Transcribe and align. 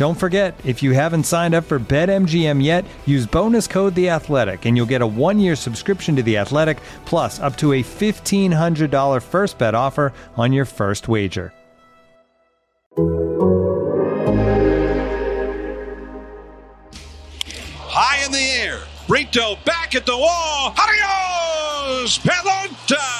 Don't 0.00 0.14
forget, 0.14 0.58
if 0.64 0.82
you 0.82 0.92
haven't 0.92 1.24
signed 1.24 1.54
up 1.54 1.64
for 1.64 1.78
BetMGM 1.78 2.64
yet, 2.64 2.86
use 3.04 3.26
bonus 3.26 3.66
code 3.66 3.94
The 3.94 4.08
Athletic, 4.08 4.64
and 4.64 4.74
you'll 4.74 4.86
get 4.86 5.02
a 5.02 5.06
one-year 5.06 5.54
subscription 5.54 6.16
to 6.16 6.22
The 6.22 6.38
Athletic, 6.38 6.78
plus 7.04 7.38
up 7.38 7.54
to 7.56 7.74
a 7.74 7.82
fifteen 7.82 8.50
hundred 8.50 8.90
dollar 8.90 9.20
first 9.20 9.58
bet 9.58 9.74
offer 9.74 10.14
on 10.38 10.54
your 10.54 10.64
first 10.64 11.06
wager. 11.06 11.52
High 17.76 18.24
in 18.24 18.32
the 18.32 18.38
air, 18.38 18.78
Brito 19.06 19.56
back 19.66 19.94
at 19.94 20.06
the 20.06 20.16
wall. 20.16 20.74
Adios, 20.78 22.16
Pelota. 22.20 23.19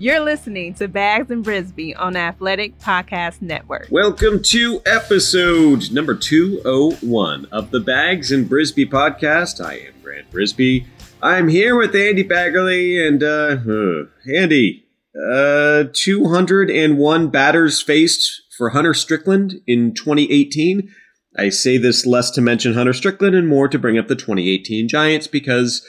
You're 0.00 0.20
listening 0.20 0.74
to 0.74 0.86
Baggs 0.86 1.28
and 1.28 1.44
Brisbee 1.44 1.92
on 1.98 2.14
Athletic 2.14 2.78
Podcast 2.78 3.42
Network. 3.42 3.88
Welcome 3.90 4.40
to 4.44 4.80
episode 4.86 5.90
number 5.90 6.14
201 6.14 7.46
of 7.46 7.72
the 7.72 7.80
Baggs 7.80 8.30
and 8.30 8.48
Brisbee 8.48 8.88
podcast. 8.88 9.60
I 9.60 9.88
am 9.88 9.94
Grant 10.00 10.30
Brisbee. 10.30 10.86
I'm 11.20 11.48
here 11.48 11.74
with 11.74 11.96
Andy 11.96 12.22
Baggarly 12.22 13.08
and, 13.08 13.24
uh, 13.24 14.06
Andy, 14.32 14.84
uh, 15.20 15.86
201 15.92 17.28
batters 17.30 17.82
faced 17.82 18.42
for 18.56 18.68
Hunter 18.68 18.94
Strickland 18.94 19.60
in 19.66 19.94
2018. 19.94 20.90
I 21.36 21.48
say 21.48 21.76
this 21.76 22.06
less 22.06 22.30
to 22.30 22.40
mention 22.40 22.74
Hunter 22.74 22.92
Strickland 22.92 23.34
and 23.34 23.48
more 23.48 23.66
to 23.66 23.80
bring 23.80 23.98
up 23.98 24.06
the 24.06 24.14
2018 24.14 24.86
Giants 24.86 25.26
because 25.26 25.84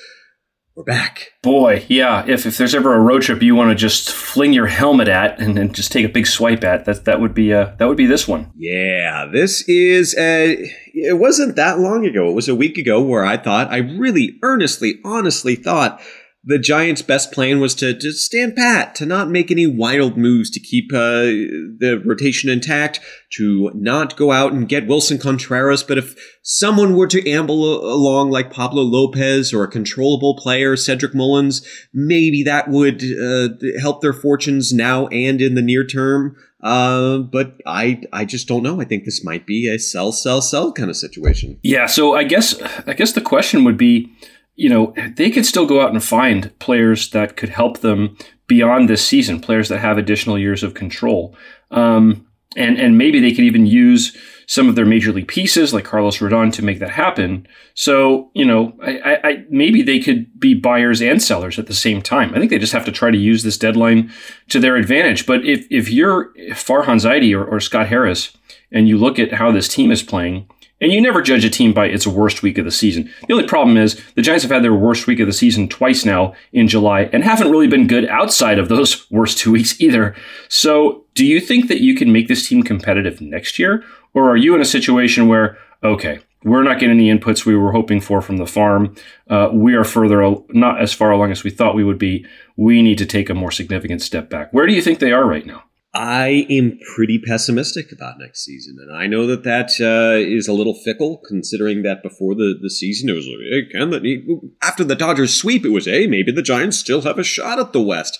we're 0.80 0.86
back. 0.86 1.34
Boy, 1.44 1.86
yeah. 1.90 2.24
If, 2.26 2.46
if 2.46 2.58
there's 2.58 2.74
ever 2.74 2.96
a 2.96 3.02
road 3.02 3.22
trip 3.22 3.44
you 3.44 3.54
want 3.54 3.70
to 3.70 3.76
just 3.76 4.14
fling 4.14 4.54
your 4.54 4.68
helmet 4.68 5.10
at 5.10 5.38
and 5.38 5.58
then 5.58 5.74
just 5.74 5.92
take 5.92 6.06
a 6.06 6.10
big 6.10 6.26
swipe 6.26 6.64
at, 6.64 6.86
that 6.86 7.04
that 7.04 7.20
would 7.20 7.34
be 7.34 7.54
uh, 7.54 7.76
that 7.78 7.86
would 7.86 7.98
be 7.98 8.06
this 8.06 8.30
one. 8.30 8.50
Yeah, 8.56 9.28
this 9.30 9.68
is 9.68 10.16
uh 10.16 10.56
it 10.94 11.20
wasn't 11.20 11.58
that 11.58 11.80
long 11.80 12.06
ago. 12.06 12.30
It 12.30 12.34
was 12.34 12.48
a 12.48 12.56
week 12.56 12.78
ago 12.78 13.02
where 13.02 13.26
I 13.26 13.36
thought 13.36 13.70
I 13.70 13.80
really 13.80 14.40
earnestly, 14.42 15.02
honestly 15.04 15.56
thought 15.56 16.02
the 16.44 16.58
Giants' 16.58 17.02
best 17.02 17.34
plan 17.34 17.60
was 17.60 17.76
to, 17.76 17.94
to 17.94 18.12
stand 18.14 18.56
pat, 18.56 18.96
to 18.96 19.06
not 19.06 19.30
make 19.30 19.52
any 19.52 19.68
wild 19.68 20.18
moves, 20.18 20.50
to 20.52 20.60
keep 20.60 20.92
uh, 20.94 21.24
the 21.24 22.02
rotation 22.06 22.50
intact, 22.50 23.02
to 23.34 23.72
not 23.76 24.16
go 24.16 24.32
out 24.32 24.54
and 24.54 24.70
get 24.70 24.88
Willson 24.88 25.20
Contreras. 25.20 25.84
But 25.84 25.98
if 25.98 26.16
someone 26.42 26.96
were 26.96 27.08
to 27.08 27.30
amble 27.30 27.86
along 27.86 28.32
like 28.32 28.52
Pablo 28.52 28.84
Lopez 28.84 29.54
or 29.54 29.64
a 29.64 29.68
controllable 29.68 30.38
player, 30.38 30.78
Cedric 30.78 31.14
Mullins, 31.14 31.68
maybe 31.94 32.44
that 32.44 32.70
would 32.70 33.04
uh, 33.04 33.50
help 33.82 34.02
their 34.02 34.14
fortunes 34.14 34.72
now 34.72 35.08
and 35.08 35.42
in 35.42 35.56
the 35.56 35.62
near 35.62 35.86
term. 35.86 36.38
Uh, 36.64 37.20
but 37.20 37.56
I, 37.66 38.02
I 38.12 38.26
just 38.26 38.48
don't 38.48 38.64
know. 38.64 38.82
I 38.82 38.86
think 38.86 39.04
this 39.04 39.24
might 39.24 39.46
be 39.46 39.70
a 39.74 39.78
sell, 39.78 40.12
sell, 40.12 40.42
sell 40.42 40.72
kind 40.72 40.90
of 40.90 40.98
situation. 40.98 41.60
Yeah. 41.64 41.86
So 41.86 42.16
I 42.16 42.24
guess 42.24 42.62
I 42.88 42.94
guess 42.94 43.12
the 43.12 43.22
question 43.22 43.64
would 43.66 43.78
be, 43.78 44.12
you 44.60 44.68
know, 44.68 44.94
they 45.16 45.32
could 45.32 45.46
still 45.46 45.66
go 45.66 45.80
out 45.80 45.92
and 45.92 46.04
find 46.04 46.58
players 46.60 47.12
that 47.12 47.38
could 47.38 47.48
help 47.48 47.80
them 47.80 48.18
beyond 48.46 48.90
this 48.90 49.06
season, 49.06 49.40
players 49.40 49.70
that 49.70 49.80
have 49.80 49.98
additional 49.98 50.38
years 50.38 50.64
of 50.64 50.74
control. 50.74 51.34
Um, 51.72 52.28
and 52.58 52.78
and 52.78 52.98
maybe 52.98 53.22
they 53.22 53.32
could 53.32 53.46
even 53.46 53.66
use 53.66 54.18
some 54.48 54.68
of 54.68 54.76
their 54.76 54.86
major 54.86 55.14
league 55.14 55.28
pieces 55.28 55.74
like 55.74 55.86
Carlos 55.86 56.18
Rodon 56.18 56.52
to 56.54 56.66
make 56.66 56.80
that 56.80 56.90
happen. 56.90 57.48
So 57.74 58.32
you 58.34 58.44
know, 58.44 58.74
I, 58.84 59.20
I, 59.24 59.46
maybe 59.50 59.82
they 59.82 60.00
could 60.00 60.38
be 60.38 60.56
buyers 60.56 61.02
and 61.02 61.22
sellers 61.22 61.58
at 61.58 61.68
the 61.68 61.74
same 61.74 62.02
time. 62.02 62.34
I 62.34 62.40
think 62.40 62.50
they 62.50 62.58
just 62.58 62.74
have 62.74 62.86
to 62.86 62.92
try 62.92 63.12
to 63.12 63.18
use 63.18 63.44
this 63.44 63.58
deadline 63.58 64.12
to 64.50 64.60
their 64.60 64.76
advantage. 64.76 65.26
But 65.26 65.46
if 65.46 65.68
if 65.70 65.90
you're 65.90 66.34
Farhan 66.50 67.00
Zaidi 67.00 67.34
or, 67.34 67.46
or 67.46 67.60
Scott 67.62 67.88
Harris 67.88 68.36
and 68.72 68.90
you 68.90 68.98
look 68.98 69.20
at 69.20 69.34
how 69.34 69.52
this 69.52 69.70
team 69.70 69.90
is 69.90 70.04
playing. 70.04 70.50
And 70.82 70.92
you 70.92 71.02
never 71.02 71.22
judge 71.22 71.44
a 71.44 71.50
team 71.50 71.74
by 71.74 71.88
its 71.88 72.08
worst 72.08 72.42
week 72.42 72.58
of 72.58 72.66
the 72.66 72.72
season. 72.72 73.12
The 73.28 73.34
only 73.34 73.48
problem 73.48 73.78
is 73.78 74.02
the 74.16 74.22
Giants 74.22 74.44
have 74.44 74.52
had 74.52 74.64
their 74.64 74.74
worst 74.74 75.08
week 75.08 75.20
of 75.20 75.28
the 75.28 75.34
season 75.34 75.68
twice 75.68 76.06
now 76.06 76.34
in 76.54 76.68
July 76.68 77.10
and 77.12 77.24
haven't 77.24 77.52
really 77.52 77.68
been 77.68 77.88
good 77.88 78.08
outside 78.08 78.60
of 78.60 78.70
those 78.70 79.10
worst 79.12 79.38
two 79.38 79.52
weeks 79.52 79.80
either. 79.82 80.16
So, 80.48 81.06
do 81.16 81.26
you 81.26 81.42
think 81.42 81.68
that 81.68 81.82
you 81.82 81.96
can 81.96 82.14
make 82.14 82.30
this 82.30 82.48
team 82.48 82.64
competitive 82.64 83.20
next 83.20 83.60
year? 83.60 83.84
Or 84.14 84.30
are 84.30 84.38
you 84.38 84.56
in 84.56 84.62
a 84.62 84.66
situation 84.66 85.28
where, 85.28 85.58
okay, 85.84 86.20
we're 86.44 86.64
not 86.64 86.80
getting 86.80 86.98
the 86.98 87.10
inputs 87.10 87.46
we 87.46 87.56
were 87.56 87.74
hoping 87.74 88.00
for 88.00 88.22
from 88.22 88.38
the 88.38 88.48
farm. 88.48 88.96
Uh, 89.30 89.50
we 89.52 89.76
are 89.76 89.84
further, 89.84 90.36
not 90.50 90.82
as 90.82 90.94
far 90.94 91.12
along 91.12 91.32
as 91.32 91.44
we 91.44 91.50
thought 91.50 91.76
we 91.76 91.84
would 91.84 92.00
be. 92.00 92.26
We 92.56 92.82
need 92.82 92.98
to 93.00 93.06
take 93.06 93.30
a 93.30 93.34
more 93.34 93.52
significant 93.52 94.02
step 94.02 94.30
back. 94.30 94.54
Where 94.54 94.66
do 94.66 94.74
you 94.74 94.82
think 94.82 95.00
they 95.00 95.12
are 95.12 95.26
right 95.26 95.46
now? 95.46 95.64
I 95.94 96.46
am 96.52 96.78
pretty 96.96 97.20
pessimistic 97.20 97.92
about 97.92 98.20
next 98.20 98.46
season, 98.46 98.78
and 98.80 98.96
I 98.96 99.08
know 99.08 99.26
that 99.26 99.44
that 99.44 99.72
uh, 99.82 100.20
is 100.20 100.48
a 100.48 100.54
little 100.54 100.76
fickle, 100.76 101.20
considering 101.28 101.82
that 101.82 102.04
before 102.04 102.36
the, 102.36 102.56
the 102.62 102.70
season 102.70 103.10
it 103.10 103.14
was 103.14 103.26
like, 103.26 103.38
hey, 103.50 103.66
can 103.72 103.90
the 103.90 104.52
after 104.62 104.84
the 104.84 104.96
Dodgers 104.96 105.34
sweep, 105.34 105.66
it 105.66 105.70
was, 105.70 105.86
hey, 105.86 106.06
maybe 106.06 106.32
the 106.32 106.44
Giants 106.44 106.78
still 106.78 107.02
have 107.02 107.18
a 107.18 107.24
shot 107.24 107.58
at 107.58 107.74
the 107.74 107.82
West. 107.82 108.20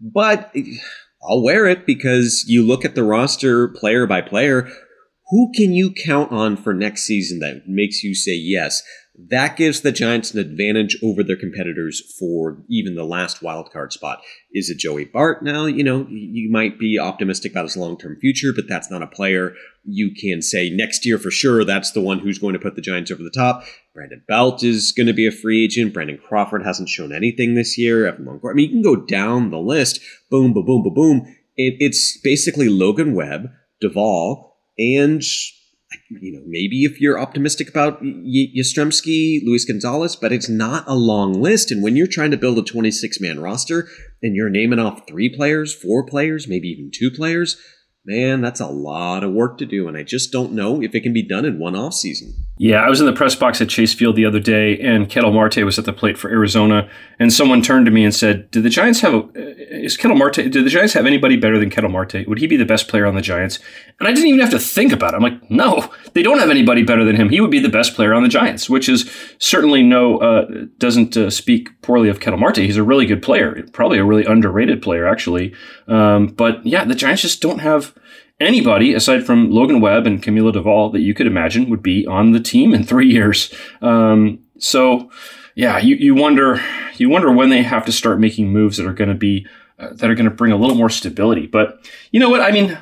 But 0.00 0.54
I'll 1.22 1.42
wear 1.42 1.66
it 1.66 1.84
because 1.84 2.44
you 2.46 2.66
look 2.66 2.86
at 2.86 2.94
the 2.94 3.04
roster 3.04 3.68
player 3.68 4.06
by 4.06 4.22
player. 4.22 4.70
Who 5.28 5.52
can 5.54 5.72
you 5.72 5.92
count 5.92 6.32
on 6.32 6.56
for 6.56 6.72
next 6.72 7.02
season 7.02 7.38
that 7.40 7.64
makes 7.66 8.02
you 8.02 8.14
say 8.14 8.34
yes? 8.34 8.82
That 9.18 9.56
gives 9.56 9.80
the 9.80 9.92
Giants 9.92 10.32
an 10.32 10.38
advantage 10.38 10.96
over 11.02 11.22
their 11.22 11.36
competitors 11.36 12.00
for 12.18 12.62
even 12.68 12.94
the 12.94 13.04
last 13.04 13.42
wild 13.42 13.70
card 13.70 13.92
spot. 13.92 14.22
Is 14.52 14.70
it 14.70 14.78
Joey 14.78 15.04
Bart? 15.04 15.42
Now, 15.42 15.66
you 15.66 15.84
know, 15.84 16.06
you 16.08 16.50
might 16.50 16.78
be 16.78 16.98
optimistic 16.98 17.52
about 17.52 17.64
his 17.64 17.76
long 17.76 17.98
term 17.98 18.16
future, 18.20 18.52
but 18.54 18.66
that's 18.68 18.90
not 18.90 19.02
a 19.02 19.08
player 19.08 19.54
you 19.84 20.12
can 20.14 20.42
say 20.42 20.70
next 20.70 21.04
year 21.04 21.18
for 21.18 21.30
sure 21.30 21.64
that's 21.64 21.92
the 21.92 22.00
one 22.00 22.18
who's 22.20 22.38
going 22.38 22.52
to 22.52 22.58
put 22.58 22.76
the 22.76 22.82
Giants 22.82 23.10
over 23.10 23.22
the 23.22 23.30
top. 23.30 23.64
Brandon 23.94 24.22
Belt 24.28 24.62
is 24.62 24.92
going 24.92 25.08
to 25.08 25.12
be 25.12 25.26
a 25.26 25.32
free 25.32 25.64
agent. 25.64 25.92
Brandon 25.92 26.18
Crawford 26.18 26.64
hasn't 26.64 26.88
shown 26.88 27.12
anything 27.12 27.54
this 27.54 27.76
year. 27.76 28.06
Evan 28.06 28.24
Longoria. 28.24 28.52
I 28.52 28.54
mean, 28.54 28.70
you 28.70 28.82
can 28.82 28.82
go 28.82 28.96
down 28.96 29.50
the 29.50 29.58
list. 29.58 30.00
Boom, 30.30 30.52
boom, 30.52 30.64
boom, 30.64 30.82
boom, 30.82 30.94
boom. 30.94 31.36
It, 31.56 31.76
it's 31.80 32.18
basically 32.18 32.68
Logan 32.68 33.14
Webb, 33.14 33.50
Doval, 33.82 34.52
and 34.78 35.22
you 36.10 36.32
know, 36.32 36.42
maybe 36.46 36.84
if 36.84 37.00
you're 37.00 37.18
optimistic 37.18 37.68
about 37.68 38.00
y- 38.02 38.52
Yastrzemski, 38.56 39.40
Luis 39.44 39.64
Gonzalez, 39.64 40.16
but 40.16 40.32
it's 40.32 40.48
not 40.48 40.84
a 40.86 40.94
long 40.94 41.40
list. 41.40 41.70
And 41.70 41.82
when 41.82 41.96
you're 41.96 42.06
trying 42.06 42.30
to 42.30 42.36
build 42.36 42.58
a 42.58 42.62
26 42.62 43.20
man 43.20 43.40
roster 43.40 43.88
and 44.22 44.34
you're 44.34 44.50
naming 44.50 44.78
off 44.78 45.06
three 45.08 45.28
players, 45.28 45.74
four 45.74 46.04
players, 46.04 46.48
maybe 46.48 46.68
even 46.68 46.90
two 46.92 47.10
players, 47.10 47.56
man, 48.04 48.40
that's 48.40 48.60
a 48.60 48.66
lot 48.66 49.24
of 49.24 49.32
work 49.32 49.58
to 49.58 49.66
do. 49.66 49.88
And 49.88 49.96
I 49.96 50.02
just 50.02 50.32
don't 50.32 50.52
know 50.52 50.82
if 50.82 50.94
it 50.94 51.02
can 51.02 51.12
be 51.12 51.26
done 51.26 51.44
in 51.44 51.58
one 51.58 51.76
off 51.76 51.94
season. 51.94 52.34
Yeah, 52.62 52.82
I 52.82 52.90
was 52.90 53.00
in 53.00 53.06
the 53.06 53.14
press 53.14 53.34
box 53.34 53.62
at 53.62 53.70
Chase 53.70 53.94
Field 53.94 54.16
the 54.16 54.26
other 54.26 54.38
day, 54.38 54.78
and 54.80 55.08
Ketel 55.08 55.32
Marte 55.32 55.64
was 55.64 55.78
at 55.78 55.86
the 55.86 55.94
plate 55.94 56.18
for 56.18 56.28
Arizona, 56.28 56.90
and 57.18 57.32
someone 57.32 57.62
turned 57.62 57.86
to 57.86 57.90
me 57.90 58.04
and 58.04 58.14
said, 58.14 58.50
"Did 58.50 58.64
the 58.64 58.68
Giants 58.68 59.00
have 59.00 59.14
a, 59.14 59.28
is 59.34 59.96
Ketel 59.96 60.14
Marte? 60.14 60.34
Did 60.34 60.52
the 60.52 60.68
Giants 60.68 60.92
have 60.92 61.06
anybody 61.06 61.38
better 61.38 61.58
than 61.58 61.70
Ketel 61.70 61.88
Marte? 61.88 62.28
Would 62.28 62.36
he 62.36 62.46
be 62.46 62.58
the 62.58 62.66
best 62.66 62.86
player 62.86 63.06
on 63.06 63.14
the 63.14 63.22
Giants?" 63.22 63.60
And 63.98 64.06
I 64.06 64.12
didn't 64.12 64.28
even 64.28 64.40
have 64.40 64.50
to 64.50 64.58
think 64.58 64.92
about 64.92 65.14
it. 65.14 65.16
I'm 65.16 65.22
like, 65.22 65.50
"No, 65.50 65.90
they 66.12 66.22
don't 66.22 66.38
have 66.38 66.50
anybody 66.50 66.82
better 66.82 67.02
than 67.02 67.16
him. 67.16 67.30
He 67.30 67.40
would 67.40 67.50
be 67.50 67.60
the 67.60 67.70
best 67.70 67.94
player 67.94 68.12
on 68.12 68.24
the 68.24 68.28
Giants," 68.28 68.68
which 68.68 68.90
is 68.90 69.10
certainly 69.38 69.82
no 69.82 70.18
uh, 70.18 70.46
doesn't 70.76 71.16
uh, 71.16 71.30
speak 71.30 71.80
poorly 71.80 72.10
of 72.10 72.20
Ketel 72.20 72.38
Marte. 72.38 72.58
He's 72.58 72.76
a 72.76 72.84
really 72.84 73.06
good 73.06 73.22
player, 73.22 73.66
probably 73.72 73.96
a 73.96 74.04
really 74.04 74.26
underrated 74.26 74.82
player 74.82 75.06
actually. 75.06 75.54
Um, 75.88 76.26
but 76.26 76.66
yeah, 76.66 76.84
the 76.84 76.94
Giants 76.94 77.22
just 77.22 77.40
don't 77.40 77.60
have 77.60 77.94
anybody 78.40 78.94
aside 78.94 79.24
from 79.24 79.50
Logan 79.50 79.80
Webb 79.80 80.06
and 80.06 80.22
Camilo 80.22 80.52
Doval 80.52 80.92
that 80.92 81.00
you 81.00 81.14
could 81.14 81.26
imagine 81.26 81.68
would 81.68 81.82
be 81.82 82.06
on 82.06 82.32
the 82.32 82.40
team 82.40 82.74
in 82.74 82.82
three 82.82 83.08
years. 83.12 83.54
Um, 83.82 84.40
so, 84.58 85.10
yeah, 85.54 85.78
you, 85.78 85.96
you 85.96 86.14
wonder 86.14 86.60
you 86.96 87.08
wonder 87.08 87.32
when 87.32 87.48
they 87.48 87.62
have 87.62 87.86
to 87.86 87.92
start 87.92 88.20
making 88.20 88.52
moves 88.52 88.76
that 88.76 88.86
are 88.86 88.92
going 88.92 89.08
to 89.08 89.14
be 89.14 89.46
uh, 89.78 89.88
that 89.94 90.10
are 90.10 90.14
going 90.14 90.28
to 90.28 90.34
bring 90.34 90.52
a 90.52 90.56
little 90.56 90.76
more 90.76 90.90
stability. 90.90 91.46
But 91.46 91.88
you 92.10 92.20
know 92.20 92.28
what? 92.28 92.40
I 92.40 92.50
mean, 92.50 92.78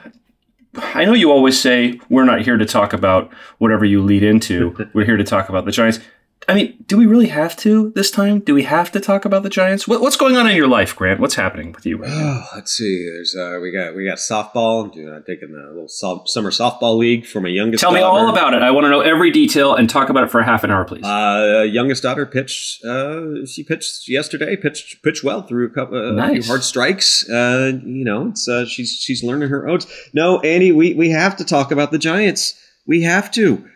I 0.74 1.04
know 1.04 1.12
you 1.12 1.30
always 1.30 1.60
say 1.60 2.00
we're 2.08 2.24
not 2.24 2.42
here 2.42 2.56
to 2.56 2.66
talk 2.66 2.92
about 2.92 3.32
whatever 3.58 3.84
you 3.84 4.02
lead 4.02 4.22
into. 4.22 4.88
we're 4.94 5.04
here 5.04 5.16
to 5.16 5.24
talk 5.24 5.48
about 5.48 5.64
the 5.64 5.70
Giants. 5.70 6.00
I 6.48 6.54
mean, 6.54 6.82
do 6.86 6.96
we 6.96 7.04
really 7.04 7.26
have 7.28 7.56
to 7.58 7.90
this 7.94 8.10
time? 8.10 8.40
Do 8.40 8.54
we 8.54 8.62
have 8.62 8.90
to 8.92 9.00
talk 9.00 9.26
about 9.26 9.42
the 9.42 9.50
Giants? 9.50 9.86
What, 9.86 10.00
what's 10.00 10.16
going 10.16 10.34
on 10.38 10.48
in 10.48 10.56
your 10.56 10.66
life, 10.66 10.96
Grant? 10.96 11.20
What's 11.20 11.34
happening 11.34 11.72
with 11.72 11.84
you 11.84 11.98
right 11.98 12.08
now? 12.08 12.42
Oh, 12.42 12.48
let's 12.56 12.72
see. 12.72 13.04
There's 13.04 13.36
uh, 13.36 13.58
we 13.60 13.70
got 13.70 13.94
we 13.94 14.06
got 14.06 14.16
softball. 14.16 14.84
I'm 14.86 15.22
taking 15.24 15.52
the 15.52 15.68
little 15.68 15.88
soft, 15.88 16.30
summer 16.30 16.50
softball 16.50 16.96
league 16.96 17.26
for 17.26 17.42
my 17.42 17.50
youngest. 17.50 17.82
Tell 17.82 17.90
daughter. 17.90 18.00
me 18.00 18.04
all 18.04 18.30
about 18.30 18.54
it. 18.54 18.62
I 18.62 18.70
want 18.70 18.86
to 18.86 18.88
know 18.90 19.00
every 19.02 19.30
detail 19.30 19.74
and 19.74 19.90
talk 19.90 20.08
about 20.08 20.24
it 20.24 20.30
for 20.30 20.42
half 20.42 20.64
an 20.64 20.70
hour, 20.70 20.86
please. 20.86 21.04
Uh, 21.04 21.66
youngest 21.68 22.02
daughter 22.02 22.24
pitched. 22.24 22.82
Uh, 22.82 23.44
she 23.44 23.62
pitched 23.62 24.08
yesterday. 24.08 24.56
Pitched 24.56 25.02
pitched 25.02 25.22
well 25.22 25.42
through 25.42 25.66
a 25.66 25.70
couple 25.70 25.98
uh, 25.98 26.12
Nice. 26.12 26.46
hard 26.48 26.64
strikes. 26.64 27.28
Uh, 27.28 27.72
you 27.84 28.06
know, 28.06 28.28
it's 28.28 28.48
uh, 28.48 28.64
she's 28.64 28.92
she's 28.92 29.22
learning 29.22 29.50
her 29.50 29.68
oats. 29.68 29.86
No, 30.14 30.40
Annie, 30.40 30.72
we 30.72 30.94
we 30.94 31.10
have 31.10 31.36
to 31.36 31.44
talk 31.44 31.70
about 31.72 31.90
the 31.92 31.98
Giants. 31.98 32.54
We 32.86 33.02
have 33.02 33.30
to. 33.32 33.68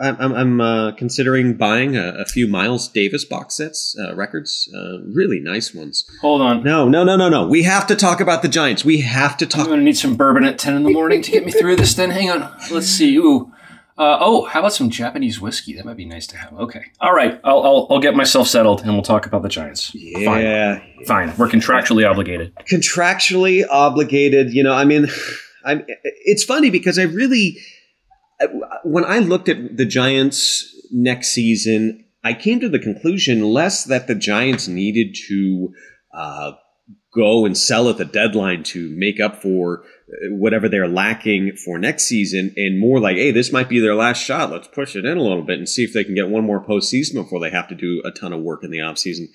I'm 0.00 0.16
I'm, 0.20 0.32
I'm 0.34 0.60
uh, 0.60 0.92
considering 0.92 1.54
buying 1.54 1.96
a, 1.96 2.14
a 2.18 2.24
few 2.24 2.46
Miles 2.46 2.88
Davis 2.88 3.24
box 3.24 3.56
sets, 3.56 3.96
uh, 3.98 4.14
records, 4.14 4.68
uh, 4.74 4.98
really 5.12 5.40
nice 5.40 5.74
ones. 5.74 6.04
Hold 6.20 6.40
on. 6.42 6.62
No, 6.62 6.88
no, 6.88 7.04
no, 7.04 7.16
no, 7.16 7.28
no. 7.28 7.46
We 7.46 7.62
have 7.64 7.86
to 7.88 7.96
talk 7.96 8.20
about 8.20 8.42
the 8.42 8.48
Giants. 8.48 8.84
We 8.84 9.00
have 9.00 9.36
to 9.38 9.46
talk. 9.46 9.62
I'm 9.62 9.66
going 9.66 9.80
to 9.80 9.84
need 9.84 9.96
some 9.96 10.16
bourbon 10.16 10.44
at 10.44 10.58
10 10.58 10.74
in 10.74 10.82
the 10.84 10.90
morning 10.90 11.22
to 11.22 11.30
get 11.30 11.44
me 11.44 11.52
through 11.52 11.76
this 11.76 11.94
then. 11.94 12.10
Hang 12.10 12.30
on. 12.30 12.52
Let's 12.70 12.86
see. 12.86 13.16
Ooh. 13.16 13.52
Uh, 13.98 14.16
oh, 14.20 14.44
how 14.44 14.60
about 14.60 14.72
some 14.72 14.90
Japanese 14.90 15.40
whiskey? 15.40 15.74
That 15.74 15.84
might 15.84 15.96
be 15.96 16.04
nice 16.04 16.28
to 16.28 16.36
have. 16.36 16.52
Okay. 16.52 16.84
All 17.00 17.12
right. 17.12 17.40
I'll, 17.42 17.64
I'll, 17.64 17.86
I'll 17.90 17.98
get 17.98 18.14
myself 18.14 18.46
settled 18.46 18.82
and 18.82 18.92
we'll 18.92 19.02
talk 19.02 19.26
about 19.26 19.42
the 19.42 19.48
Giants. 19.48 19.92
Yeah, 19.92 20.78
Fine. 20.78 21.04
Fine. 21.04 21.36
We're 21.36 21.48
contractually 21.48 22.08
obligated. 22.08 22.54
contractually 22.70 23.64
obligated. 23.68 24.52
You 24.52 24.62
know, 24.62 24.72
I 24.72 24.84
mean, 24.84 25.08
I'm. 25.64 25.84
It's 26.04 26.44
funny 26.44 26.70
because 26.70 26.96
I 26.96 27.02
really, 27.02 27.58
when 28.84 29.04
I 29.04 29.18
looked 29.18 29.48
at 29.48 29.76
the 29.76 29.86
Giants 29.86 30.74
next 30.90 31.28
season, 31.28 32.04
I 32.24 32.34
came 32.34 32.60
to 32.60 32.68
the 32.68 32.78
conclusion 32.78 33.42
less 33.42 33.84
that 33.84 34.06
the 34.06 34.14
Giants 34.14 34.68
needed 34.68 35.16
to 35.28 35.72
uh, 36.12 36.52
go 37.14 37.44
and 37.44 37.56
sell 37.56 37.88
at 37.88 37.98
the 37.98 38.04
deadline 38.04 38.62
to 38.62 38.94
make 38.96 39.20
up 39.20 39.42
for 39.42 39.82
uh, 40.08 40.34
whatever 40.34 40.68
they're 40.68 40.88
lacking 40.88 41.56
for 41.64 41.78
next 41.78 42.04
season, 42.04 42.52
and 42.56 42.78
more 42.78 43.00
like, 43.00 43.16
hey, 43.16 43.30
this 43.30 43.52
might 43.52 43.68
be 43.68 43.80
their 43.80 43.94
last 43.94 44.22
shot. 44.22 44.50
Let's 44.50 44.68
push 44.68 44.94
it 44.94 45.04
in 45.04 45.16
a 45.16 45.22
little 45.22 45.42
bit 45.42 45.58
and 45.58 45.68
see 45.68 45.84
if 45.84 45.92
they 45.92 46.04
can 46.04 46.14
get 46.14 46.28
one 46.28 46.44
more 46.44 46.64
postseason 46.64 47.14
before 47.14 47.40
they 47.40 47.50
have 47.50 47.68
to 47.68 47.74
do 47.74 48.02
a 48.04 48.10
ton 48.10 48.32
of 48.32 48.40
work 48.40 48.62
in 48.62 48.70
the 48.70 48.78
offseason 48.78 49.28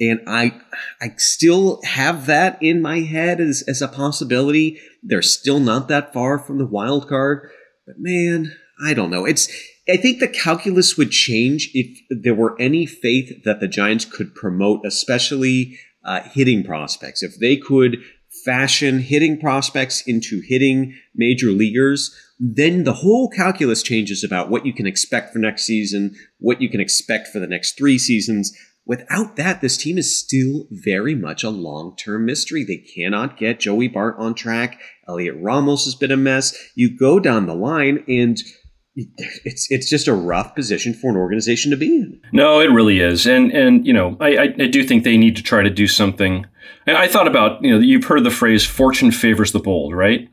and 0.00 0.20
I 0.26 0.58
I 1.00 1.14
still 1.18 1.80
have 1.82 2.26
that 2.26 2.60
in 2.62 2.80
my 2.80 3.00
head 3.00 3.40
as, 3.40 3.62
as 3.68 3.82
a 3.82 3.88
possibility. 3.88 4.80
They're 5.02 5.22
still 5.22 5.60
not 5.60 5.88
that 5.88 6.12
far 6.12 6.38
from 6.38 6.58
the 6.58 6.66
wild 6.66 7.08
card, 7.08 7.50
but 7.90 8.00
man, 8.00 8.52
I 8.82 8.94
don't 8.94 9.10
know. 9.10 9.24
It's 9.24 9.48
I 9.88 9.96
think 9.96 10.20
the 10.20 10.28
calculus 10.28 10.96
would 10.96 11.10
change 11.10 11.70
if 11.74 11.98
there 12.10 12.34
were 12.34 12.60
any 12.60 12.86
faith 12.86 13.42
that 13.44 13.58
the 13.58 13.66
Giants 13.66 14.04
could 14.04 14.34
promote, 14.34 14.86
especially 14.86 15.76
uh, 16.04 16.20
hitting 16.22 16.62
prospects. 16.62 17.22
If 17.22 17.38
they 17.40 17.56
could 17.56 17.98
fashion 18.44 19.00
hitting 19.00 19.40
prospects 19.40 20.02
into 20.06 20.40
hitting 20.46 20.94
major 21.16 21.48
leaguers, 21.48 22.14
then 22.38 22.84
the 22.84 22.92
whole 22.92 23.28
calculus 23.28 23.82
changes 23.82 24.22
about 24.22 24.50
what 24.50 24.64
you 24.64 24.72
can 24.72 24.86
expect 24.86 25.32
for 25.32 25.40
next 25.40 25.64
season, 25.64 26.14
what 26.38 26.62
you 26.62 26.68
can 26.68 26.80
expect 26.80 27.26
for 27.26 27.40
the 27.40 27.48
next 27.48 27.76
three 27.76 27.98
seasons. 27.98 28.56
Without 28.86 29.36
that, 29.36 29.60
this 29.60 29.76
team 29.76 29.98
is 29.98 30.18
still 30.18 30.66
very 30.70 31.14
much 31.14 31.42
a 31.42 31.50
long 31.50 31.96
term 31.96 32.24
mystery. 32.24 32.64
They 32.64 32.78
cannot 32.78 33.36
get 33.36 33.60
Joey 33.60 33.88
Bart 33.88 34.14
on 34.18 34.34
track. 34.34 34.80
Heliot 35.10 35.36
Ramos 35.40 35.84
has 35.84 35.94
been 35.94 36.12
a 36.12 36.16
mess. 36.16 36.56
You 36.74 36.96
go 36.96 37.18
down 37.18 37.46
the 37.46 37.54
line, 37.54 38.04
and 38.08 38.38
it's 38.96 39.70
it's 39.70 39.88
just 39.88 40.08
a 40.08 40.14
rough 40.14 40.54
position 40.54 40.94
for 40.94 41.10
an 41.10 41.16
organization 41.16 41.70
to 41.70 41.76
be 41.76 41.86
in. 41.86 42.20
No, 42.32 42.60
it 42.60 42.70
really 42.70 43.00
is, 43.00 43.26
and 43.26 43.50
and 43.52 43.86
you 43.86 43.92
know, 43.92 44.16
I, 44.20 44.36
I, 44.36 44.42
I 44.42 44.66
do 44.66 44.84
think 44.84 45.04
they 45.04 45.16
need 45.16 45.36
to 45.36 45.42
try 45.42 45.62
to 45.62 45.70
do 45.70 45.86
something. 45.86 46.46
And 46.86 46.96
I 46.96 47.08
thought 47.08 47.28
about 47.28 47.62
you 47.62 47.72
know, 47.72 47.78
you've 47.78 48.04
heard 48.04 48.24
the 48.24 48.30
phrase 48.30 48.64
"fortune 48.64 49.10
favors 49.10 49.52
the 49.52 49.60
bold," 49.60 49.94
right? 49.94 50.28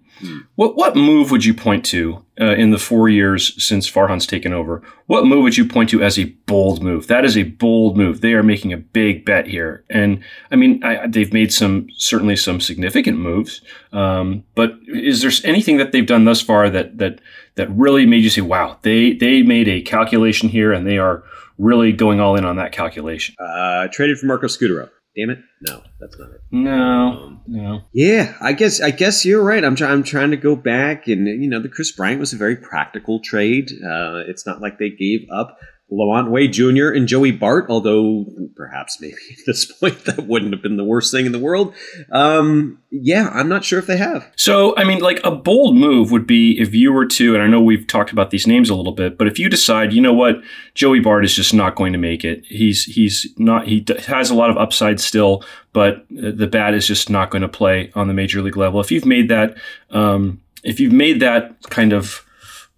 What 0.55 0.75
what 0.75 0.95
move 0.95 1.31
would 1.31 1.45
you 1.45 1.53
point 1.53 1.85
to 1.85 2.25
uh, 2.39 2.55
in 2.55 2.71
the 2.71 2.77
four 2.77 3.09
years 3.09 3.63
since 3.63 3.89
Farhan's 3.89 4.25
taken 4.25 4.53
over? 4.53 4.81
What 5.05 5.25
move 5.25 5.43
would 5.43 5.57
you 5.57 5.65
point 5.65 5.89
to 5.91 6.03
as 6.03 6.17
a 6.17 6.25
bold 6.45 6.83
move? 6.83 7.07
That 7.07 7.25
is 7.25 7.37
a 7.37 7.43
bold 7.43 7.97
move. 7.97 8.21
They 8.21 8.33
are 8.33 8.43
making 8.43 8.73
a 8.73 8.77
big 8.77 9.25
bet 9.25 9.47
here, 9.47 9.83
and 9.89 10.23
I 10.51 10.55
mean, 10.55 10.83
I, 10.83 11.07
they've 11.07 11.33
made 11.33 11.53
some 11.53 11.87
certainly 11.95 12.35
some 12.35 12.59
significant 12.59 13.19
moves. 13.19 13.61
Um, 13.91 14.43
but 14.55 14.77
is 14.87 15.21
there 15.21 15.31
anything 15.43 15.77
that 15.77 15.91
they've 15.91 16.05
done 16.05 16.25
thus 16.25 16.41
far 16.41 16.69
that 16.69 16.97
that 16.97 17.21
that 17.55 17.69
really 17.71 18.05
made 18.05 18.23
you 18.23 18.29
say, 18.29 18.41
"Wow, 18.41 18.79
they 18.81 19.13
they 19.13 19.43
made 19.43 19.67
a 19.67 19.81
calculation 19.81 20.49
here, 20.49 20.73
and 20.73 20.85
they 20.85 20.97
are 20.97 21.23
really 21.57 21.91
going 21.91 22.19
all 22.19 22.35
in 22.35 22.45
on 22.45 22.57
that 22.57 22.71
calculation"? 22.71 23.35
Uh, 23.39 23.87
traded 23.91 24.19
for 24.19 24.25
Marco 24.25 24.47
Scutaro. 24.47 24.89
Damn 25.17 25.31
it! 25.31 25.39
No, 25.61 25.81
that's 25.99 26.19
not 26.19 26.29
it. 26.29 26.41
No, 26.51 27.39
no. 27.47 27.81
Yeah, 27.91 28.35
I 28.39 28.53
guess 28.53 28.79
I 28.79 28.91
guess 28.91 29.25
you're 29.25 29.43
right. 29.43 29.65
I'm 29.65 29.75
trying. 29.75 29.91
I'm 29.91 30.03
trying 30.03 30.29
to 30.29 30.37
go 30.37 30.55
back, 30.55 31.07
and 31.07 31.25
you 31.27 31.49
know, 31.49 31.59
the 31.59 31.69
Kris 31.69 31.91
Bryant 31.91 32.19
was 32.19 32.33
a 32.33 32.37
very 32.37 32.55
practical 32.55 33.19
trade. 33.19 33.71
Uh, 33.83 34.21
it's 34.27 34.45
not 34.45 34.61
like 34.61 34.77
they 34.77 34.91
gave 34.91 35.27
up 35.33 35.57
LaMonte 35.91 36.29
Wade 36.29 36.51
Jr. 36.51 36.89
and 36.89 37.07
Joey 37.07 37.31
Bart, 37.31 37.67
although 37.69 38.25
perhaps 38.57 38.99
maybe 38.99 39.15
at 39.31 39.45
this 39.45 39.71
point 39.71 40.03
that 40.05 40.27
wouldn't 40.27 40.53
have 40.53 40.61
been 40.61 40.75
the 40.75 40.83
worst 40.83 41.11
thing 41.13 41.25
in 41.25 41.31
the 41.31 41.39
world. 41.39 41.73
Um, 42.11 42.79
yeah, 42.89 43.29
I'm 43.33 43.47
not 43.47 43.63
sure 43.63 43.79
if 43.79 43.87
they 43.87 43.95
have. 43.95 44.29
So, 44.35 44.75
I 44.75 44.83
mean, 44.83 44.99
like 44.99 45.21
a 45.23 45.31
bold 45.31 45.77
move 45.77 46.11
would 46.11 46.27
be 46.27 46.59
if 46.59 46.73
you 46.73 46.91
were 46.91 47.05
to, 47.05 47.35
and 47.35 47.43
I 47.43 47.47
know 47.47 47.61
we've 47.61 47.87
talked 47.87 48.11
about 48.11 48.31
these 48.31 48.45
names 48.45 48.69
a 48.69 48.75
little 48.75 48.91
bit, 48.91 49.17
but 49.17 49.27
if 49.27 49.39
you 49.39 49.47
decide, 49.49 49.93
you 49.93 50.01
know 50.01 50.13
what, 50.13 50.41
Joey 50.73 50.99
Bart 50.99 51.23
is 51.23 51.33
just 51.33 51.53
not 51.53 51.75
going 51.75 51.93
to 51.93 51.99
make 51.99 52.25
it. 52.25 52.43
He's 52.45 52.83
he's 52.83 53.27
not. 53.37 53.67
He 53.67 53.85
has 54.07 54.29
a 54.29 54.35
lot 54.35 54.49
of 54.49 54.57
upside 54.57 54.99
still, 54.99 55.43
but 55.71 56.05
uh, 56.17 56.31
the 56.35 56.47
bat 56.47 56.73
is 56.73 56.85
just 56.85 57.09
not 57.09 57.29
going 57.29 57.43
to 57.43 57.47
play 57.47 57.91
on 57.95 58.07
the 58.07 58.13
major 58.13 58.41
league 58.41 58.57
level. 58.57 58.81
If 58.81 58.91
you've 58.91 59.05
made 59.05 59.29
that, 59.29 59.55
um, 59.91 60.41
if 60.63 60.81
you've 60.81 60.93
made 60.93 61.21
that 61.21 61.61
kind 61.69 61.93
of 61.93 62.25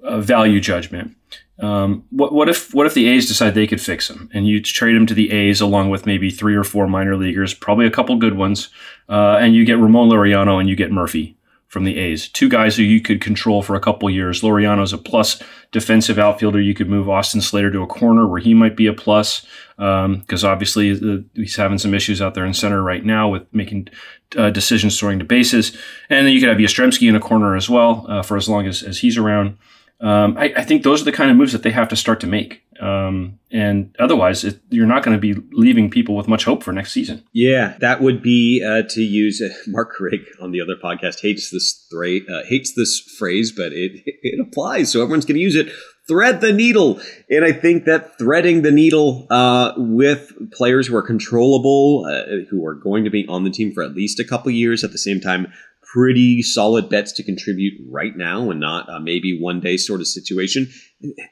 uh, 0.03 0.19
value 0.19 0.59
judgment. 0.59 1.15
Um, 1.59 2.05
what, 2.09 2.31
what 2.31 2.47
if 2.47 2.73
what 2.73 2.85
if 2.85 2.93
the 2.93 3.07
A's 3.09 3.27
decide 3.27 3.53
they 3.53 3.67
could 3.67 3.81
fix 3.81 4.09
him 4.09 4.29
and 4.33 4.47
you 4.47 4.61
trade 4.61 4.95
him 4.95 5.05
to 5.07 5.13
the 5.13 5.31
A's 5.31 5.59
along 5.59 5.89
with 5.89 6.05
maybe 6.05 6.29
three 6.29 6.55
or 6.55 6.63
four 6.63 6.87
minor 6.87 7.17
leaguers, 7.17 7.53
probably 7.53 7.85
a 7.85 7.91
couple 7.91 8.15
good 8.15 8.37
ones, 8.37 8.69
uh, 9.09 9.37
and 9.41 9.55
you 9.55 9.65
get 9.65 9.77
Ramon 9.77 10.09
Laureano 10.09 10.59
and 10.59 10.69
you 10.69 10.75
get 10.75 10.91
Murphy 10.91 11.35
from 11.69 11.83
the 11.83 11.99
A's, 11.99 12.27
two 12.27 12.49
guys 12.49 12.75
who 12.75 12.81
you 12.81 12.99
could 12.99 13.21
control 13.21 13.61
for 13.61 13.75
a 13.75 13.79
couple 13.79 14.09
years. 14.09 14.41
Laureano's 14.41 14.91
a 14.91 14.97
plus 14.97 15.39
defensive 15.71 16.17
outfielder. 16.17 16.59
You 16.59 16.73
could 16.73 16.89
move 16.89 17.07
Austin 17.07 17.41
Slater 17.41 17.71
to 17.71 17.83
a 17.83 17.87
corner 17.87 18.27
where 18.27 18.41
he 18.41 18.55
might 18.55 18.75
be 18.75 18.87
a 18.87 18.93
plus 18.93 19.45
because 19.77 20.43
um, 20.43 20.49
obviously 20.49 20.91
uh, 20.91 21.21
he's 21.35 21.57
having 21.57 21.77
some 21.77 21.93
issues 21.93 22.23
out 22.23 22.33
there 22.33 22.45
in 22.45 22.55
center 22.55 22.81
right 22.81 23.05
now 23.05 23.29
with 23.29 23.43
making 23.53 23.87
uh, 24.35 24.49
decisions 24.49 24.99
throwing 24.99 25.19
to 25.19 25.25
bases, 25.25 25.77
and 26.09 26.25
then 26.25 26.33
you 26.33 26.39
could 26.39 26.49
have 26.49 26.57
Yastrzemski 26.57 27.07
in 27.07 27.15
a 27.15 27.19
corner 27.19 27.55
as 27.55 27.69
well 27.69 28.05
uh, 28.09 28.23
for 28.23 28.35
as 28.35 28.49
long 28.49 28.65
as, 28.65 28.81
as 28.81 28.99
he's 28.99 29.17
around. 29.17 29.57
Um, 30.01 30.37
I, 30.37 30.53
I, 30.55 30.63
think 30.63 30.83
those 30.83 31.01
are 31.01 31.05
the 31.05 31.11
kind 31.11 31.29
of 31.29 31.35
moves 31.35 31.51
that 31.51 31.63
they 31.63 31.71
have 31.71 31.89
to 31.89 31.95
start 31.97 32.21
to 32.21 32.27
make. 32.27 32.63
Um, 32.79 33.37
and 33.51 33.93
otherwise, 33.99 34.45
it, 34.45 34.61
you're 34.69 34.87
not 34.87 35.03
going 35.03 35.17
to 35.17 35.19
be 35.19 35.33
leaving 35.51 35.89
people 35.89 36.15
with 36.15 36.29
much 36.29 36.45
hope 36.45 36.63
for 36.63 36.71
next 36.71 36.93
season. 36.93 37.25
Yeah, 37.33 37.75
that 37.81 38.01
would 38.01 38.23
be 38.23 38.63
uh, 38.65 38.83
to 38.91 39.01
use 39.01 39.41
uh, 39.41 39.49
Mark 39.67 39.99
Rigg 39.99 40.21
on 40.39 40.51
the 40.51 40.61
other 40.61 40.75
podcast 40.81 41.19
hates 41.19 41.49
this 41.49 41.85
thra- 41.91 42.25
uh, 42.31 42.43
hates 42.45 42.73
this 42.75 42.99
phrase, 42.99 43.51
but 43.51 43.73
it 43.73 44.03
it 44.05 44.39
applies, 44.39 44.89
so 44.89 45.01
everyone's 45.01 45.25
going 45.25 45.35
to 45.35 45.41
use 45.41 45.55
it. 45.55 45.69
Thread 46.07 46.39
the 46.39 46.53
needle, 46.53 47.01
and 47.29 47.43
I 47.43 47.51
think 47.51 47.83
that 47.85 48.17
threading 48.17 48.61
the 48.61 48.71
needle 48.71 49.27
uh, 49.29 49.73
with 49.75 50.31
players 50.53 50.87
who 50.87 50.95
are 50.95 51.03
controllable, 51.03 52.05
uh, 52.09 52.45
who 52.49 52.65
are 52.65 52.73
going 52.73 53.03
to 53.03 53.09
be 53.09 53.27
on 53.27 53.43
the 53.43 53.51
team 53.51 53.73
for 53.73 53.83
at 53.83 53.93
least 53.93 54.19
a 54.19 54.23
couple 54.23 54.49
years, 54.51 54.83
at 54.83 54.91
the 54.91 54.97
same 54.97 55.19
time 55.19 55.51
pretty 55.93 56.41
solid 56.41 56.89
bets 56.89 57.11
to 57.13 57.23
contribute 57.23 57.73
right 57.89 58.15
now 58.15 58.51
and 58.51 58.59
not 58.59 58.89
uh, 58.89 58.99
maybe 58.99 59.39
one 59.39 59.59
day 59.59 59.77
sort 59.77 60.01
of 60.01 60.07
situation. 60.07 60.69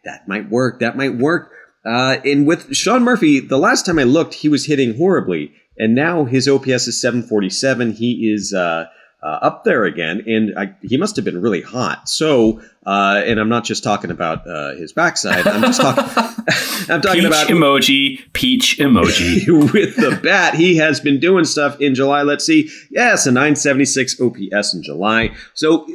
That 0.05 0.27
might 0.27 0.49
work. 0.49 0.79
That 0.79 0.97
might 0.97 1.15
work. 1.15 1.51
Uh, 1.85 2.17
and 2.25 2.45
with 2.47 2.75
Sean 2.75 3.03
Murphy, 3.03 3.39
the 3.39 3.57
last 3.57 3.85
time 3.85 3.99
I 3.99 4.03
looked, 4.03 4.33
he 4.33 4.49
was 4.49 4.65
hitting 4.65 4.97
horribly, 4.97 5.53
and 5.77 5.95
now 5.95 6.25
his 6.25 6.47
OPS 6.47 6.87
is 6.87 6.99
747. 6.99 7.93
He 7.93 8.31
is 8.33 8.53
uh, 8.53 8.87
uh, 9.23 9.39
up 9.41 9.63
there 9.63 9.85
again, 9.85 10.23
and 10.27 10.57
I, 10.57 10.75
he 10.83 10.97
must 10.97 11.15
have 11.15 11.25
been 11.25 11.41
really 11.41 11.61
hot. 11.61 12.07
So, 12.07 12.61
uh, 12.85 13.21
and 13.25 13.39
I'm 13.39 13.49
not 13.49 13.63
just 13.63 13.83
talking 13.83 14.11
about 14.11 14.47
uh, 14.47 14.75
his 14.75 14.93
backside. 14.93 15.47
I'm 15.47 15.61
just 15.61 15.81
talking. 15.81 16.03
I'm 16.89 17.01
talking 17.01 17.21
peach 17.21 17.27
about 17.27 17.47
emoji, 17.47 18.33
peach 18.33 18.77
emoji. 18.79 19.73
with 19.73 19.95
the 19.97 20.17
bat. 20.23 20.53
He 20.53 20.77
has 20.77 20.99
been 21.01 21.19
doing 21.19 21.43
stuff 21.43 21.81
in 21.81 21.95
July. 21.95 22.21
Let's 22.21 22.45
see. 22.45 22.69
Yes, 22.89 23.25
a 23.25 23.31
976 23.31 24.21
OPS 24.21 24.73
in 24.73 24.83
July. 24.83 25.31
So 25.53 25.87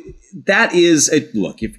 that 0.46 0.74
is 0.74 1.10
a 1.12 1.26
look. 1.32 1.62
If 1.62 1.76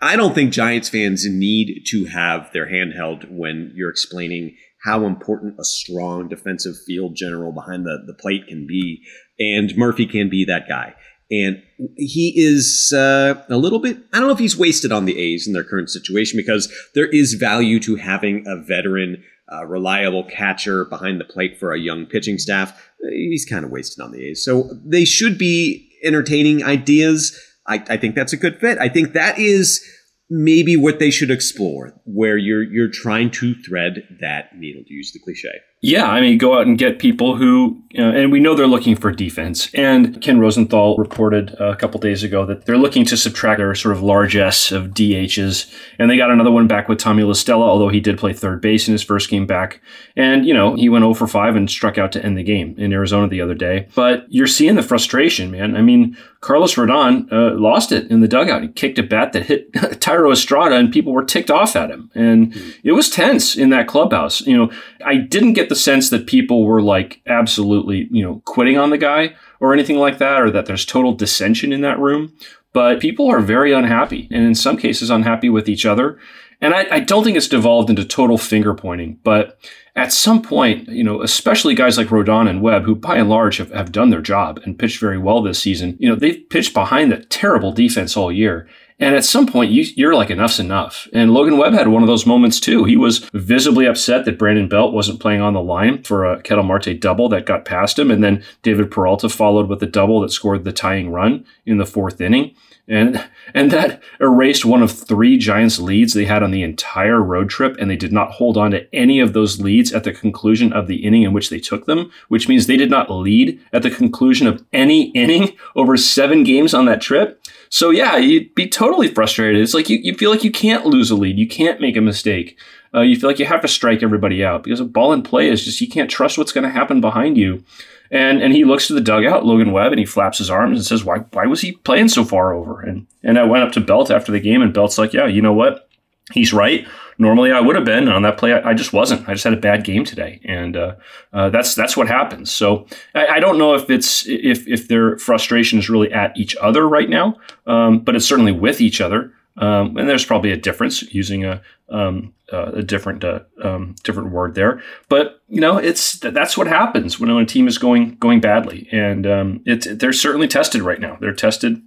I 0.00 0.14
don't 0.14 0.34
think 0.34 0.52
Giants 0.52 0.88
fans 0.88 1.26
need 1.28 1.84
to 1.86 2.04
have 2.04 2.52
their 2.52 2.68
hand 2.68 2.92
held 2.94 3.24
when 3.30 3.72
you're 3.74 3.90
explaining 3.90 4.56
how 4.84 5.04
important 5.04 5.58
a 5.58 5.64
strong 5.64 6.28
defensive 6.28 6.74
field 6.86 7.16
general 7.16 7.50
behind 7.50 7.84
the, 7.84 8.04
the 8.06 8.14
plate 8.14 8.46
can 8.46 8.66
be. 8.66 9.02
And 9.38 9.76
Murphy 9.76 10.06
can 10.06 10.28
be 10.28 10.44
that 10.46 10.68
guy. 10.68 10.94
And 11.30 11.62
he 11.96 12.32
is 12.36 12.92
uh, 12.94 13.42
a 13.50 13.56
little 13.56 13.80
bit, 13.80 13.98
I 14.12 14.18
don't 14.18 14.28
know 14.28 14.32
if 14.32 14.38
he's 14.38 14.56
wasted 14.56 14.92
on 14.92 15.06
the 15.06 15.18
A's 15.18 15.46
in 15.46 15.52
their 15.52 15.64
current 15.64 15.90
situation 15.90 16.36
because 16.36 16.72
there 16.94 17.08
is 17.08 17.34
value 17.34 17.80
to 17.80 17.96
having 17.96 18.44
a 18.46 18.56
veteran, 18.56 19.24
uh, 19.52 19.66
reliable 19.66 20.24
catcher 20.24 20.84
behind 20.84 21.20
the 21.20 21.24
plate 21.24 21.58
for 21.58 21.72
a 21.72 21.80
young 21.80 22.06
pitching 22.06 22.38
staff. 22.38 22.90
He's 23.10 23.44
kind 23.44 23.64
of 23.64 23.70
wasted 23.72 24.04
on 24.04 24.12
the 24.12 24.24
A's. 24.24 24.44
So 24.44 24.70
they 24.84 25.04
should 25.04 25.36
be 25.36 25.90
entertaining 26.04 26.62
ideas. 26.64 27.38
I, 27.66 27.82
I 27.88 27.96
think 27.96 28.14
that's 28.14 28.32
a 28.32 28.36
good 28.36 28.60
fit. 28.60 28.78
I 28.78 28.88
think 28.88 29.12
that 29.12 29.38
is 29.38 29.84
maybe 30.30 30.76
what 30.76 30.98
they 30.98 31.10
should 31.10 31.30
explore, 31.30 31.92
where 32.04 32.36
you're 32.36 32.62
you're 32.62 32.90
trying 32.90 33.30
to 33.30 33.54
thread 33.62 34.02
that 34.20 34.56
needle, 34.56 34.82
to 34.86 34.94
use 34.94 35.12
the 35.12 35.20
cliche. 35.20 35.60
Yeah, 35.82 36.06
I 36.06 36.20
mean, 36.22 36.38
go 36.38 36.58
out 36.58 36.66
and 36.66 36.78
get 36.78 36.98
people 36.98 37.36
who, 37.36 37.82
uh, 37.98 38.02
and 38.02 38.32
we 38.32 38.40
know 38.40 38.54
they're 38.54 38.66
looking 38.66 38.96
for 38.96 39.12
defense. 39.12 39.72
And 39.74 40.20
Ken 40.22 40.40
Rosenthal 40.40 40.96
reported 40.96 41.54
a 41.60 41.76
couple 41.76 42.00
days 42.00 42.24
ago 42.24 42.46
that 42.46 42.64
they're 42.64 42.78
looking 42.78 43.04
to 43.04 43.16
subtract 43.16 43.58
their 43.58 43.74
sort 43.74 43.94
of 43.94 44.02
large 44.02 44.36
S 44.36 44.72
of 44.72 44.88
DHs. 44.88 45.72
And 45.98 46.10
they 46.10 46.16
got 46.16 46.30
another 46.30 46.50
one 46.50 46.66
back 46.66 46.88
with 46.88 46.98
Tommy 46.98 47.24
La 47.24 47.34
Stella, 47.34 47.66
although 47.66 47.90
he 47.90 48.00
did 48.00 48.18
play 48.18 48.32
third 48.32 48.62
base 48.62 48.88
in 48.88 48.92
his 48.92 49.02
first 49.02 49.28
game 49.28 49.46
back. 49.46 49.82
And, 50.16 50.46
you 50.46 50.54
know, 50.54 50.76
he 50.76 50.88
went 50.88 51.02
0 51.02 51.12
for 51.12 51.26
5 51.26 51.56
and 51.56 51.70
struck 51.70 51.98
out 51.98 52.10
to 52.12 52.24
end 52.24 52.38
the 52.38 52.42
game 52.42 52.74
in 52.78 52.92
Arizona 52.92 53.28
the 53.28 53.42
other 53.42 53.54
day. 53.54 53.86
But 53.94 54.24
you're 54.28 54.46
seeing 54.46 54.76
the 54.76 54.82
frustration, 54.82 55.50
man. 55.50 55.76
I 55.76 55.82
mean, 55.82 56.16
Carlos 56.40 56.74
Rodon 56.74 57.30
uh, 57.32 57.58
lost 57.58 57.92
it 57.92 58.10
in 58.10 58.20
the 58.20 58.28
dugout. 58.28 58.62
He 58.62 58.68
kicked 58.68 58.98
a 58.98 59.02
bat 59.02 59.32
that 59.32 59.46
hit 59.46 59.72
Thairo 59.74 60.32
Estrada, 60.32 60.76
and 60.76 60.92
people 60.92 61.12
were 61.12 61.24
ticked 61.24 61.50
off 61.50 61.76
at 61.76 61.90
him. 61.90 62.10
And 62.14 62.54
it 62.82 62.92
was 62.92 63.10
tense 63.10 63.56
in 63.56 63.70
that 63.70 63.88
clubhouse. 63.88 64.40
You 64.42 64.56
know, 64.56 64.72
I 65.04 65.16
didn't 65.16 65.54
get 65.54 65.68
the 65.68 65.75
sense 65.76 66.10
that 66.10 66.26
people 66.26 66.64
were 66.64 66.82
like 66.82 67.20
absolutely, 67.26 68.08
you 68.10 68.22
know, 68.22 68.42
quitting 68.44 68.78
on 68.78 68.90
the 68.90 68.98
guy 68.98 69.34
or 69.60 69.72
anything 69.72 69.96
like 69.96 70.18
that, 70.18 70.40
or 70.40 70.50
that 70.50 70.66
there's 70.66 70.84
total 70.84 71.14
dissension 71.14 71.72
in 71.72 71.80
that 71.82 71.98
room. 71.98 72.32
But 72.72 73.00
people 73.00 73.30
are 73.30 73.40
very 73.40 73.72
unhappy, 73.72 74.28
and 74.30 74.44
in 74.44 74.54
some 74.54 74.76
cases, 74.76 75.08
unhappy 75.08 75.48
with 75.48 75.68
each 75.68 75.86
other. 75.86 76.18
And 76.60 76.74
I, 76.74 76.86
I, 76.90 77.00
don't 77.00 77.22
think 77.22 77.36
it's 77.36 77.48
devolved 77.48 77.90
into 77.90 78.04
total 78.04 78.38
finger 78.38 78.74
pointing, 78.74 79.18
but 79.22 79.58
at 79.94 80.12
some 80.12 80.42
point, 80.42 80.88
you 80.88 81.04
know, 81.04 81.22
especially 81.22 81.74
guys 81.74 81.98
like 81.98 82.08
Rodon 82.08 82.48
and 82.48 82.62
Webb, 82.62 82.84
who 82.84 82.94
by 82.94 83.16
and 83.16 83.28
large 83.28 83.58
have, 83.58 83.70
have 83.72 83.92
done 83.92 84.10
their 84.10 84.22
job 84.22 84.60
and 84.64 84.78
pitched 84.78 85.00
very 85.00 85.18
well 85.18 85.42
this 85.42 85.58
season, 85.58 85.96
you 85.98 86.08
know, 86.08 86.14
they've 86.14 86.48
pitched 86.48 86.72
behind 86.72 87.12
the 87.12 87.24
terrible 87.24 87.72
defense 87.72 88.16
all 88.16 88.32
year. 88.32 88.68
And 88.98 89.14
at 89.14 89.26
some 89.26 89.46
point, 89.46 89.70
you, 89.70 90.08
are 90.08 90.14
like, 90.14 90.30
enough's 90.30 90.58
enough. 90.58 91.06
And 91.12 91.34
Logan 91.34 91.58
Webb 91.58 91.74
had 91.74 91.88
one 91.88 92.02
of 92.02 92.06
those 92.06 92.24
moments 92.24 92.58
too. 92.58 92.84
He 92.84 92.96
was 92.96 93.18
visibly 93.34 93.84
upset 93.84 94.24
that 94.24 94.38
Brandon 94.38 94.68
Belt 94.68 94.94
wasn't 94.94 95.20
playing 95.20 95.42
on 95.42 95.52
the 95.52 95.62
line 95.62 96.02
for 96.02 96.24
a 96.24 96.40
Ketel 96.40 96.64
Marte 96.64 96.98
double 96.98 97.28
that 97.28 97.44
got 97.44 97.66
past 97.66 97.98
him. 97.98 98.10
And 98.10 98.24
then 98.24 98.42
David 98.62 98.90
Peralta 98.90 99.28
followed 99.28 99.68
with 99.68 99.82
a 99.82 99.86
double 99.86 100.20
that 100.22 100.32
scored 100.32 100.64
the 100.64 100.72
tying 100.72 101.10
run 101.10 101.44
in 101.66 101.76
the 101.76 101.84
fourth 101.84 102.20
inning 102.22 102.54
and 102.88 103.28
and 103.54 103.70
that 103.70 104.02
erased 104.20 104.64
one 104.64 104.82
of 104.82 104.92
three 104.92 105.38
Giants 105.38 105.78
leads 105.78 106.14
they 106.14 106.24
had 106.24 106.42
on 106.42 106.50
the 106.50 106.62
entire 106.62 107.20
road 107.20 107.48
trip, 107.48 107.76
and 107.78 107.90
they 107.90 107.96
did 107.96 108.12
not 108.12 108.32
hold 108.32 108.56
on 108.56 108.70
to 108.72 108.94
any 108.94 109.18
of 109.18 109.32
those 109.32 109.60
leads 109.60 109.92
at 109.92 110.04
the 110.04 110.12
conclusion 110.12 110.72
of 110.72 110.86
the 110.86 111.04
inning 111.04 111.22
in 111.22 111.32
which 111.32 111.50
they 111.50 111.58
took 111.58 111.86
them, 111.86 112.10
which 112.28 112.48
means 112.48 112.66
they 112.66 112.76
did 112.76 112.90
not 112.90 113.10
lead 113.10 113.60
at 113.72 113.82
the 113.82 113.90
conclusion 113.90 114.46
of 114.46 114.64
any 114.72 115.10
inning 115.10 115.56
over 115.74 115.96
seven 115.96 116.44
games 116.44 116.74
on 116.74 116.84
that 116.86 117.00
trip. 117.00 117.42
So 117.68 117.90
yeah, 117.90 118.16
you'd 118.16 118.54
be 118.54 118.68
totally 118.68 119.08
frustrated. 119.08 119.60
It's 119.60 119.74
like 119.74 119.88
you, 119.88 119.98
you 119.98 120.14
feel 120.14 120.30
like 120.30 120.44
you 120.44 120.50
can't 120.50 120.86
lose 120.86 121.10
a 121.10 121.16
lead, 121.16 121.38
you 121.38 121.48
can't 121.48 121.80
make 121.80 121.96
a 121.96 122.00
mistake. 122.00 122.58
Uh, 122.94 123.02
you 123.02 123.16
feel 123.16 123.28
like 123.28 123.38
you 123.38 123.44
have 123.44 123.60
to 123.60 123.68
strike 123.68 124.02
everybody 124.02 124.44
out 124.44 124.62
because 124.62 124.80
a 124.80 124.84
ball 124.84 125.12
in 125.12 125.22
play 125.22 125.48
is 125.48 125.64
just 125.64 125.80
you 125.80 125.88
can't 125.88 126.10
trust 126.10 126.38
what's 126.38 126.52
going 126.52 126.64
to 126.64 126.70
happen 126.70 127.00
behind 127.00 127.36
you. 127.36 127.62
And 128.10 128.40
and 128.40 128.54
he 128.54 128.64
looks 128.64 128.86
to 128.86 128.94
the 128.94 129.00
dugout, 129.00 129.44
Logan 129.44 129.72
Webb, 129.72 129.92
and 129.92 129.98
he 129.98 130.06
flaps 130.06 130.38
his 130.38 130.48
arms 130.48 130.78
and 130.78 130.86
says, 130.86 131.04
"Why 131.04 131.18
why 131.32 131.46
was 131.46 131.60
he 131.60 131.72
playing 131.72 132.08
so 132.08 132.24
far 132.24 132.52
over?" 132.52 132.80
And 132.80 133.06
and 133.24 133.38
I 133.38 133.44
went 133.44 133.64
up 133.64 133.72
to 133.72 133.80
Belt 133.80 134.10
after 134.10 134.30
the 134.30 134.40
game, 134.40 134.62
and 134.62 134.72
Belt's 134.72 134.96
like, 134.96 135.12
"Yeah, 135.12 135.26
you 135.26 135.42
know 135.42 135.52
what? 135.52 135.88
He's 136.32 136.52
right. 136.52 136.86
Normally 137.18 137.52
I 137.52 137.60
would 137.60 137.76
have 137.76 137.84
been 137.84 138.08
on 138.08 138.22
that 138.22 138.36
play. 138.36 138.52
I, 138.52 138.70
I, 138.70 138.74
just 138.74 138.92
wasn't. 138.92 139.28
I 139.28 139.32
just 139.32 139.44
had 139.44 139.52
a 139.52 139.58
bad 139.58 139.84
game 139.84 140.04
today, 140.04 140.40
and 140.44 140.76
uh, 140.76 140.94
uh, 141.32 141.48
that's 141.50 141.74
that's 141.74 141.96
what 141.96 142.08
happens. 142.08 142.52
So 142.52 142.86
I, 143.14 143.26
I, 143.26 143.40
don't 143.40 143.58
know 143.58 143.74
if 143.74 143.88
it's 143.88 144.26
if 144.26 144.66
if 144.68 144.88
their 144.88 145.16
frustration 145.18 145.78
is 145.78 145.88
really 145.88 146.12
at 146.12 146.36
each 146.36 146.56
other 146.56 146.88
right 146.88 147.08
now, 147.08 147.36
um, 147.66 148.00
but 148.00 148.14
it's 148.16 148.26
certainly 148.26 148.52
with 148.52 148.80
each 148.80 149.00
other. 149.00 149.32
Um, 149.58 149.96
and 149.96 150.06
there's 150.06 150.26
probably 150.26 150.52
a 150.52 150.56
difference 150.56 151.02
using 151.14 151.44
a 151.44 151.62
um, 151.88 152.34
uh, 152.52 152.72
a 152.72 152.82
different 152.82 153.24
uh, 153.24 153.40
um, 153.62 153.94
different 154.02 154.30
word 154.30 154.54
there. 154.54 154.82
But 155.08 155.40
you 155.48 155.60
know, 155.60 155.78
it's 155.78 156.18
that's 156.18 156.58
what 156.58 156.66
happens 156.66 157.18
when 157.18 157.30
a 157.30 157.46
team 157.46 157.66
is 157.66 157.78
going 157.78 158.16
going 158.16 158.40
badly, 158.40 158.88
and 158.92 159.26
um, 159.26 159.62
it's 159.64 159.86
they're 159.96 160.12
certainly 160.12 160.48
tested 160.48 160.82
right 160.82 161.00
now. 161.00 161.16
They're 161.20 161.32
tested 161.32 161.80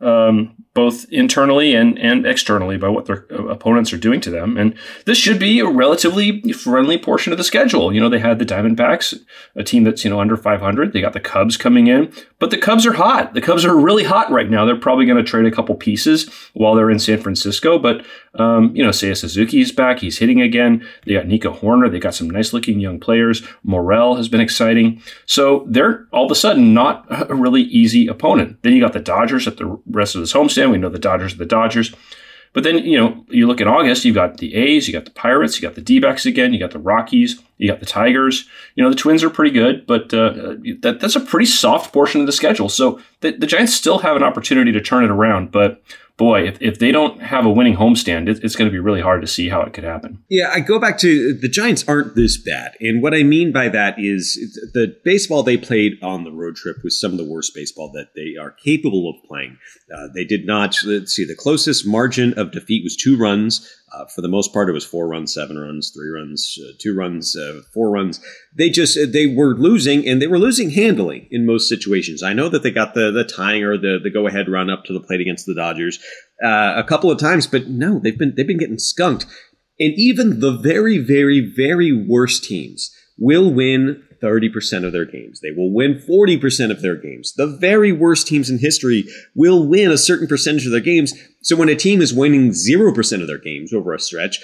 um, 0.00 0.63
both 0.74 1.06
internally 1.10 1.72
and 1.72 1.98
and 1.98 2.26
externally 2.26 2.76
by 2.76 2.88
what 2.88 3.06
their 3.06 3.26
uh, 3.30 3.46
opponents 3.46 3.92
are 3.92 3.96
doing 3.96 4.20
to 4.20 4.30
them. 4.30 4.56
And 4.56 4.76
this 5.06 5.16
should 5.16 5.38
be 5.38 5.60
a 5.60 5.68
relatively 5.68 6.42
friendly 6.52 6.98
portion 6.98 7.32
of 7.32 7.38
the 7.38 7.44
schedule. 7.44 7.94
You 7.94 8.00
know, 8.00 8.08
they 8.08 8.18
had 8.18 8.40
the 8.40 8.44
Diamondbacks, 8.44 9.18
a 9.54 9.62
team 9.62 9.84
that's 9.84 10.04
you 10.04 10.10
know 10.10 10.20
under 10.20 10.36
500. 10.36 10.92
They 10.92 11.00
got 11.00 11.12
the 11.12 11.20
Cubs 11.20 11.56
coming 11.56 11.86
in, 11.86 12.12
but 12.40 12.50
the 12.50 12.58
Cubs 12.58 12.86
are 12.86 12.94
hot. 12.94 13.34
The 13.34 13.40
Cubs 13.40 13.64
are 13.64 13.76
really 13.76 14.04
hot 14.04 14.30
right 14.30 14.50
now. 14.50 14.64
They're 14.64 14.76
probably 14.76 15.06
going 15.06 15.24
to 15.24 15.30
trade 15.30 15.46
a 15.46 15.54
couple 15.54 15.74
pieces 15.76 16.28
while 16.54 16.74
they're 16.74 16.90
in 16.90 16.98
San 16.98 17.20
Francisco, 17.20 17.78
but 17.78 18.04
um, 18.34 18.74
you 18.74 18.82
know, 18.82 18.90
Seiya 18.90 19.16
Suzuki's 19.16 19.70
back. 19.70 20.00
He's 20.00 20.18
hitting 20.18 20.40
again. 20.40 20.86
They 21.06 21.14
got 21.14 21.26
Nico 21.26 21.52
Hoerner. 21.52 21.90
They 21.90 22.00
got 22.00 22.14
some 22.14 22.28
nice 22.28 22.52
looking 22.52 22.80
young 22.80 22.98
players. 22.98 23.46
Morel 23.62 24.16
has 24.16 24.28
been 24.28 24.40
exciting. 24.40 25.00
So 25.26 25.64
they're 25.68 26.08
all 26.12 26.24
of 26.26 26.30
a 26.32 26.34
sudden 26.34 26.74
not 26.74 27.06
a 27.08 27.34
really 27.34 27.62
easy 27.62 28.08
opponent. 28.08 28.58
Then 28.62 28.72
you 28.72 28.80
got 28.80 28.92
the 28.92 29.00
Dodgers 29.00 29.46
at 29.46 29.58
the 29.58 29.80
rest 29.86 30.14
of 30.14 30.20
this 30.20 30.32
homestand. 30.32 30.63
We 30.70 30.78
know 30.78 30.88
the 30.88 30.98
Dodgers 30.98 31.34
are 31.34 31.38
the 31.38 31.46
Dodgers. 31.46 31.94
But 32.54 32.62
then, 32.62 32.78
you 32.78 32.96
know, 32.96 33.26
you 33.28 33.48
look 33.48 33.60
at 33.60 33.66
August, 33.66 34.04
you've 34.04 34.14
got 34.14 34.38
the 34.38 34.54
A's, 34.54 34.86
you 34.86 34.92
got 34.92 35.04
the 35.04 35.10
Pirates, 35.10 35.56
you 35.56 35.62
got 35.62 35.74
the 35.74 35.80
D 35.80 35.98
again, 35.98 36.52
you 36.52 36.60
got 36.60 36.70
the 36.70 36.78
Rockies, 36.78 37.42
you 37.58 37.68
got 37.68 37.80
the 37.80 37.86
Tigers. 37.86 38.48
You 38.76 38.84
know, 38.84 38.90
the 38.90 38.96
Twins 38.96 39.24
are 39.24 39.30
pretty 39.30 39.50
good, 39.50 39.86
but 39.88 40.14
uh, 40.14 40.54
that, 40.82 40.98
that's 41.00 41.16
a 41.16 41.20
pretty 41.20 41.46
soft 41.46 41.92
portion 41.92 42.20
of 42.20 42.28
the 42.28 42.32
schedule. 42.32 42.68
So 42.68 43.00
the, 43.20 43.32
the 43.32 43.48
Giants 43.48 43.74
still 43.74 43.98
have 43.98 44.14
an 44.14 44.22
opportunity 44.22 44.70
to 44.70 44.80
turn 44.80 45.02
it 45.02 45.10
around. 45.10 45.50
But 45.50 45.82
boy, 46.16 46.46
if, 46.46 46.60
if 46.60 46.78
they 46.78 46.92
don't 46.92 47.20
have 47.22 47.44
a 47.44 47.50
winning 47.50 47.76
homestand, 47.76 48.28
it, 48.28 48.42
it's 48.42 48.56
going 48.56 48.68
to 48.68 48.72
be 48.72 48.78
really 48.78 49.00
hard 49.00 49.20
to 49.20 49.26
see 49.26 49.48
how 49.48 49.62
it 49.62 49.72
could 49.72 49.84
happen. 49.84 50.22
Yeah, 50.28 50.50
I 50.52 50.60
go 50.60 50.78
back 50.78 50.98
to 50.98 51.34
the 51.34 51.48
Giants 51.48 51.84
aren't 51.88 52.14
this 52.14 52.36
bad. 52.36 52.72
And 52.80 53.02
what 53.02 53.14
I 53.14 53.22
mean 53.22 53.52
by 53.52 53.68
that 53.70 53.96
is 53.98 54.34
the 54.74 54.96
baseball 55.04 55.42
they 55.42 55.56
played 55.56 55.94
on 56.02 56.24
the 56.24 56.32
road 56.32 56.56
trip 56.56 56.76
was 56.84 57.00
some 57.00 57.12
of 57.12 57.18
the 57.18 57.28
worst 57.28 57.52
baseball 57.54 57.90
that 57.92 58.08
they 58.14 58.40
are 58.40 58.52
capable 58.52 59.10
of 59.10 59.28
playing. 59.28 59.58
Uh, 59.94 60.08
they 60.14 60.24
did 60.24 60.46
not, 60.46 60.76
let's 60.84 61.12
see, 61.12 61.24
the 61.24 61.34
closest 61.34 61.86
margin 61.86 62.32
of 62.34 62.52
defeat 62.52 62.84
was 62.84 62.96
two 62.96 63.16
runs. 63.16 63.68
Uh, 63.94 64.06
for 64.06 64.22
the 64.22 64.28
most 64.28 64.52
part, 64.52 64.68
it 64.68 64.72
was 64.72 64.84
four 64.84 65.06
runs, 65.06 65.32
seven 65.32 65.56
runs, 65.58 65.90
three 65.90 66.08
runs, 66.08 66.58
uh, 66.60 66.72
two 66.78 66.94
runs, 66.94 67.36
uh, 67.36 67.60
four 67.72 67.90
runs. 67.90 68.20
They 68.56 68.70
just 68.70 68.98
they 69.12 69.26
were 69.26 69.54
losing, 69.54 70.06
and 70.08 70.20
they 70.20 70.26
were 70.26 70.38
losing 70.38 70.70
handily 70.70 71.28
in 71.30 71.46
most 71.46 71.68
situations. 71.68 72.22
I 72.22 72.32
know 72.32 72.48
that 72.48 72.62
they 72.62 72.70
got 72.70 72.94
the 72.94 73.10
the 73.10 73.24
tying 73.24 73.62
or 73.62 73.76
the 73.76 74.00
the 74.02 74.10
go 74.10 74.26
ahead 74.26 74.48
run 74.48 74.70
up 74.70 74.84
to 74.84 74.92
the 74.92 75.00
plate 75.00 75.20
against 75.20 75.46
the 75.46 75.54
Dodgers 75.54 75.98
uh, 76.44 76.74
a 76.76 76.84
couple 76.84 77.10
of 77.10 77.18
times, 77.18 77.46
but 77.46 77.68
no, 77.68 77.98
they've 77.98 78.18
been 78.18 78.34
they've 78.36 78.46
been 78.46 78.58
getting 78.58 78.78
skunked. 78.78 79.26
And 79.78 79.92
even 79.96 80.40
the 80.40 80.52
very, 80.52 80.98
very, 80.98 81.40
very 81.40 81.92
worst 81.92 82.44
teams 82.44 82.94
will 83.18 83.52
win 83.52 84.02
30% 84.24 84.84
of 84.84 84.92
their 84.92 85.04
games. 85.04 85.40
They 85.40 85.50
will 85.50 85.72
win 85.72 85.96
40% 85.96 86.70
of 86.70 86.80
their 86.80 86.96
games. 86.96 87.34
The 87.34 87.46
very 87.46 87.92
worst 87.92 88.26
teams 88.26 88.48
in 88.48 88.58
history 88.58 89.04
will 89.34 89.68
win 89.68 89.90
a 89.90 89.98
certain 89.98 90.26
percentage 90.26 90.64
of 90.64 90.72
their 90.72 90.80
games. 90.80 91.12
So 91.42 91.56
when 91.56 91.68
a 91.68 91.76
team 91.76 92.00
is 92.00 92.14
winning 92.14 92.50
0% 92.50 93.20
of 93.20 93.26
their 93.26 93.38
games 93.38 93.74
over 93.74 93.92
a 93.92 94.00
stretch, 94.00 94.40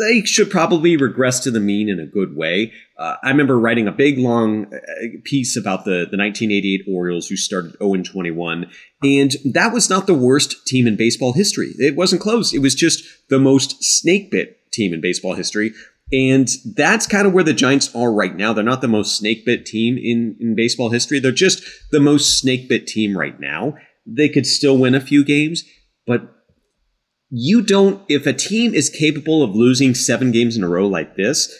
they 0.00 0.22
should 0.22 0.50
probably 0.50 0.96
regress 0.96 1.40
to 1.40 1.50
the 1.50 1.60
mean 1.60 1.88
in 1.88 1.98
a 1.98 2.06
good 2.06 2.36
way. 2.36 2.72
Uh, 2.96 3.16
I 3.22 3.28
remember 3.30 3.58
writing 3.58 3.88
a 3.88 3.92
big 3.92 4.18
long 4.18 4.72
uh, 4.72 4.78
piece 5.24 5.56
about 5.56 5.84
the, 5.84 6.06
the 6.10 6.16
1988 6.16 6.82
Orioles 6.88 7.28
who 7.28 7.36
started 7.36 7.76
0 7.78 8.02
21, 8.02 8.70
and 9.02 9.32
that 9.52 9.72
was 9.72 9.90
not 9.90 10.06
the 10.06 10.14
worst 10.14 10.66
team 10.66 10.86
in 10.86 10.96
baseball 10.96 11.32
history. 11.32 11.72
It 11.78 11.96
wasn't 11.96 12.22
close. 12.22 12.54
It 12.54 12.60
was 12.60 12.74
just 12.74 13.04
the 13.28 13.40
most 13.40 13.82
snake 13.82 14.30
bit 14.30 14.58
team 14.72 14.94
in 14.94 15.00
baseball 15.00 15.34
history. 15.34 15.72
And 16.12 16.46
that's 16.76 17.06
kind 17.06 17.26
of 17.26 17.32
where 17.32 17.42
the 17.42 17.54
Giants 17.54 17.94
are 17.94 18.12
right 18.12 18.36
now. 18.36 18.52
They're 18.52 18.62
not 18.62 18.82
the 18.82 18.88
most 18.88 19.16
snake 19.16 19.46
bit 19.46 19.64
team 19.64 19.96
in, 19.96 20.36
in 20.38 20.54
baseball 20.54 20.90
history. 20.90 21.18
They're 21.18 21.32
just 21.32 21.62
the 21.90 22.00
most 22.00 22.38
snake 22.38 22.68
bit 22.68 22.86
team 22.86 23.16
right 23.16 23.38
now. 23.40 23.76
They 24.04 24.28
could 24.28 24.46
still 24.46 24.76
win 24.76 24.94
a 24.94 25.00
few 25.00 25.24
games, 25.24 25.64
but 26.06 26.28
you 27.30 27.62
don't, 27.62 28.02
if 28.08 28.26
a 28.26 28.34
team 28.34 28.74
is 28.74 28.90
capable 28.90 29.42
of 29.42 29.56
losing 29.56 29.94
seven 29.94 30.32
games 30.32 30.54
in 30.56 30.62
a 30.62 30.68
row 30.68 30.86
like 30.86 31.16
this, 31.16 31.50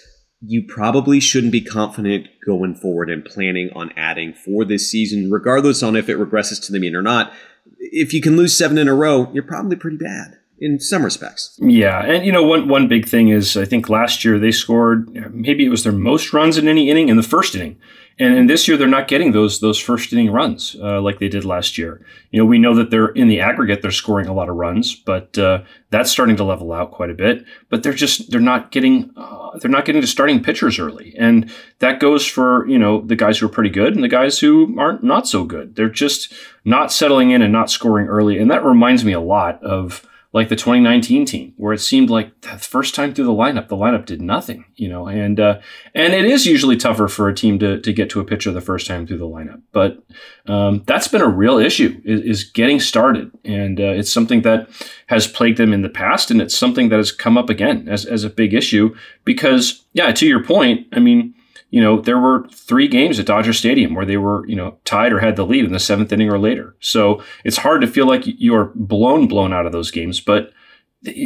you 0.42 0.64
probably 0.66 1.18
shouldn't 1.18 1.52
be 1.52 1.62
confident 1.62 2.26
going 2.44 2.74
forward 2.74 3.08
and 3.08 3.24
planning 3.24 3.70
on 3.74 3.92
adding 3.96 4.34
for 4.34 4.66
this 4.66 4.90
season, 4.90 5.30
regardless 5.30 5.82
on 5.82 5.96
if 5.96 6.10
it 6.10 6.18
regresses 6.18 6.62
to 6.66 6.72
the 6.72 6.80
mean 6.80 6.96
or 6.96 7.00
not. 7.00 7.32
If 7.78 8.12
you 8.12 8.20
can 8.20 8.36
lose 8.36 8.58
seven 8.58 8.76
in 8.76 8.88
a 8.88 8.94
row, 8.94 9.30
you're 9.32 9.44
probably 9.44 9.76
pretty 9.76 9.98
bad 9.98 10.36
in 10.62 10.78
some 10.78 11.04
respects. 11.04 11.58
Yeah, 11.60 12.02
and 12.04 12.24
you 12.24 12.30
know 12.30 12.44
one 12.44 12.68
one 12.68 12.86
big 12.86 13.06
thing 13.06 13.28
is 13.28 13.56
I 13.56 13.64
think 13.64 13.88
last 13.88 14.24
year 14.24 14.38
they 14.38 14.52
scored 14.52 15.10
maybe 15.34 15.66
it 15.66 15.70
was 15.70 15.82
their 15.82 15.92
most 15.92 16.32
runs 16.32 16.56
in 16.56 16.68
any 16.68 16.88
inning 16.88 17.08
in 17.08 17.16
the 17.16 17.22
first 17.22 17.54
inning. 17.54 17.78
And, 18.18 18.36
and 18.36 18.50
this 18.50 18.68
year 18.68 18.76
they're 18.76 18.86
not 18.86 19.08
getting 19.08 19.32
those 19.32 19.58
those 19.58 19.78
first 19.78 20.12
inning 20.12 20.30
runs 20.30 20.76
uh, 20.80 21.00
like 21.00 21.18
they 21.18 21.28
did 21.28 21.44
last 21.44 21.78
year. 21.78 22.04
You 22.30 22.38
know, 22.38 22.44
we 22.44 22.58
know 22.58 22.74
that 22.74 22.90
they're 22.90 23.08
in 23.08 23.26
the 23.26 23.40
aggregate 23.40 23.82
they're 23.82 23.90
scoring 23.90 24.28
a 24.28 24.34
lot 24.34 24.48
of 24.48 24.56
runs, 24.56 24.94
but 24.94 25.36
uh, 25.36 25.62
that's 25.90 26.10
starting 26.10 26.36
to 26.36 26.44
level 26.44 26.72
out 26.72 26.92
quite 26.92 27.10
a 27.10 27.14
bit. 27.14 27.44
But 27.68 27.82
they're 27.82 27.92
just 27.92 28.30
they're 28.30 28.40
not 28.40 28.70
getting 28.70 29.10
uh, 29.16 29.58
they're 29.58 29.70
not 29.70 29.84
getting 29.84 30.02
to 30.02 30.06
starting 30.06 30.42
pitchers 30.42 30.78
early, 30.78 31.14
and 31.18 31.50
that 31.80 31.98
goes 31.98 32.24
for 32.24 32.68
you 32.68 32.78
know 32.78 33.00
the 33.00 33.16
guys 33.16 33.38
who 33.38 33.46
are 33.46 33.56
pretty 33.56 33.70
good 33.70 33.94
and 33.94 34.04
the 34.04 34.08
guys 34.08 34.38
who 34.38 34.78
aren't 34.78 35.02
not 35.02 35.26
so 35.26 35.44
good. 35.44 35.74
They're 35.74 35.88
just 35.88 36.32
not 36.64 36.92
settling 36.92 37.30
in 37.32 37.42
and 37.42 37.52
not 37.52 37.70
scoring 37.70 38.06
early, 38.06 38.38
and 38.38 38.50
that 38.50 38.64
reminds 38.64 39.04
me 39.04 39.12
a 39.12 39.20
lot 39.20 39.60
of 39.64 40.06
like 40.32 40.48
the 40.48 40.56
2019 40.56 41.26
team, 41.26 41.52
where 41.58 41.74
it 41.74 41.78
seemed 41.78 42.08
like 42.08 42.40
the 42.40 42.56
first 42.58 42.94
time 42.94 43.12
through 43.12 43.26
the 43.26 43.32
lineup, 43.32 43.68
the 43.68 43.76
lineup 43.76 44.06
did 44.06 44.22
nothing, 44.22 44.64
you 44.76 44.88
know, 44.88 45.06
and 45.06 45.38
uh, 45.38 45.60
and 45.94 46.14
it 46.14 46.24
is 46.24 46.46
usually 46.46 46.76
tougher 46.76 47.06
for 47.06 47.28
a 47.28 47.34
team 47.34 47.58
to, 47.58 47.78
to 47.80 47.92
get 47.92 48.08
to 48.10 48.20
a 48.20 48.24
pitcher 48.24 48.50
the 48.50 48.62
first 48.62 48.86
time 48.86 49.06
through 49.06 49.18
the 49.18 49.28
lineup. 49.28 49.60
But 49.72 50.02
um, 50.46 50.84
that's 50.86 51.08
been 51.08 51.20
a 51.20 51.28
real 51.28 51.58
issue 51.58 52.00
is, 52.04 52.22
is 52.22 52.44
getting 52.44 52.80
started, 52.80 53.30
and 53.44 53.78
uh, 53.78 53.92
it's 53.92 54.12
something 54.12 54.40
that 54.42 54.70
has 55.08 55.26
plagued 55.26 55.58
them 55.58 55.74
in 55.74 55.82
the 55.82 55.90
past, 55.90 56.30
and 56.30 56.40
it's 56.40 56.56
something 56.56 56.88
that 56.88 56.96
has 56.96 57.12
come 57.12 57.36
up 57.36 57.50
again 57.50 57.86
as 57.88 58.06
as 58.06 58.24
a 58.24 58.30
big 58.30 58.54
issue 58.54 58.94
because, 59.24 59.84
yeah, 59.92 60.12
to 60.12 60.26
your 60.26 60.42
point, 60.42 60.86
I 60.92 61.00
mean 61.00 61.34
you 61.72 61.80
know, 61.80 62.02
there 62.02 62.18
were 62.18 62.46
three 62.52 62.86
games 62.86 63.18
at 63.18 63.24
Dodger 63.24 63.54
Stadium 63.54 63.94
where 63.94 64.04
they 64.04 64.18
were, 64.18 64.46
you 64.46 64.54
know, 64.54 64.76
tied 64.84 65.10
or 65.10 65.20
had 65.20 65.36
the 65.36 65.46
lead 65.46 65.64
in 65.64 65.72
the 65.72 65.80
seventh 65.80 66.12
inning 66.12 66.28
or 66.28 66.38
later. 66.38 66.76
So 66.80 67.24
it's 67.44 67.56
hard 67.56 67.80
to 67.80 67.86
feel 67.86 68.06
like 68.06 68.24
you're 68.26 68.72
blown, 68.74 69.26
blown 69.26 69.54
out 69.54 69.64
of 69.64 69.72
those 69.72 69.90
games. 69.90 70.20
But 70.20 70.52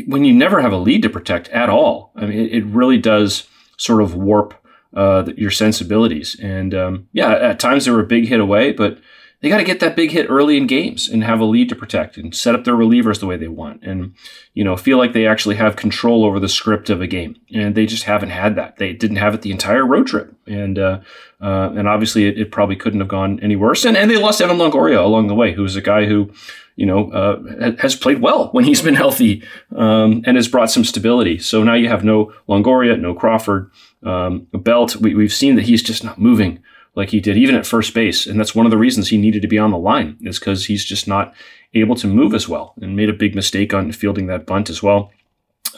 when 0.07 0.25
you 0.25 0.33
never 0.33 0.63
have 0.63 0.73
a 0.73 0.79
lead 0.79 1.03
to 1.03 1.11
protect 1.11 1.49
at 1.49 1.69
all, 1.69 2.13
I 2.15 2.27
mean, 2.27 2.49
it, 2.49 2.65
really 2.65 2.97
does 2.97 3.49
sort 3.77 4.01
of 4.01 4.15
warp 4.15 4.55
uh, 4.95 5.25
your 5.37 5.51
sensibilities. 5.51 6.37
And 6.41 6.73
um, 6.75 7.09
yeah, 7.13 7.33
at 7.33 7.59
times 7.59 7.85
they 7.85 7.91
were 7.91 8.01
a 8.01 8.07
big 8.07 8.29
hit 8.29 8.39
away, 8.39 8.71
but 8.71 9.01
they 9.41 9.51
got 9.51 9.59
to 9.59 9.65
get 9.65 9.81
that 9.81 9.97
big 9.97 10.13
hit 10.13 10.31
early 10.31 10.57
in 10.57 10.67
games 10.67 11.09
and 11.09 11.23
have 11.23 11.41
a 11.41 11.45
lead 11.45 11.69
to 11.69 11.77
protect 11.77 12.17
and 12.17 12.35
set 12.35 12.55
up 12.55 12.65
their 12.65 12.75
relievers 12.75 13.21
the 13.21 13.27
way 13.27 13.37
they 13.37 13.49
want 13.49 13.83
and 13.83 14.15
you 14.55 14.65
know 14.65 14.77
feel 14.77 14.97
like 14.97 15.13
they 15.13 15.27
actually 15.27 15.57
have 15.57 15.77
control 15.77 16.25
over 16.25 16.41
the 16.41 16.49
script 16.49 16.89
of 16.89 17.03
a 17.03 17.07
game. 17.07 17.37
And 17.53 17.75
they 17.75 17.87
just 17.87 18.05
haven't 18.05 18.31
had 18.31 18.57
that. 18.57 18.77
They 18.77 18.93
didn't 18.93 19.19
have 19.19 19.35
it 19.35 19.43
the 19.43 19.51
entire 19.51 19.87
road 19.87 20.07
trip. 20.07 20.35
And 20.47 20.79
uh, 20.79 21.01
uh, 21.41 21.71
and 21.77 21.87
obviously 21.87 22.27
it, 22.27 22.39
it, 22.39 22.51
probably 22.51 22.77
couldn't 22.77 23.01
have 23.01 23.09
gone 23.09 23.39
any 23.41 23.57
worse. 23.57 23.85
And, 23.85 23.97
and 23.97 24.11
they 24.11 24.17
lost 24.17 24.41
Evan 24.41 24.57
Longoria 24.57 25.05
along 25.05 25.27
the 25.27 25.35
way 25.35 25.53
who's 25.53 25.77
a 25.77 25.83
guy 25.83 26.07
who 26.07 26.33
you 26.77 26.87
know 26.87 27.11
uh, 27.11 27.73
has 27.79 27.95
played 27.95 28.23
well 28.23 28.49
when 28.53 28.65
he's 28.65 28.81
been 28.81 28.95
healthy 28.95 29.43
um, 29.75 30.23
and 30.25 30.37
has 30.37 30.49
brought 30.49 30.71
some 30.71 30.85
stability. 30.85 31.39
So 31.39 31.63
now 31.63 31.75
you 31.75 31.89
have 31.89 32.05
no 32.05 32.33
Longoria 32.49 32.99
no 32.99 33.13
Crawford 33.13 33.71
um, 34.03 34.47
Belt. 34.53 34.97
We, 34.97 35.15
we've 35.15 35.33
seen 35.33 35.57
that 35.57 35.67
he's 35.67 35.83
just 35.83 36.03
not 36.03 36.19
moving 36.19 36.63
like 36.97 37.11
he 37.11 37.21
did, 37.21 37.37
even 37.37 37.55
at 37.55 37.67
first 37.67 37.95
base. 37.95 38.27
And 38.27 38.41
that's 38.41 38.55
one 38.55 38.67
of 38.67 38.71
the 38.71 38.79
reasons 38.79 39.09
he 39.09 39.19
needed 39.19 39.43
to 39.43 39.49
be 39.49 39.59
on 39.59 39.71
the 39.71 39.79
line, 39.79 40.17
is 40.23 40.41
because 40.41 40.67
he's 40.67 40.85
just 40.85 41.07
not 41.07 41.35
able 41.75 41.95
to 41.97 42.09
move 42.09 42.35
as 42.35 42.49
well 42.49 42.75
and 42.81 42.97
made 42.97 43.11
a 43.11 43.13
big 43.13 43.35
mistake 43.35 43.73
on 43.75 43.93
fielding 43.93 44.27
that 44.27 44.47
bunt 44.47 44.71
as 44.71 44.83
well, 44.83 45.13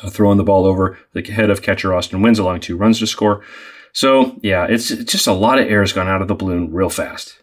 uh, 0.03 0.09
throwing 0.09 0.39
the 0.39 0.45
ball 0.45 0.65
over 0.65 0.99
the 1.13 1.23
head 1.23 1.51
of 1.51 1.61
catcher 1.61 1.95
Austin 1.95 2.21
Wynns, 2.21 2.39
allowing 2.39 2.61
two 2.61 2.77
runs 2.77 3.01
to 3.01 3.07
score. 3.07 3.43
So, 3.93 4.39
yeah, 4.43 4.67
it's, 4.67 4.91
it's 4.91 5.13
just 5.13 5.27
a 5.27 5.33
lot 5.33 5.59
of 5.59 5.67
air's 5.67 5.93
gone 5.93 6.09
out 6.09 6.23
of 6.23 6.29
the 6.29 6.35
balloon 6.35 6.73
real 6.73 6.91
fast. 6.91 7.43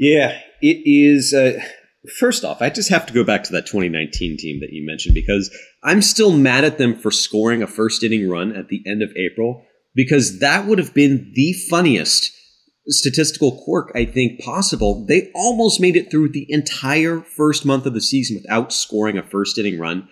Yeah, 0.00 0.40
it 0.62 0.80
is. 0.86 1.34
Uh, 1.34 1.60
first 2.18 2.42
off, 2.42 2.62
I 2.62 2.70
just 2.70 2.88
have 2.88 3.04
to 3.04 3.12
go 3.12 3.22
back 3.22 3.44
to 3.44 3.52
that 3.52 3.66
2019 3.66 4.38
team 4.38 4.60
that 4.60 4.72
you 4.72 4.84
mentioned 4.84 5.14
because 5.14 5.54
I'm 5.84 6.00
still 6.00 6.32
mad 6.32 6.64
at 6.64 6.78
them 6.78 6.96
for 6.96 7.10
scoring 7.10 7.62
a 7.62 7.66
first 7.66 8.02
inning 8.02 8.26
run 8.26 8.56
at 8.56 8.68
the 8.68 8.82
end 8.86 9.02
of 9.02 9.10
April 9.14 9.62
because 9.94 10.38
that 10.38 10.64
would 10.64 10.78
have 10.78 10.94
been 10.94 11.30
the 11.34 11.52
funniest 11.68 12.32
statistical 12.86 13.62
quirk 13.62 13.92
I 13.94 14.06
think 14.06 14.40
possible. 14.40 15.04
They 15.06 15.30
almost 15.34 15.82
made 15.82 15.96
it 15.96 16.10
through 16.10 16.30
the 16.30 16.46
entire 16.48 17.20
first 17.20 17.66
month 17.66 17.84
of 17.84 17.92
the 17.92 18.00
season 18.00 18.40
without 18.42 18.72
scoring 18.72 19.18
a 19.18 19.22
first 19.22 19.58
inning 19.58 19.78
run. 19.78 20.08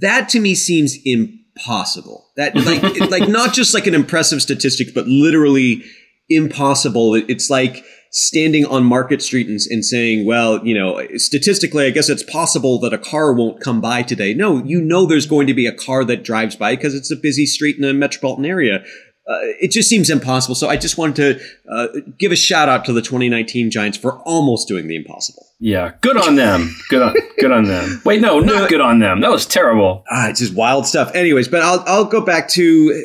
That 0.00 0.28
to 0.30 0.40
me 0.40 0.56
seems 0.56 0.98
impossible. 1.04 2.28
That 2.36 2.56
like 2.56 2.82
like 3.10 3.28
not 3.28 3.54
just 3.54 3.72
like 3.72 3.86
an 3.86 3.94
impressive 3.94 4.42
statistic, 4.42 4.88
but 4.96 5.06
literally 5.06 5.84
impossible. 6.28 7.14
It's 7.14 7.50
like 7.50 7.84
standing 8.10 8.64
on 8.66 8.84
Market 8.84 9.22
Street 9.22 9.48
and, 9.48 9.60
and, 9.70 9.84
saying, 9.84 10.26
well, 10.26 10.64
you 10.66 10.74
know, 10.74 11.00
statistically, 11.16 11.86
I 11.86 11.90
guess 11.90 12.08
it's 12.08 12.22
possible 12.22 12.78
that 12.80 12.92
a 12.92 12.98
car 12.98 13.32
won't 13.32 13.60
come 13.60 13.80
by 13.80 14.02
today. 14.02 14.34
No, 14.34 14.62
you 14.64 14.80
know 14.80 15.06
there's 15.06 15.26
going 15.26 15.46
to 15.46 15.54
be 15.54 15.66
a 15.66 15.72
car 15.72 16.04
that 16.04 16.24
drives 16.24 16.56
by 16.56 16.74
because 16.74 16.94
it's 16.94 17.10
a 17.10 17.16
busy 17.16 17.46
street 17.46 17.76
in 17.76 17.84
a 17.84 17.92
metropolitan 17.92 18.46
area. 18.46 18.84
Uh, 19.28 19.40
it 19.60 19.70
just 19.70 19.90
seems 19.90 20.08
impossible. 20.08 20.54
So 20.54 20.70
I 20.70 20.78
just 20.78 20.96
wanted 20.96 21.16
to 21.16 21.44
uh, 21.70 21.88
give 22.18 22.32
a 22.32 22.36
shout 22.36 22.70
out 22.70 22.86
to 22.86 22.94
the 22.94 23.02
2019 23.02 23.70
Giants 23.70 23.98
for 23.98 24.18
almost 24.20 24.68
doing 24.68 24.88
the 24.88 24.96
impossible. 24.96 25.44
Yeah, 25.60 25.92
good 26.00 26.16
on 26.16 26.36
them. 26.36 26.74
Good 26.88 27.02
on 27.02 27.14
good 27.38 27.52
on 27.52 27.64
them. 27.64 28.00
Wait, 28.06 28.22
no, 28.22 28.40
not 28.40 28.70
good 28.70 28.80
on 28.80 29.00
them. 29.00 29.20
That 29.20 29.30
was 29.30 29.44
terrible. 29.44 30.04
Ah, 30.10 30.28
it's 30.28 30.40
just 30.40 30.54
wild 30.54 30.86
stuff. 30.86 31.14
Anyways, 31.14 31.48
but 31.48 31.60
I'll 31.60 31.84
I'll 31.86 32.04
go 32.06 32.22
back 32.22 32.48
to 32.50 33.04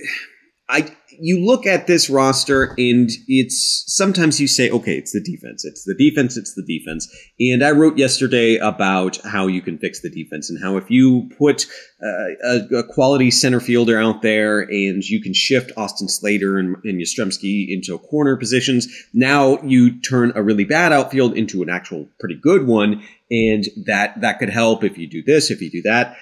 I 0.70 0.90
you 1.20 1.44
look 1.46 1.66
at 1.66 1.88
this 1.88 2.10
roster 2.10 2.74
and 2.78 3.10
it's 3.28 3.84
sometimes 3.88 4.40
you 4.40 4.48
say, 4.48 4.70
okay, 4.70 4.98
it's 4.98 5.12
the 5.12 5.22
defense. 5.22 5.66
It's 5.66 5.84
the 5.84 5.96
defense. 5.96 6.38
It's 6.38 6.54
the 6.56 6.64
defense. 6.64 7.08
And 7.40 7.64
I 7.64 7.72
wrote 7.72 7.98
yesterday 7.98 8.58
about 8.58 9.18
how 9.24 9.48
you 9.48 9.62
can 9.62 9.78
fix 9.78 10.02
the 10.02 10.10
defense 10.10 10.50
and 10.50 10.62
how 10.62 10.78
if 10.78 10.90
you 10.90 11.30
put 11.38 11.66
uh, 12.02 12.08
a, 12.44 12.80
a, 12.80 12.84
quality 12.84 13.32
center 13.32 13.60
fielder 13.60 14.00
out 14.00 14.22
there 14.22 14.62
and 14.62 15.04
you 15.04 15.22
can 15.22 15.34
shift 15.34 15.72
Austin 15.78 16.08
Slater 16.10 16.58
and, 16.58 16.76
and 16.84 17.02
Yastrzemski 17.02 17.68
into 17.70 17.98
corner 17.98 18.36
positions, 18.36 18.88
now 19.14 19.62
you 19.64 20.02
turn 20.02 20.34
a 20.36 20.44
really 20.44 20.66
bad 20.66 20.92
outfield 20.92 21.38
into 21.38 21.64
an 21.64 21.70
actual 21.70 22.08
pretty 22.20 22.40
good 22.42 22.68
one. 22.68 23.04
And 23.32 23.66
that, 23.86 24.22
that 24.22 24.40
could 24.40 24.50
help 24.50 24.84
if 24.84 24.98
you 24.98 25.08
do 25.08 25.24
this, 25.24 25.50
if 25.50 25.62
you 25.62 25.72
do 25.72 25.82
that. 25.84 26.18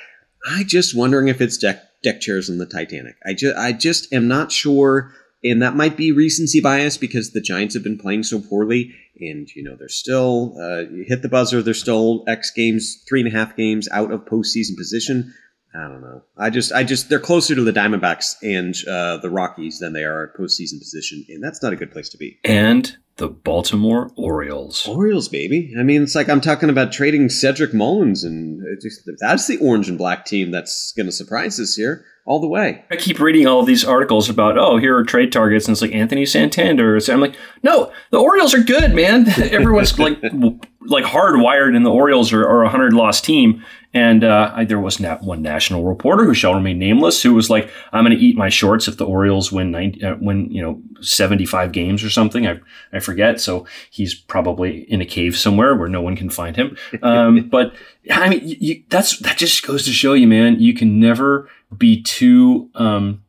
I 0.45 0.63
just 0.63 0.95
wondering 0.95 1.27
if 1.27 1.41
it's 1.41 1.57
deck 1.57 1.83
deck 2.03 2.19
chairs 2.19 2.49
in 2.49 2.57
the 2.57 2.65
Titanic. 2.65 3.15
I 3.25 3.33
just 3.33 3.57
I 3.57 3.73
just 3.73 4.11
am 4.13 4.27
not 4.27 4.51
sure, 4.51 5.13
and 5.43 5.61
that 5.61 5.75
might 5.75 5.97
be 5.97 6.11
recency 6.11 6.59
bias 6.59 6.97
because 6.97 7.31
the 7.31 7.41
Giants 7.41 7.73
have 7.75 7.83
been 7.83 7.97
playing 7.97 8.23
so 8.23 8.39
poorly, 8.39 8.93
and 9.19 9.47
you 9.55 9.63
know 9.63 9.75
they're 9.75 9.89
still 9.89 10.55
uh, 10.59 10.85
hit 11.07 11.21
the 11.21 11.29
buzzer. 11.29 11.61
They're 11.61 11.73
still 11.73 12.23
X 12.27 12.51
games, 12.51 13.03
three 13.07 13.21
and 13.21 13.29
a 13.31 13.37
half 13.37 13.55
games 13.55 13.87
out 13.91 14.11
of 14.11 14.25
postseason 14.25 14.75
position. 14.77 15.33
I 15.73 15.87
don't 15.87 16.01
know. 16.01 16.23
I 16.37 16.49
just, 16.49 16.71
I 16.71 16.83
just, 16.83 17.09
they're 17.09 17.19
closer 17.19 17.55
to 17.55 17.63
the 17.63 17.71
Diamondbacks 17.71 18.35
and 18.41 18.75
uh, 18.87 19.17
the 19.17 19.29
Rockies 19.29 19.79
than 19.79 19.93
they 19.93 20.03
are 20.03 20.23
at 20.23 20.35
postseason 20.35 20.79
position, 20.79 21.25
and 21.29 21.43
that's 21.43 21.63
not 21.63 21.71
a 21.71 21.75
good 21.77 21.91
place 21.91 22.09
to 22.09 22.17
be. 22.17 22.39
And 22.43 22.97
the 23.17 23.29
Baltimore 23.29 24.11
Orioles. 24.17 24.87
Orioles, 24.87 25.29
baby. 25.29 25.73
I 25.79 25.83
mean, 25.83 26.03
it's 26.03 26.15
like 26.15 26.27
I'm 26.27 26.41
talking 26.41 26.69
about 26.69 26.91
trading 26.91 27.29
Cedric 27.29 27.73
Mullins, 27.73 28.23
and 28.23 28.61
just, 28.81 29.09
that's 29.19 29.47
the 29.47 29.57
orange 29.57 29.87
and 29.87 29.97
black 29.97 30.25
team 30.25 30.51
that's 30.51 30.91
going 30.93 31.05
to 31.05 31.11
surprise 31.11 31.59
us 31.59 31.75
here 31.75 32.03
all 32.25 32.39
the 32.39 32.47
way. 32.47 32.83
I 32.91 32.95
keep 32.95 33.19
reading 33.19 33.47
all 33.47 33.61
of 33.61 33.65
these 33.65 33.83
articles 33.83 34.29
about, 34.29 34.57
oh, 34.57 34.77
here 34.77 34.95
are 34.97 35.03
trade 35.03 35.31
targets, 35.31 35.67
and 35.67 35.73
it's 35.73 35.81
like 35.81 35.93
Anthony 35.93 36.25
Santander. 36.25 36.99
So 36.99 37.13
I'm 37.13 37.21
like, 37.21 37.35
no, 37.63 37.91
the 38.11 38.19
Orioles 38.19 38.53
are 38.53 38.63
good, 38.63 38.93
man. 38.93 39.27
Everyone's 39.37 39.97
like, 39.97 40.21
like 40.81 41.05
hardwired, 41.05 41.75
and 41.75 41.85
the 41.85 41.91
Orioles 41.91 42.31
are, 42.33 42.47
are 42.47 42.63
a 42.63 42.69
hundred 42.69 42.93
loss 42.93 43.21
team. 43.21 43.63
And 43.93 44.23
uh, 44.23 44.51
I, 44.55 44.65
there 44.65 44.79
was 44.79 44.99
not 44.99 45.21
one 45.21 45.41
national 45.41 45.83
reporter 45.83 46.23
who 46.23 46.33
shall 46.33 46.53
remain 46.53 46.79
nameless 46.79 47.21
who 47.21 47.33
was 47.33 47.49
like, 47.49 47.69
"I'm 47.91 48.05
going 48.05 48.17
to 48.17 48.23
eat 48.23 48.37
my 48.37 48.49
shorts 48.49 48.87
if 48.87 48.97
the 48.97 49.05
Orioles 49.05 49.51
win 49.51 49.71
90, 49.71 50.03
uh, 50.03 50.15
win 50.19 50.49
you 50.49 50.61
know 50.61 50.81
75 51.01 51.71
games 51.71 52.03
or 52.03 52.09
something." 52.09 52.47
I 52.47 52.59
I 52.93 52.99
forget. 52.99 53.41
So 53.41 53.65
he's 53.89 54.15
probably 54.15 54.89
in 54.91 55.01
a 55.01 55.05
cave 55.05 55.37
somewhere 55.37 55.75
where 55.75 55.89
no 55.89 56.01
one 56.01 56.15
can 56.15 56.29
find 56.29 56.55
him. 56.55 56.77
Um, 57.03 57.49
but 57.51 57.73
I 58.09 58.29
mean, 58.29 58.41
you, 58.43 58.83
that's 58.89 59.17
that 59.19 59.37
just 59.37 59.65
goes 59.65 59.85
to 59.85 59.91
show 59.91 60.13
you, 60.13 60.27
man. 60.27 60.59
You 60.59 60.73
can 60.73 60.99
never 60.99 61.49
be 61.77 62.01
too 62.01 62.69
um, 62.75 63.23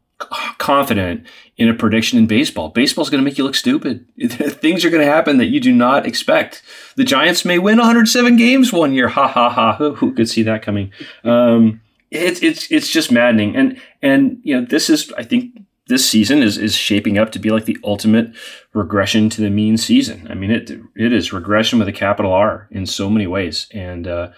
confident 0.58 1.26
in 1.56 1.68
a 1.68 1.74
prediction 1.74 2.18
in 2.18 2.26
baseball. 2.26 2.68
Baseball 2.68 3.02
is 3.02 3.10
going 3.10 3.22
to 3.22 3.24
make 3.24 3.38
you 3.38 3.44
look 3.44 3.54
stupid. 3.54 4.06
Things 4.28 4.84
are 4.84 4.90
going 4.90 5.04
to 5.04 5.12
happen 5.12 5.38
that 5.38 5.46
you 5.46 5.60
do 5.60 5.72
not 5.72 6.06
expect. 6.06 6.62
The 6.96 7.04
Giants 7.04 7.44
may 7.44 7.58
win 7.58 7.78
107 7.78 8.36
games 8.36 8.72
one 8.72 8.92
year. 8.92 9.08
Ha 9.08 9.28
ha 9.28 9.50
ha. 9.50 9.76
Who, 9.76 9.94
who 9.94 10.12
could 10.12 10.28
see 10.28 10.42
that 10.42 10.62
coming? 10.62 10.92
Um, 11.24 11.80
it's 12.10 12.42
it's 12.42 12.70
it's 12.70 12.90
just 12.90 13.10
maddening. 13.10 13.56
And 13.56 13.80
and 14.02 14.40
you 14.42 14.58
know 14.58 14.66
this 14.66 14.90
is 14.90 15.12
I 15.16 15.22
think 15.22 15.62
this 15.86 16.08
season 16.08 16.42
is 16.42 16.58
is 16.58 16.74
shaping 16.74 17.18
up 17.18 17.32
to 17.32 17.38
be 17.38 17.50
like 17.50 17.64
the 17.64 17.78
ultimate 17.84 18.34
regression 18.72 19.30
to 19.30 19.40
the 19.40 19.50
mean 19.50 19.76
season. 19.76 20.26
I 20.30 20.34
mean 20.34 20.50
it 20.50 20.70
it 20.94 21.12
is 21.12 21.32
regression 21.32 21.78
with 21.78 21.88
a 21.88 21.92
capital 21.92 22.32
R 22.32 22.68
in 22.70 22.86
so 22.86 23.08
many 23.08 23.26
ways. 23.26 23.66
And 23.72 24.06
uh, 24.06 24.30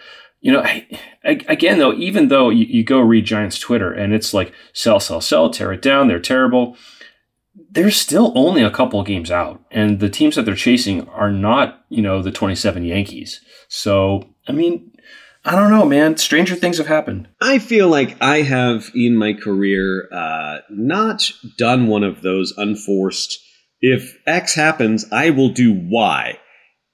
you 0.45 0.53
know, 0.53 0.61
I, 0.63 0.87
I, 1.25 1.41
again 1.49 1.79
though, 1.79 1.95
even 1.95 2.29
though 2.29 2.51
you, 2.51 2.67
you 2.67 2.85
go 2.85 3.01
read 3.01 3.25
Giants 3.25 3.59
Twitter 3.59 3.91
and 3.91 4.13
it's 4.13 4.35
like 4.35 4.53
sell, 4.75 5.01
sell, 5.01 5.23
sell, 5.23 5.49
tear 5.49 5.73
it 5.73 5.81
down, 5.81 6.07
they're 6.07 6.21
terrible. 6.21 6.77
There's 7.71 7.97
still 7.97 8.31
only 8.37 8.63
a 8.63 8.71
couple 8.71 9.03
games 9.05 9.31
out, 9.31 9.65
and 9.71 10.01
the 10.01 10.11
teams 10.11 10.37
that 10.37 10.45
they're 10.45 10.55
chasing 10.55 11.09
are 11.09 11.31
not, 11.31 11.85
you 11.89 12.03
know, 12.03 12.21
the 12.21 12.31
27 12.31 12.85
Yankees. 12.85 13.41
So, 13.69 14.35
I 14.47 14.53
mean, 14.53 14.93
I 15.45 15.53
don't 15.53 15.71
know, 15.71 15.85
man. 15.85 16.17
Stranger 16.17 16.57
things 16.57 16.79
have 16.79 16.89
happened. 16.89 17.29
I 17.41 17.59
feel 17.59 17.89
like 17.89 18.17
I 18.21 18.43
have 18.43 18.91
in 18.95 19.17
my 19.17 19.33
career 19.33 20.09
uh, 20.13 20.59
not 20.69 21.31
done 21.57 21.87
one 21.87 22.03
of 22.03 22.23
those 22.23 22.53
unforced. 22.57 23.39
If 23.81 24.19
X 24.27 24.55
happens, 24.55 25.07
I 25.11 25.31
will 25.31 25.51
do 25.51 25.73
Y 25.73 26.39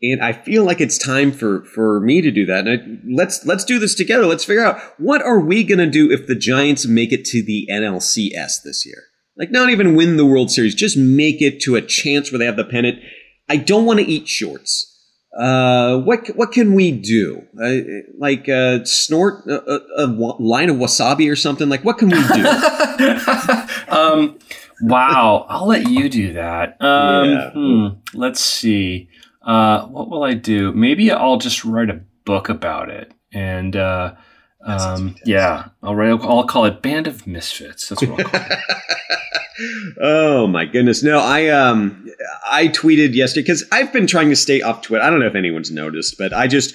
and 0.03 0.23
I 0.23 0.33
feel 0.33 0.65
like 0.65 0.81
it's 0.81 0.99
time 0.99 1.31
for 1.31 1.65
for 1.65 2.01
me 2.01 2.21
to 2.23 2.31
do 2.31 2.47
that. 2.47 2.67
And 2.67 2.69
I, 2.71 3.13
let's 3.15 3.45
let's 3.45 3.65
do 3.65 3.79
this 3.79 3.95
together. 3.95 4.27
Let's 4.27 4.45
figure 4.45 4.65
out 4.65 4.81
what 4.99 5.23
are 5.23 5.41
we 5.41 5.65
going 5.65 5.79
to 5.79 5.91
do 5.91 6.11
if 6.11 6.27
the 6.27 6.35
Giants 6.35 6.87
make 6.87 7.13
it 7.13 7.25
to 7.27 7.43
the 7.43 7.69
NLCS 7.71 8.63
this 8.63 8.85
year. 8.87 9.05
Like 9.37 9.51
not 9.51 9.71
even 9.71 9.95
win 9.95 10.17
the 10.17 10.27
World 10.27 10.51
Series, 10.51 10.75
just 10.75 10.97
make 10.97 11.41
it 11.41 11.61
to 11.63 11.77
a 11.77 11.83
chance 11.83 12.31
where 12.31 12.39
they 12.39 12.47
have 12.47 12.57
the 12.57 12.65
pennant. 12.65 13.01
I 13.49 13.57
don't 13.57 13.85
want 13.85 14.01
to 14.01 14.07
eat 14.07 14.29
shorts. 14.29 14.87
Uh, 15.39 15.99
what 15.99 16.27
what 16.35 16.51
can 16.51 16.75
we 16.75 16.91
do? 16.91 17.43
Uh, 17.63 18.03
like 18.19 18.49
uh, 18.49 18.85
snort 18.85 19.47
a, 19.47 19.61
a, 19.73 20.05
a, 20.05 20.07
line 20.07 20.69
of 20.71 20.77
wasabi 20.77 21.31
or 21.31 21.37
something? 21.37 21.69
Like 21.69 21.85
what 21.85 21.99
can 21.99 22.09
we 22.09 22.17
do? 22.17 22.47
um, 23.89 24.39
wow, 24.83 25.47
I'll 25.49 25.69
let 25.69 25.89
you 25.89 26.09
do 26.09 26.33
that. 26.33 26.83
Um, 26.83 27.31
yeah. 27.31 27.51
hmm, 27.53 27.87
let's 28.13 28.41
see. 28.41 29.09
Uh, 29.43 29.87
what 29.87 30.11
will 30.11 30.23
I 30.23 30.35
do? 30.35 30.73
Maybe 30.73 31.11
I'll 31.11 31.39
just 31.39 31.65
write 31.65 31.91
a 31.91 32.01
book 32.25 32.49
about 32.49 32.91
it. 32.91 33.13
And 33.33 33.77
uh, 33.77 34.15
um, 34.65 35.17
yeah, 35.25 35.69
I'll 35.83 35.95
write. 35.95 36.21
I'll 36.23 36.45
call 36.45 36.65
it 36.67 36.83
Band 36.83 37.07
of 37.07 37.27
Misfits. 37.27 37.89
That's 37.89 38.03
what 38.03 38.21
I'll 38.21 38.31
call 38.31 38.41
it. 38.41 38.59
oh 40.01 40.47
my 40.47 40.67
goodness! 40.67 41.03
No, 41.03 41.19
I 41.21 41.49
um, 41.49 42.11
I 42.51 42.69
tweeted 42.69 43.15
yesterday 43.15 43.43
because 43.43 43.65
I've 43.73 43.93
been 43.93 44.07
trying 44.07 44.29
to 44.31 44.37
stay 44.37 44.61
off 44.61 44.83
Twitter. 44.83 45.03
I 45.03 45.11
don't 45.11 45.21
know 45.21 45.27
if 45.27 45.35
anyone's 45.35 45.71
noticed, 45.71 46.19
but 46.19 46.33
I 46.33 46.47
just 46.47 46.75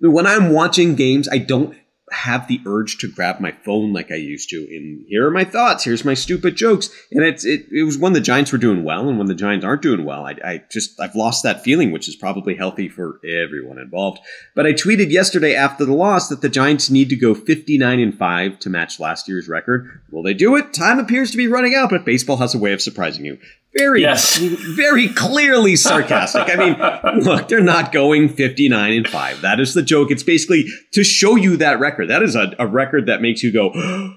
when 0.00 0.26
I'm 0.26 0.50
watching 0.50 0.94
games, 0.94 1.28
I 1.28 1.38
don't 1.38 1.76
have 2.12 2.46
the 2.46 2.60
urge 2.66 2.98
to 2.98 3.10
grab 3.10 3.40
my 3.40 3.50
phone 3.50 3.92
like 3.92 4.12
I 4.12 4.16
used 4.16 4.48
to. 4.50 4.58
And 4.58 5.04
here 5.08 5.26
are 5.26 5.30
my 5.30 5.44
thoughts. 5.44 5.82
Here's 5.82 6.04
my 6.04 6.14
stupid 6.14 6.54
jokes. 6.54 6.88
And 7.10 7.24
it's 7.24 7.44
it, 7.44 7.66
it 7.72 7.82
was 7.82 7.98
when 7.98 8.12
the 8.12 8.20
Giants 8.20 8.52
were 8.52 8.58
doing 8.58 8.84
well, 8.84 9.08
and 9.08 9.18
when 9.18 9.26
the 9.26 9.34
Giants 9.34 9.64
aren't 9.64 9.82
doing 9.82 10.04
well, 10.04 10.24
I, 10.24 10.36
I 10.44 10.64
just 10.70 11.00
I've 11.00 11.16
lost 11.16 11.42
that 11.42 11.64
feeling, 11.64 11.90
which 11.90 12.08
is 12.08 12.14
probably 12.14 12.54
healthy 12.54 12.88
for 12.88 13.20
everyone 13.24 13.78
involved. 13.78 14.20
But 14.54 14.66
I 14.66 14.72
tweeted 14.72 15.10
yesterday 15.10 15.54
after 15.54 15.84
the 15.84 15.94
loss 15.94 16.28
that 16.28 16.42
the 16.42 16.48
Giants 16.48 16.90
need 16.90 17.08
to 17.08 17.16
go 17.16 17.34
59 17.34 17.98
and 17.98 18.16
five 18.16 18.58
to 18.60 18.70
match 18.70 19.00
last 19.00 19.28
year's 19.28 19.48
record. 19.48 20.00
Will 20.10 20.22
they 20.22 20.34
do 20.34 20.54
it? 20.56 20.72
Time 20.72 20.98
appears 21.00 21.32
to 21.32 21.36
be 21.36 21.48
running 21.48 21.74
out, 21.74 21.90
but 21.90 22.04
baseball 22.04 22.36
has 22.36 22.54
a 22.54 22.58
way 22.58 22.72
of 22.72 22.80
surprising 22.80 23.24
you 23.24 23.38
very, 23.76 24.00
yes. 24.00 24.36
very 24.38 25.08
clearly 25.08 25.76
sarcastic. 25.76 26.48
I 26.48 26.56
mean, 26.56 27.24
look, 27.24 27.48
they're 27.48 27.60
not 27.60 27.92
going 27.92 28.28
59 28.28 28.92
and 28.92 29.08
5. 29.08 29.40
That 29.42 29.60
is 29.60 29.74
the 29.74 29.82
joke. 29.82 30.10
It's 30.10 30.22
basically 30.22 30.66
to 30.92 31.04
show 31.04 31.36
you 31.36 31.56
that 31.58 31.78
record. 31.78 32.08
That 32.08 32.22
is 32.22 32.34
a, 32.34 32.54
a 32.58 32.66
record 32.66 33.06
that 33.06 33.20
makes 33.20 33.42
you 33.42 33.52
go, 33.52 33.70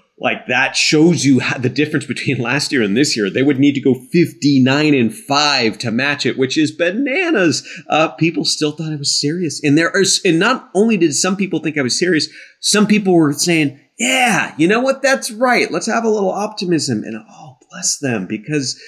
like, 0.17 0.47
that 0.47 0.75
shows 0.75 1.25
you 1.25 1.41
the 1.57 1.69
difference 1.69 2.05
between 2.05 2.37
last 2.41 2.71
year 2.71 2.81
and 2.81 2.95
this 2.95 3.17
year. 3.17 3.29
They 3.29 3.43
would 3.43 3.59
need 3.59 3.73
to 3.73 3.81
go 3.81 3.93
59 3.93 4.93
and 4.93 5.13
5 5.13 5.77
to 5.79 5.91
match 5.91 6.25
it, 6.25 6.37
which 6.37 6.57
is 6.57 6.71
bananas. 6.71 7.67
Uh, 7.89 8.09
people 8.09 8.45
still 8.45 8.71
thought 8.71 8.93
I 8.93 8.97
was 8.97 9.19
serious. 9.19 9.61
And 9.63 9.77
there 9.77 9.95
are, 9.95 10.03
and 10.23 10.39
not 10.39 10.69
only 10.73 10.97
did 10.97 11.13
some 11.13 11.35
people 11.35 11.59
think 11.59 11.77
I 11.77 11.81
was 11.81 11.97
serious, 11.97 12.29
some 12.59 12.87
people 12.87 13.13
were 13.13 13.33
saying, 13.33 13.79
yeah, 13.97 14.55
you 14.57 14.67
know 14.67 14.79
what? 14.79 15.01
That's 15.01 15.29
right. 15.29 15.69
Let's 15.69 15.87
have 15.87 16.05
a 16.05 16.09
little 16.09 16.31
optimism. 16.31 17.03
And 17.03 17.17
oh, 17.29 17.57
bless 17.69 17.97
them 17.99 18.25
because 18.25 18.81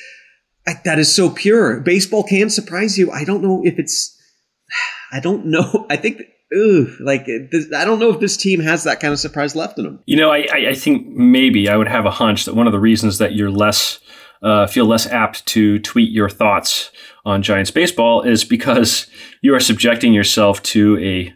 I, 0.68 0.74
that 0.86 1.00
is 1.00 1.14
so 1.14 1.30
pure. 1.30 1.80
Baseball 1.80 2.24
can 2.24 2.50
surprise 2.50 2.98
you. 2.98 3.12
I 3.12 3.24
don't 3.24 3.42
know 3.42 3.62
if 3.66 3.80
it's. 3.80 4.18
I 5.12 5.20
don't 5.20 5.48
know. 5.48 5.86
I 5.90 5.98
think. 5.98 6.22
Ooh, 6.54 6.94
like 7.00 7.28
this, 7.28 7.72
I 7.74 7.86
don't 7.86 8.00
know 8.00 8.10
if 8.10 8.20
this 8.20 8.36
team 8.36 8.60
has 8.60 8.84
that 8.84 9.00
kind 9.00 9.14
of 9.14 9.20
surprise 9.20 9.56
left 9.56 9.78
in 9.78 9.86
them. 9.86 10.04
You 10.06 10.18
know, 10.18 10.32
I, 10.32 10.46
I 10.52 10.74
think 10.74 11.08
maybe 11.08 11.70
I 11.70 11.78
would 11.78 11.88
have 11.88 12.06
a 12.06 12.12
hunch 12.12 12.44
that 12.44 12.56
one 12.56 12.68
of 12.68 12.74
the 12.74 12.80
reasons 12.80 13.20
that 13.20 13.32
you're 13.32 13.50
less 13.50 14.02
uh, 14.42 14.68
feel 14.68 14.86
less 14.86 15.08
apt 15.08 15.46
to 15.46 15.80
tweet 15.80 16.12
your 16.12 16.30
thoughts 16.30 16.92
on 17.26 17.42
Giants 17.42 17.72
baseball 17.72 18.24
is 18.24 18.44
because 18.44 19.08
you 19.42 19.54
are 19.54 19.60
subjecting 19.60 20.14
yourself 20.14 20.62
to 20.64 20.98
a 21.00 21.34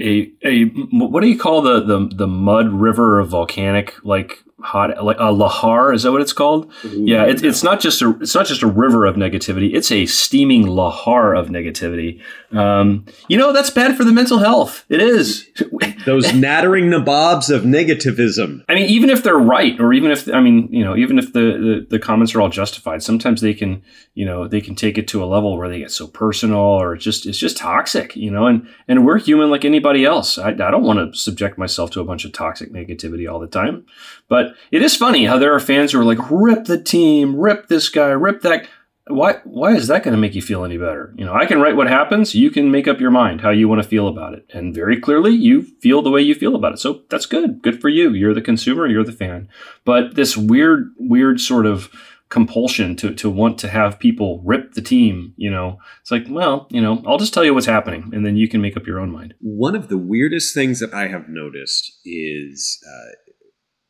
a 0.00 0.30
a 0.44 0.64
what 0.92 1.22
do 1.22 1.28
you 1.28 1.38
call 1.38 1.62
the 1.62 1.80
the 1.80 2.08
the 2.14 2.26
mud 2.26 2.68
river 2.68 3.18
of 3.18 3.28
volcanic 3.28 3.94
like 4.04 4.44
hot 4.60 5.04
like 5.04 5.18
a 5.18 5.32
lahar 5.32 5.94
is 5.94 6.02
that 6.02 6.10
what 6.10 6.20
it's 6.20 6.32
called? 6.32 6.70
Ooh, 6.84 7.04
yeah 7.06 7.24
it, 7.24 7.44
it's 7.44 7.62
not 7.62 7.80
just 7.80 8.02
a 8.02 8.16
it's 8.20 8.34
not 8.34 8.46
just 8.46 8.62
a 8.62 8.66
river 8.66 9.06
of 9.06 9.14
negativity 9.14 9.74
it's 9.74 9.92
a 9.92 10.06
steaming 10.06 10.64
lahar 10.64 11.38
of 11.38 11.48
negativity. 11.48 12.20
Um, 12.50 13.06
you 13.28 13.36
know 13.36 13.52
that's 13.52 13.70
bad 13.70 13.96
for 13.96 14.04
the 14.04 14.12
mental 14.12 14.38
health. 14.38 14.84
It 14.88 15.00
is. 15.00 15.48
Those 16.06 16.32
nattering 16.32 16.90
nabobs 16.90 17.50
of 17.50 17.62
negativism. 17.62 18.64
I 18.68 18.74
mean 18.74 18.88
even 18.88 19.10
if 19.10 19.22
they're 19.22 19.38
right 19.38 19.78
or 19.78 19.92
even 19.92 20.10
if 20.10 20.32
i 20.32 20.40
mean 20.40 20.68
you 20.72 20.84
know 20.84 20.96
even 20.96 21.18
if 21.18 21.32
the, 21.32 21.40
the, 21.40 21.86
the 21.90 21.98
comments 21.98 22.34
are 22.34 22.40
all 22.40 22.48
justified 22.48 23.02
sometimes 23.02 23.40
they 23.40 23.54
can 23.54 23.82
you 24.14 24.24
know 24.24 24.48
they 24.48 24.60
can 24.60 24.74
take 24.74 24.98
it 24.98 25.06
to 25.08 25.22
a 25.22 25.26
level 25.26 25.56
where 25.56 25.68
they 25.68 25.78
get 25.78 25.90
so 25.90 26.06
personal 26.06 26.58
or 26.58 26.94
it's 26.94 27.04
just 27.04 27.26
it's 27.26 27.38
just 27.38 27.56
toxic 27.56 28.16
you 28.16 28.30
know 28.30 28.46
and 28.46 28.68
and 28.88 29.06
we're 29.06 29.18
human 29.18 29.50
like 29.50 29.64
anybody 29.64 30.04
else. 30.04 30.38
I, 30.38 30.48
I 30.50 30.52
don't 30.52 30.82
want 30.82 30.98
to 30.98 31.18
subject 31.18 31.58
myself 31.58 31.90
to 31.92 32.00
a 32.00 32.04
bunch 32.04 32.24
of 32.24 32.32
toxic 32.32 32.72
negativity 32.72 33.30
all 33.30 33.38
the 33.38 33.46
time 33.46 33.86
but 34.28 34.47
it 34.70 34.82
is 34.82 34.96
funny 34.96 35.24
how 35.24 35.38
there 35.38 35.54
are 35.54 35.60
fans 35.60 35.92
who 35.92 36.00
are 36.00 36.04
like, 36.04 36.30
rip 36.30 36.64
the 36.64 36.82
team, 36.82 37.36
rip 37.36 37.68
this 37.68 37.88
guy, 37.88 38.08
rip 38.08 38.42
that. 38.42 38.66
Why, 39.10 39.36
why 39.44 39.74
is 39.74 39.86
that 39.86 40.02
going 40.02 40.12
to 40.12 40.20
make 40.20 40.34
you 40.34 40.42
feel 40.42 40.64
any 40.64 40.76
better? 40.76 41.14
You 41.16 41.24
know, 41.24 41.32
I 41.32 41.46
can 41.46 41.62
write 41.62 41.76
what 41.76 41.88
happens. 41.88 42.34
You 42.34 42.50
can 42.50 42.70
make 42.70 42.86
up 42.86 43.00
your 43.00 43.10
mind 43.10 43.40
how 43.40 43.48
you 43.48 43.66
want 43.66 43.82
to 43.82 43.88
feel 43.88 44.06
about 44.06 44.34
it. 44.34 44.44
And 44.52 44.74
very 44.74 45.00
clearly, 45.00 45.32
you 45.32 45.62
feel 45.62 46.02
the 46.02 46.10
way 46.10 46.20
you 46.20 46.34
feel 46.34 46.54
about 46.54 46.72
it. 46.72 46.78
So 46.78 47.04
that's 47.08 47.24
good. 47.24 47.62
Good 47.62 47.80
for 47.80 47.88
you. 47.88 48.12
You're 48.12 48.34
the 48.34 48.42
consumer, 48.42 48.86
you're 48.86 49.04
the 49.04 49.12
fan. 49.12 49.48
But 49.86 50.14
this 50.14 50.36
weird, 50.36 50.90
weird 50.98 51.40
sort 51.40 51.64
of 51.64 51.88
compulsion 52.28 52.94
to, 52.96 53.14
to 53.14 53.30
want 53.30 53.58
to 53.58 53.68
have 53.68 53.98
people 53.98 54.42
rip 54.44 54.74
the 54.74 54.82
team, 54.82 55.32
you 55.36 55.50
know, 55.50 55.78
it's 56.00 56.10
like, 56.10 56.26
well, 56.28 56.66
you 56.70 56.80
know, 56.80 57.02
I'll 57.06 57.18
just 57.18 57.32
tell 57.32 57.44
you 57.44 57.54
what's 57.54 57.66
happening 57.66 58.10
and 58.12 58.24
then 58.24 58.36
you 58.36 58.48
can 58.48 58.60
make 58.60 58.76
up 58.76 58.86
your 58.86 59.00
own 59.00 59.10
mind. 59.10 59.34
One 59.40 59.74
of 59.74 59.88
the 59.88 59.98
weirdest 59.98 60.54
things 60.54 60.80
that 60.80 60.92
I 60.92 61.08
have 61.08 61.28
noticed 61.28 61.98
is 62.04 62.82
uh, 62.86 63.27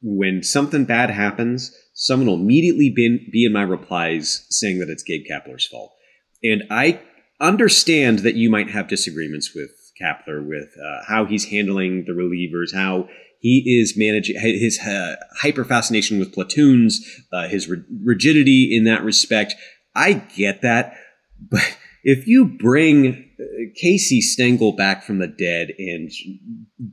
when 0.02 0.42
something 0.42 0.84
bad 0.84 1.11
happens, 1.11 1.74
someone 1.94 2.28
will 2.28 2.34
immediately 2.34 2.92
be, 2.94 3.28
be 3.32 3.44
in 3.44 3.52
my 3.52 3.62
replies 3.62 4.46
saying 4.50 4.78
that 4.78 4.88
it's 4.88 5.02
Gabe 5.02 5.24
Kapler's 5.30 5.66
fault. 5.66 5.92
And 6.42 6.62
I 6.70 7.00
understand 7.40 8.20
that 8.20 8.37
you 8.37 8.50
might 8.50 8.70
have 8.70 8.88
disagreements 8.88 9.54
with 9.54 9.70
Kapler 10.00 10.46
with 10.46 10.68
uh, 10.82 11.04
how 11.06 11.24
he's 11.24 11.46
handling 11.46 12.04
the 12.06 12.12
relievers, 12.12 12.74
how 12.74 13.08
he 13.40 13.80
is 13.80 13.94
managing 13.96 14.38
his 14.38 14.78
uh, 14.80 15.16
hyper 15.40 15.64
fascination 15.64 16.18
with 16.18 16.32
platoons, 16.32 17.00
uh, 17.32 17.48
his 17.48 17.70
rigidity 18.04 18.76
in 18.76 18.84
that 18.84 19.04
respect. 19.04 19.54
I 19.94 20.14
get 20.14 20.62
that, 20.62 20.94
but 21.40 21.77
if 22.02 22.26
you 22.26 22.44
bring 22.46 23.30
uh, 23.40 23.44
Casey 23.74 24.20
Stengel 24.20 24.72
back 24.72 25.04
from 25.04 25.18
the 25.18 25.26
dead 25.26 25.72
and 25.78 26.11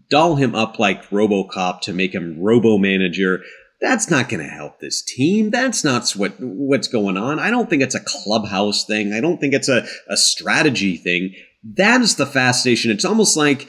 doll 0.10 0.36
him 0.36 0.56
up 0.56 0.80
like 0.80 1.10
RoboCop 1.10 1.82
to 1.82 1.94
make 1.94 2.14
him 2.14 2.40
Robo 2.40 2.78
Manager, 2.78 3.42
that's 3.82 4.10
not 4.10 4.30
going 4.30 4.44
to 4.44 4.50
help 4.50 4.80
this 4.80 5.02
team. 5.02 5.52
That's 5.52 5.84
not 5.84 6.10
what 6.12 6.34
what's 6.40 6.88
going 6.88 7.18
on. 7.18 7.40
I 7.40 7.50
don't 7.50 7.70
think 7.70 7.82
it's 7.82 7.96
a 7.96 8.04
clubhouse 8.04 8.86
thing. 8.86 9.14
I 9.14 9.22
don't 9.22 9.40
think 9.40 9.54
it's 9.54 9.70
a, 9.70 9.86
a 10.10 10.18
strategy 10.18 10.98
thing. 10.98 11.34
That 11.76 12.02
is 12.02 12.16
the 12.16 12.26
fascination. 12.26 12.92
It's 12.92 13.06
almost 13.06 13.38
like 13.38 13.68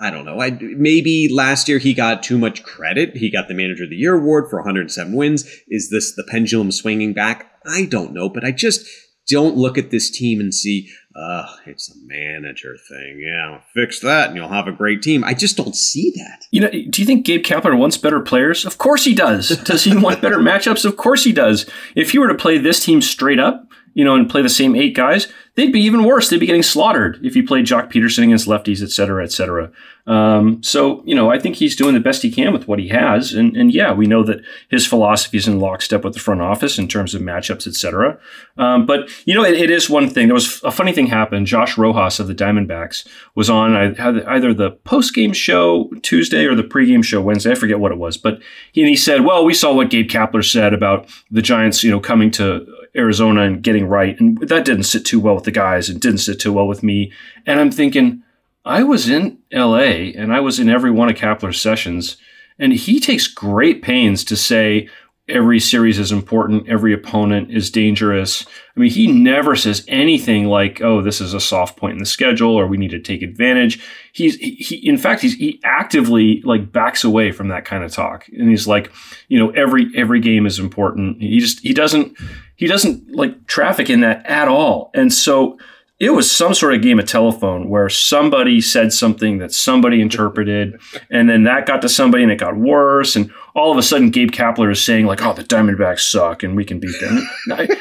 I 0.00 0.10
don't 0.10 0.24
know. 0.24 0.40
I 0.40 0.50
maybe 0.60 1.28
last 1.30 1.68
year 1.68 1.78
he 1.78 1.92
got 1.92 2.22
too 2.22 2.38
much 2.38 2.62
credit. 2.62 3.16
He 3.16 3.30
got 3.30 3.48
the 3.48 3.54
Manager 3.54 3.84
of 3.84 3.90
the 3.90 3.96
Year 3.96 4.14
award 4.14 4.48
for 4.48 4.58
107 4.60 5.14
wins. 5.14 5.44
Is 5.68 5.90
this 5.90 6.14
the 6.14 6.24
pendulum 6.28 6.72
swinging 6.72 7.12
back? 7.12 7.50
I 7.66 7.84
don't 7.84 8.14
know, 8.14 8.30
but 8.30 8.44
I 8.44 8.52
just 8.52 8.86
don't 9.30 9.56
look 9.56 9.78
at 9.78 9.90
this 9.90 10.10
team 10.10 10.40
and 10.40 10.52
see, 10.52 10.90
uh, 11.16 11.46
it's 11.66 11.90
a 11.90 11.98
manager 12.04 12.76
thing. 12.88 13.20
Yeah, 13.20 13.60
fix 13.74 14.00
that 14.00 14.28
and 14.28 14.36
you'll 14.36 14.48
have 14.48 14.66
a 14.66 14.72
great 14.72 15.02
team. 15.02 15.24
I 15.24 15.34
just 15.34 15.56
don't 15.56 15.74
see 15.74 16.12
that. 16.16 16.44
You 16.50 16.60
know, 16.60 16.70
do 16.70 17.00
you 17.00 17.06
think 17.06 17.24
Gabe 17.24 17.44
Kapler 17.44 17.76
wants 17.76 17.96
better 17.96 18.20
players? 18.20 18.64
Of 18.64 18.78
course 18.78 19.04
he 19.04 19.14
does. 19.14 19.48
Does 19.64 19.84
he 19.84 19.96
want 19.96 20.20
better 20.20 20.38
matchups? 20.38 20.84
Of 20.84 20.96
course 20.96 21.24
he 21.24 21.32
does. 21.32 21.68
If 21.94 22.14
you 22.14 22.20
were 22.20 22.28
to 22.28 22.34
play 22.34 22.58
this 22.58 22.84
team 22.84 23.00
straight 23.00 23.38
up, 23.38 23.66
you 23.94 24.04
know, 24.04 24.14
and 24.14 24.30
play 24.30 24.42
the 24.42 24.48
same 24.48 24.76
eight 24.76 24.94
guys, 24.94 25.26
they'd 25.54 25.72
be 25.72 25.80
even 25.80 26.04
worse. 26.04 26.28
They'd 26.28 26.40
be 26.40 26.46
getting 26.46 26.62
slaughtered 26.62 27.18
if 27.24 27.36
you 27.36 27.46
played 27.46 27.66
Joc 27.66 27.92
Pederson 27.92 28.24
against 28.24 28.48
lefties, 28.48 28.82
et 28.82 28.90
cetera, 28.90 29.24
et 29.24 29.32
cetera. 29.32 29.70
Um, 30.06 30.60
so, 30.62 31.04
you 31.04 31.14
know, 31.14 31.30
I 31.30 31.38
think 31.38 31.56
he's 31.56 31.76
doing 31.76 31.94
the 31.94 32.00
best 32.00 32.22
he 32.22 32.32
can 32.32 32.52
with 32.52 32.66
what 32.66 32.80
he 32.80 32.88
has. 32.88 33.32
And, 33.32 33.56
and 33.56 33.72
yeah, 33.72 33.92
we 33.92 34.06
know 34.06 34.24
that 34.24 34.40
his 34.68 34.86
philosophy 34.86 35.36
is 35.36 35.46
in 35.46 35.60
lockstep 35.60 36.02
with 36.02 36.14
the 36.14 36.20
front 36.20 36.40
office 36.40 36.78
in 36.78 36.88
terms 36.88 37.14
of 37.14 37.22
matchups, 37.22 37.66
et 37.66 37.74
cetera. 37.74 38.18
Um, 38.56 38.86
but, 38.86 39.08
you 39.24 39.34
know, 39.34 39.44
it, 39.44 39.54
it 39.54 39.70
is 39.70 39.88
one 39.88 40.08
thing. 40.08 40.26
There 40.26 40.34
was 40.34 40.60
a 40.64 40.72
funny 40.72 40.92
thing 40.92 41.06
happened. 41.06 41.46
Josh 41.46 41.78
Rojas 41.78 42.18
of 42.18 42.26
the 42.26 42.34
Diamondbacks 42.34 43.06
was 43.36 43.48
on 43.48 43.76
either 44.00 44.52
the 44.52 44.72
post-game 44.72 45.32
show 45.32 45.90
Tuesday 46.02 46.46
or 46.46 46.56
the 46.56 46.64
pregame 46.64 47.04
show 47.04 47.20
Wednesday. 47.20 47.52
I 47.52 47.54
forget 47.54 47.78
what 47.78 47.92
it 47.92 47.98
was. 47.98 48.16
But 48.16 48.40
he, 48.72 48.84
he 48.86 48.96
said, 48.96 49.24
well, 49.24 49.44
we 49.44 49.54
saw 49.54 49.72
what 49.72 49.90
Gabe 49.90 50.08
Kapler 50.08 50.48
said 50.48 50.74
about 50.74 51.08
the 51.30 51.42
Giants, 51.42 51.84
you 51.84 51.90
know, 51.90 52.00
coming 52.00 52.30
to 52.32 52.66
Arizona 52.96 53.42
and 53.42 53.62
getting 53.62 53.86
right. 53.86 54.18
And 54.20 54.38
that 54.38 54.64
didn't 54.64 54.84
sit 54.84 55.04
too 55.04 55.20
well 55.20 55.34
with 55.34 55.44
the 55.44 55.50
guys. 55.50 55.88
and 55.88 56.00
didn't 56.00 56.18
sit 56.18 56.40
too 56.40 56.52
well 56.52 56.66
with 56.66 56.82
me. 56.82 57.12
And 57.46 57.60
I'm 57.60 57.70
thinking, 57.70 58.22
I 58.64 58.82
was 58.82 59.08
in 59.08 59.38
LA 59.52 60.12
and 60.16 60.32
I 60.32 60.40
was 60.40 60.58
in 60.58 60.68
every 60.68 60.90
one 60.90 61.08
of 61.08 61.16
Kapler's 61.16 61.60
sessions. 61.60 62.16
And 62.58 62.72
he 62.72 63.00
takes 63.00 63.26
great 63.26 63.82
pains 63.82 64.22
to 64.24 64.36
say, 64.36 64.88
every 65.30 65.60
series 65.60 65.98
is 65.98 66.12
important, 66.12 66.68
every 66.68 66.92
opponent 66.92 67.50
is 67.50 67.70
dangerous. 67.70 68.44
I 68.76 68.80
mean, 68.80 68.90
he 68.90 69.06
never 69.06 69.56
says 69.56 69.84
anything 69.88 70.46
like, 70.46 70.80
"Oh, 70.80 71.00
this 71.00 71.20
is 71.20 71.34
a 71.34 71.40
soft 71.40 71.76
point 71.76 71.92
in 71.94 71.98
the 71.98 72.06
schedule," 72.06 72.54
or 72.58 72.66
"We 72.66 72.76
need 72.76 72.90
to 72.90 73.00
take 73.00 73.22
advantage." 73.22 73.82
He's 74.12 74.36
he, 74.36 74.76
in 74.86 74.98
fact, 74.98 75.22
he's 75.22 75.34
he 75.34 75.60
actively 75.64 76.42
like 76.42 76.72
backs 76.72 77.04
away 77.04 77.32
from 77.32 77.48
that 77.48 77.64
kind 77.64 77.84
of 77.84 77.92
talk, 77.92 78.28
and 78.28 78.50
he's 78.50 78.66
like, 78.66 78.92
you 79.28 79.38
know, 79.38 79.50
every 79.50 79.90
every 79.96 80.20
game 80.20 80.46
is 80.46 80.58
important. 80.58 81.20
He 81.22 81.38
just 81.40 81.60
he 81.60 81.72
doesn't 81.72 82.16
he 82.60 82.66
doesn't 82.66 83.10
like 83.10 83.46
traffic 83.46 83.88
in 83.88 84.00
that 84.00 84.26
at 84.26 84.46
all, 84.46 84.90
and 84.92 85.10
so 85.10 85.58
it 85.98 86.14
was 86.14 86.30
some 86.30 86.54
sort 86.54 86.74
of 86.74 86.80
game 86.80 86.98
of 86.98 87.04
telephone 87.04 87.68
where 87.68 87.90
somebody 87.90 88.62
said 88.62 88.90
something 88.90 89.36
that 89.38 89.52
somebody 89.52 90.00
interpreted, 90.00 90.80
and 91.10 91.28
then 91.28 91.44
that 91.44 91.66
got 91.66 91.82
to 91.82 91.88
somebody 91.88 92.22
and 92.22 92.32
it 92.32 92.36
got 92.36 92.56
worse. 92.56 93.16
And 93.16 93.30
all 93.54 93.72
of 93.72 93.78
a 93.78 93.82
sudden, 93.82 94.10
Gabe 94.10 94.30
Kapler 94.30 94.70
is 94.70 94.82
saying 94.82 95.06
like, 95.06 95.22
"Oh, 95.22 95.32
the 95.32 95.42
Diamondbacks 95.42 96.00
suck 96.00 96.42
and 96.42 96.56
we 96.56 96.64
can 96.64 96.80
beat 96.80 96.98
them." 97.00 97.26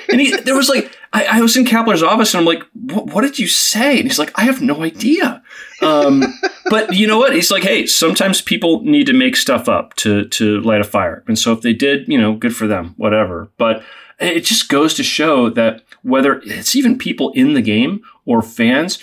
and 0.10 0.22
he, 0.22 0.36
there 0.38 0.56
was 0.56 0.70
like, 0.70 0.96
I, 1.14 1.26
I, 1.26 1.42
was 1.42 1.58
in 1.58 1.66
Kapler's 1.66 2.04
office 2.04 2.34
and 2.34 2.40
I'm 2.40 2.46
like, 2.46 2.64
"What 2.74 3.22
did 3.22 3.40
you 3.40 3.48
say?" 3.48 3.98
And 3.98 4.04
he's 4.04 4.20
like, 4.20 4.32
"I 4.36 4.44
have 4.44 4.62
no 4.62 4.84
idea." 4.84 5.42
Um, 5.82 6.24
but 6.70 6.94
you 6.94 7.08
know 7.08 7.18
what? 7.18 7.34
He's 7.34 7.52
like, 7.52 7.64
"Hey, 7.64 7.86
sometimes 7.86 8.42
people 8.42 8.84
need 8.84 9.08
to 9.08 9.14
make 9.14 9.36
stuff 9.38 9.70
up 9.70 9.96
to 9.96 10.26
to 10.28 10.60
light 10.62 10.82
a 10.82 10.86
fire." 10.86 11.24
And 11.28 11.40
so 11.40 11.54
if 11.54 11.62
they 11.62 11.74
did, 11.74 12.08
you 12.08 12.20
know, 12.20 12.36
good 12.36 12.56
for 12.56 12.68
them, 12.68 12.94
whatever. 12.98 13.50
But 13.58 13.82
it 14.20 14.42
just 14.42 14.70
goes 14.70 14.94
to 14.96 15.04
show 15.04 15.50
that 15.52 15.84
whether 16.04 16.42
it's 16.44 16.76
even 16.76 16.98
people 16.98 17.32
in 17.34 17.54
the 17.54 17.62
game 17.62 18.02
or 18.26 18.42
fans, 18.42 19.00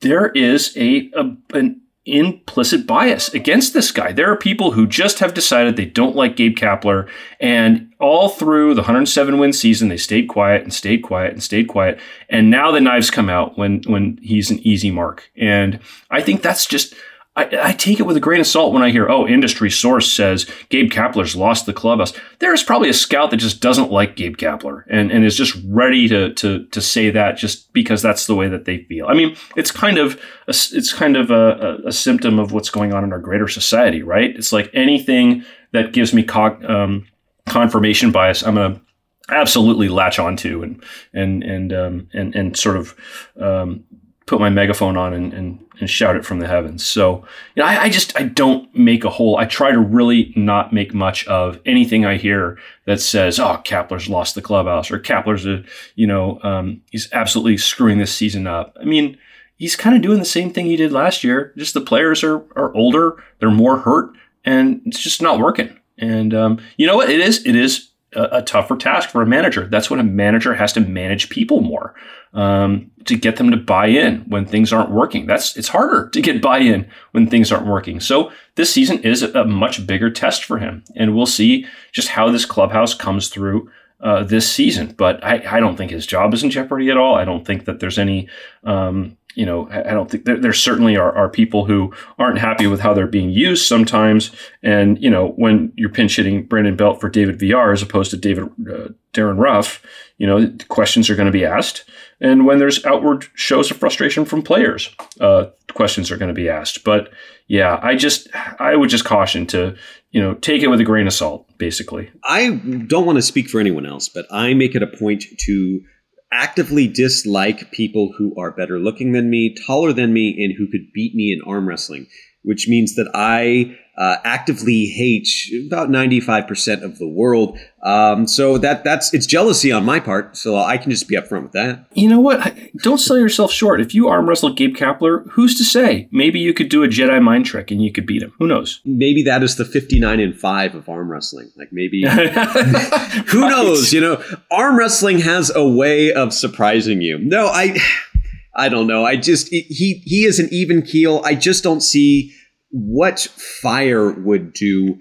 there 0.00 0.28
is 0.28 0.76
a, 0.76 1.10
a 1.14 1.36
an 1.54 1.80
implicit 2.06 2.86
bias 2.86 3.32
against 3.32 3.72
this 3.72 3.90
guy. 3.90 4.12
There 4.12 4.30
are 4.30 4.36
people 4.36 4.72
who 4.72 4.86
just 4.86 5.20
have 5.20 5.32
decided 5.32 5.76
they 5.76 5.86
don't 5.86 6.16
like 6.16 6.36
Gabe 6.36 6.56
Kapler, 6.56 7.08
and 7.40 7.92
all 7.98 8.28
through 8.28 8.74
the 8.74 8.82
107 8.82 9.38
win 9.38 9.52
season, 9.52 9.88
they 9.88 9.96
stayed 9.96 10.28
quiet 10.28 10.62
and 10.62 10.72
stayed 10.72 11.02
quiet 11.02 11.32
and 11.32 11.42
stayed 11.42 11.68
quiet. 11.68 11.98
And 12.28 12.50
now 12.50 12.70
the 12.70 12.80
knives 12.80 13.10
come 13.10 13.30
out 13.30 13.56
when 13.56 13.82
when 13.86 14.18
he's 14.22 14.50
an 14.50 14.58
easy 14.60 14.90
mark. 14.90 15.30
And 15.36 15.80
I 16.10 16.20
think 16.20 16.42
that's 16.42 16.66
just 16.66 16.94
I, 17.36 17.70
I, 17.70 17.72
take 17.72 17.98
it 17.98 18.04
with 18.04 18.16
a 18.16 18.20
grain 18.20 18.40
of 18.40 18.46
salt 18.46 18.72
when 18.72 18.82
I 18.82 18.90
hear, 18.90 19.10
oh, 19.10 19.26
industry 19.26 19.68
source 19.68 20.10
says 20.12 20.48
Gabe 20.68 20.90
Kapler's 20.90 21.34
lost 21.34 21.66
the 21.66 21.72
clubhouse. 21.72 22.12
There's 22.38 22.62
probably 22.62 22.88
a 22.88 22.94
scout 22.94 23.30
that 23.30 23.38
just 23.38 23.60
doesn't 23.60 23.90
like 23.90 24.14
Gabe 24.14 24.36
Kapler 24.36 24.84
and, 24.88 25.10
and 25.10 25.24
is 25.24 25.36
just 25.36 25.56
ready 25.66 26.06
to, 26.08 26.32
to, 26.34 26.64
to 26.66 26.80
say 26.80 27.10
that 27.10 27.36
just 27.36 27.72
because 27.72 28.02
that's 28.02 28.26
the 28.26 28.36
way 28.36 28.48
that 28.48 28.66
they 28.66 28.84
feel. 28.84 29.06
I 29.08 29.14
mean, 29.14 29.36
it's 29.56 29.72
kind 29.72 29.98
of 29.98 30.14
a, 30.46 30.50
it's 30.50 30.92
kind 30.92 31.16
of 31.16 31.32
a, 31.32 31.80
a, 31.84 31.88
a 31.88 31.92
symptom 31.92 32.38
of 32.38 32.52
what's 32.52 32.70
going 32.70 32.92
on 32.92 33.02
in 33.02 33.12
our 33.12 33.18
greater 33.18 33.48
society, 33.48 34.02
right? 34.02 34.34
It's 34.36 34.52
like 34.52 34.70
anything 34.72 35.44
that 35.72 35.92
gives 35.92 36.14
me 36.14 36.24
um, 36.28 37.04
confirmation 37.46 38.12
bias, 38.12 38.42
I'm 38.42 38.54
going 38.54 38.74
to 38.74 38.80
absolutely 39.28 39.88
latch 39.88 40.18
onto 40.18 40.62
and 40.62 40.82
and 41.12 41.42
and 41.42 41.72
um, 41.72 42.08
and 42.12 42.34
and 42.34 42.56
sort 42.56 42.76
of 42.76 42.94
um, 43.40 43.84
put 44.26 44.40
my 44.40 44.48
megaphone 44.48 44.96
on 44.96 45.12
and, 45.12 45.32
and, 45.34 45.64
and 45.80 45.90
shout 45.90 46.16
it 46.16 46.24
from 46.24 46.38
the 46.38 46.48
heavens. 46.48 46.84
So, 46.84 47.26
you 47.54 47.62
know, 47.62 47.66
I, 47.66 47.82
I, 47.82 47.88
just, 47.90 48.18
I 48.18 48.22
don't 48.22 48.74
make 48.74 49.04
a 49.04 49.10
whole, 49.10 49.36
I 49.36 49.44
try 49.44 49.70
to 49.70 49.78
really 49.78 50.32
not 50.34 50.72
make 50.72 50.94
much 50.94 51.26
of 51.26 51.60
anything 51.66 52.06
I 52.06 52.16
hear 52.16 52.58
that 52.86 53.00
says, 53.00 53.38
oh, 53.38 53.60
Kapler's 53.64 54.08
lost 54.08 54.34
the 54.34 54.42
clubhouse 54.42 54.90
or 54.90 54.98
Kapler's, 54.98 55.46
a, 55.46 55.62
you 55.94 56.06
know, 56.06 56.40
um, 56.42 56.80
he's 56.90 57.12
absolutely 57.12 57.58
screwing 57.58 57.98
this 57.98 58.14
season 58.14 58.46
up. 58.46 58.76
I 58.80 58.84
mean, 58.84 59.18
he's 59.56 59.76
kind 59.76 59.94
of 59.94 60.02
doing 60.02 60.20
the 60.20 60.24
same 60.24 60.50
thing 60.50 60.66
he 60.66 60.76
did 60.76 60.92
last 60.92 61.22
year. 61.22 61.52
Just 61.58 61.74
the 61.74 61.80
players 61.82 62.24
are, 62.24 62.38
are 62.56 62.74
older, 62.74 63.22
they're 63.40 63.50
more 63.50 63.78
hurt, 63.78 64.10
and 64.44 64.80
it's 64.86 65.00
just 65.00 65.20
not 65.20 65.38
working. 65.38 65.78
And 65.98 66.32
um, 66.32 66.62
you 66.76 66.86
know 66.86 66.96
what? 66.96 67.10
It 67.10 67.20
is, 67.20 67.44
it 67.44 67.54
is 67.54 67.90
a, 68.14 68.38
a, 68.38 68.42
tougher 68.42 68.76
task 68.76 69.10
for 69.10 69.22
a 69.22 69.26
manager. 69.26 69.66
That's 69.66 69.90
when 69.90 70.00
a 70.00 70.04
manager 70.04 70.54
has 70.54 70.72
to 70.72 70.80
manage 70.80 71.28
people 71.28 71.60
more 71.60 71.94
um, 72.34 72.90
to 73.04 73.16
get 73.16 73.36
them 73.36 73.50
to 73.50 73.56
buy 73.56 73.86
in 73.86 74.20
when 74.28 74.44
things 74.44 74.72
aren't 74.72 74.90
working. 74.90 75.26
That's 75.26 75.56
it's 75.56 75.68
harder 75.68 76.08
to 76.10 76.20
get 76.20 76.42
buy 76.42 76.58
in 76.58 76.88
when 77.12 77.28
things 77.28 77.52
aren't 77.52 77.66
working. 77.66 78.00
So 78.00 78.32
this 78.56 78.72
season 78.72 79.02
is 79.02 79.22
a, 79.22 79.44
much 79.44 79.86
bigger 79.86 80.10
test 80.10 80.44
for 80.44 80.58
him, 80.58 80.84
and 80.96 81.14
we'll 81.14 81.26
see 81.26 81.66
just 81.92 82.08
how 82.08 82.30
this 82.30 82.44
clubhouse 82.44 82.94
comes 82.94 83.28
through 83.28 83.70
uh, 84.00 84.24
this 84.24 84.50
season. 84.50 84.94
But 84.96 85.24
I, 85.24 85.42
I, 85.56 85.60
don't 85.60 85.76
think 85.76 85.90
his 85.90 86.06
job 86.06 86.34
is 86.34 86.42
in 86.42 86.50
jeopardy 86.50 86.90
at 86.90 86.96
all. 86.96 87.14
I 87.14 87.24
don't 87.24 87.46
think 87.46 87.64
that 87.64 87.80
there's 87.80 87.98
any 87.98 88.28
um, 88.64 89.16
you 89.34 89.44
know, 89.44 89.68
I 89.70 89.92
don't 89.92 90.10
think 90.10 90.24
there, 90.24 90.38
there 90.38 90.52
certainly 90.52 90.96
are, 90.96 91.12
are 91.14 91.28
people 91.28 91.64
who 91.64 91.92
aren't 92.18 92.38
happy 92.38 92.66
with 92.66 92.80
how 92.80 92.94
they're 92.94 93.06
being 93.06 93.30
used 93.30 93.66
sometimes. 93.66 94.30
And, 94.62 95.00
you 95.02 95.10
know, 95.10 95.28
when 95.36 95.72
you're 95.76 95.90
pinch 95.90 96.16
hitting 96.16 96.44
Brandon 96.44 96.76
Belt 96.76 97.00
for 97.00 97.08
David 97.08 97.38
Villar 97.38 97.72
as 97.72 97.82
opposed 97.82 98.10
to 98.12 98.16
David 98.16 98.50
uh, 98.70 98.88
Darin 99.12 99.38
Ruf, 99.38 99.84
you 100.18 100.26
know, 100.26 100.52
questions 100.68 101.10
are 101.10 101.16
going 101.16 101.26
to 101.26 101.32
be 101.32 101.44
asked. 101.44 101.84
And 102.20 102.46
when 102.46 102.58
there's 102.58 102.84
outward 102.84 103.26
shows 103.34 103.70
of 103.70 103.76
frustration 103.76 104.24
from 104.24 104.42
players, 104.42 104.94
uh, 105.20 105.46
questions 105.72 106.10
are 106.10 106.16
going 106.16 106.28
to 106.28 106.34
be 106.34 106.48
asked. 106.48 106.84
But 106.84 107.10
yeah, 107.48 107.78
I 107.82 107.96
just, 107.96 108.28
I 108.58 108.76
would 108.76 108.88
just 108.88 109.04
caution 109.04 109.46
to, 109.48 109.76
you 110.10 110.22
know, 110.22 110.34
take 110.34 110.62
it 110.62 110.68
with 110.68 110.80
a 110.80 110.84
grain 110.84 111.06
of 111.06 111.12
salt, 111.12 111.46
basically. 111.58 112.10
I 112.22 112.50
don't 112.86 113.04
want 113.04 113.16
to 113.16 113.22
speak 113.22 113.48
for 113.48 113.58
anyone 113.58 113.84
else, 113.84 114.08
but 114.08 114.26
I 114.30 114.54
make 114.54 114.74
it 114.74 114.82
a 114.82 114.86
point 114.86 115.24
to 115.40 115.82
actively 116.32 116.88
dislike 116.88 117.70
people 117.70 118.12
who 118.16 118.34
are 118.38 118.50
better 118.50 118.78
looking 118.78 119.12
than 119.12 119.30
me, 119.30 119.54
taller 119.66 119.92
than 119.92 120.12
me, 120.12 120.36
and 120.44 120.54
who 120.56 120.66
could 120.70 120.92
beat 120.92 121.14
me 121.14 121.32
in 121.32 121.40
arm 121.48 121.68
wrestling, 121.68 122.06
which 122.42 122.68
means 122.68 122.94
that 122.96 123.10
I 123.14 123.78
uh, 123.96 124.16
actively 124.24 124.86
hate 124.86 125.28
about 125.66 125.88
95% 125.88 126.82
of 126.82 126.98
the 126.98 127.06
world. 127.06 127.58
Um, 127.82 128.26
so 128.26 128.58
that 128.58 128.82
that's 128.82 129.12
it's 129.12 129.26
jealousy 129.26 129.70
on 129.70 129.84
my 129.84 130.00
part. 130.00 130.36
So 130.36 130.56
I 130.56 130.78
can 130.78 130.90
just 130.90 131.06
be 131.06 131.16
upfront 131.16 131.42
with 131.44 131.52
that. 131.52 131.86
You 131.92 132.08
know 132.08 132.18
what? 132.18 132.56
Don't 132.78 132.98
sell 132.98 133.18
yourself 133.18 133.52
short. 133.52 133.80
If 133.80 133.94
you 133.94 134.08
arm 134.08 134.28
wrestle 134.28 134.52
Gabe 134.52 134.74
Kapler, 134.74 135.28
who's 135.30 135.56
to 135.58 135.64
say? 135.64 136.08
Maybe 136.10 136.40
you 136.40 136.54
could 136.54 136.70
do 136.70 136.82
a 136.82 136.88
Jedi 136.88 137.22
mind 137.22 137.46
trick 137.46 137.70
and 137.70 137.82
you 137.84 137.92
could 137.92 138.06
beat 138.06 138.22
him. 138.22 138.32
Who 138.38 138.46
knows? 138.46 138.80
Maybe 138.84 139.22
that 139.24 139.42
is 139.42 139.56
the 139.56 139.64
59 139.64 140.18
and 140.18 140.38
5 140.38 140.74
of 140.74 140.88
arm 140.88 141.10
wrestling. 141.10 141.52
Like 141.56 141.68
maybe 141.72 142.02
who 142.08 142.10
right. 142.10 143.50
knows, 143.50 143.92
you 143.92 144.00
know, 144.00 144.22
arm 144.50 144.78
wrestling 144.78 145.20
has 145.20 145.54
a 145.54 145.66
way 145.66 146.12
of 146.12 146.32
surprising 146.32 147.00
you. 147.00 147.18
No, 147.18 147.46
I 147.46 147.78
I 148.56 148.68
don't 148.68 148.86
know. 148.86 149.04
I 149.04 149.16
just 149.16 149.48
he 149.48 150.02
he 150.04 150.24
is 150.24 150.38
an 150.38 150.48
even 150.52 150.82
keel. 150.82 151.20
I 151.24 151.34
just 151.34 151.62
don't 151.62 151.80
see 151.80 152.32
what 152.76 153.20
fire 153.20 154.10
would 154.10 154.52
do 154.52 154.98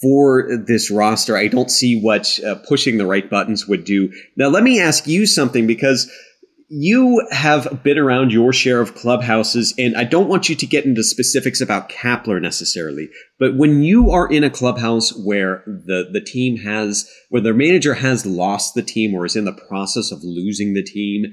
for 0.00 0.48
this 0.66 0.88
roster. 0.88 1.36
I 1.36 1.48
don't 1.48 1.70
see 1.70 2.00
what 2.00 2.38
uh, 2.46 2.54
pushing 2.68 2.98
the 2.98 3.06
right 3.06 3.28
buttons 3.28 3.66
would 3.66 3.84
do. 3.84 4.12
Now, 4.36 4.48
let 4.48 4.62
me 4.62 4.80
ask 4.80 5.06
you 5.08 5.26
something 5.26 5.66
because 5.66 6.08
you 6.68 7.26
have 7.32 7.82
been 7.82 7.98
around 7.98 8.30
your 8.30 8.52
share 8.52 8.80
of 8.80 8.94
clubhouses, 8.94 9.74
and 9.78 9.96
I 9.96 10.04
don't 10.04 10.28
want 10.28 10.48
you 10.48 10.54
to 10.54 10.66
get 10.66 10.84
into 10.84 11.02
specifics 11.02 11.60
about 11.60 11.88
Kapler 11.88 12.40
necessarily, 12.40 13.08
but 13.40 13.56
when 13.56 13.82
you 13.82 14.10
are 14.10 14.30
in 14.30 14.44
a 14.44 14.50
clubhouse 14.50 15.16
where 15.18 15.64
the, 15.66 16.08
the 16.12 16.20
team 16.20 16.58
has, 16.58 17.10
where 17.30 17.42
their 17.42 17.54
manager 17.54 17.94
has 17.94 18.26
lost 18.26 18.74
the 18.74 18.82
team 18.82 19.14
or 19.14 19.24
is 19.24 19.34
in 19.34 19.46
the 19.46 19.58
process 19.68 20.12
of 20.12 20.22
losing 20.22 20.74
the 20.74 20.84
team, 20.84 21.32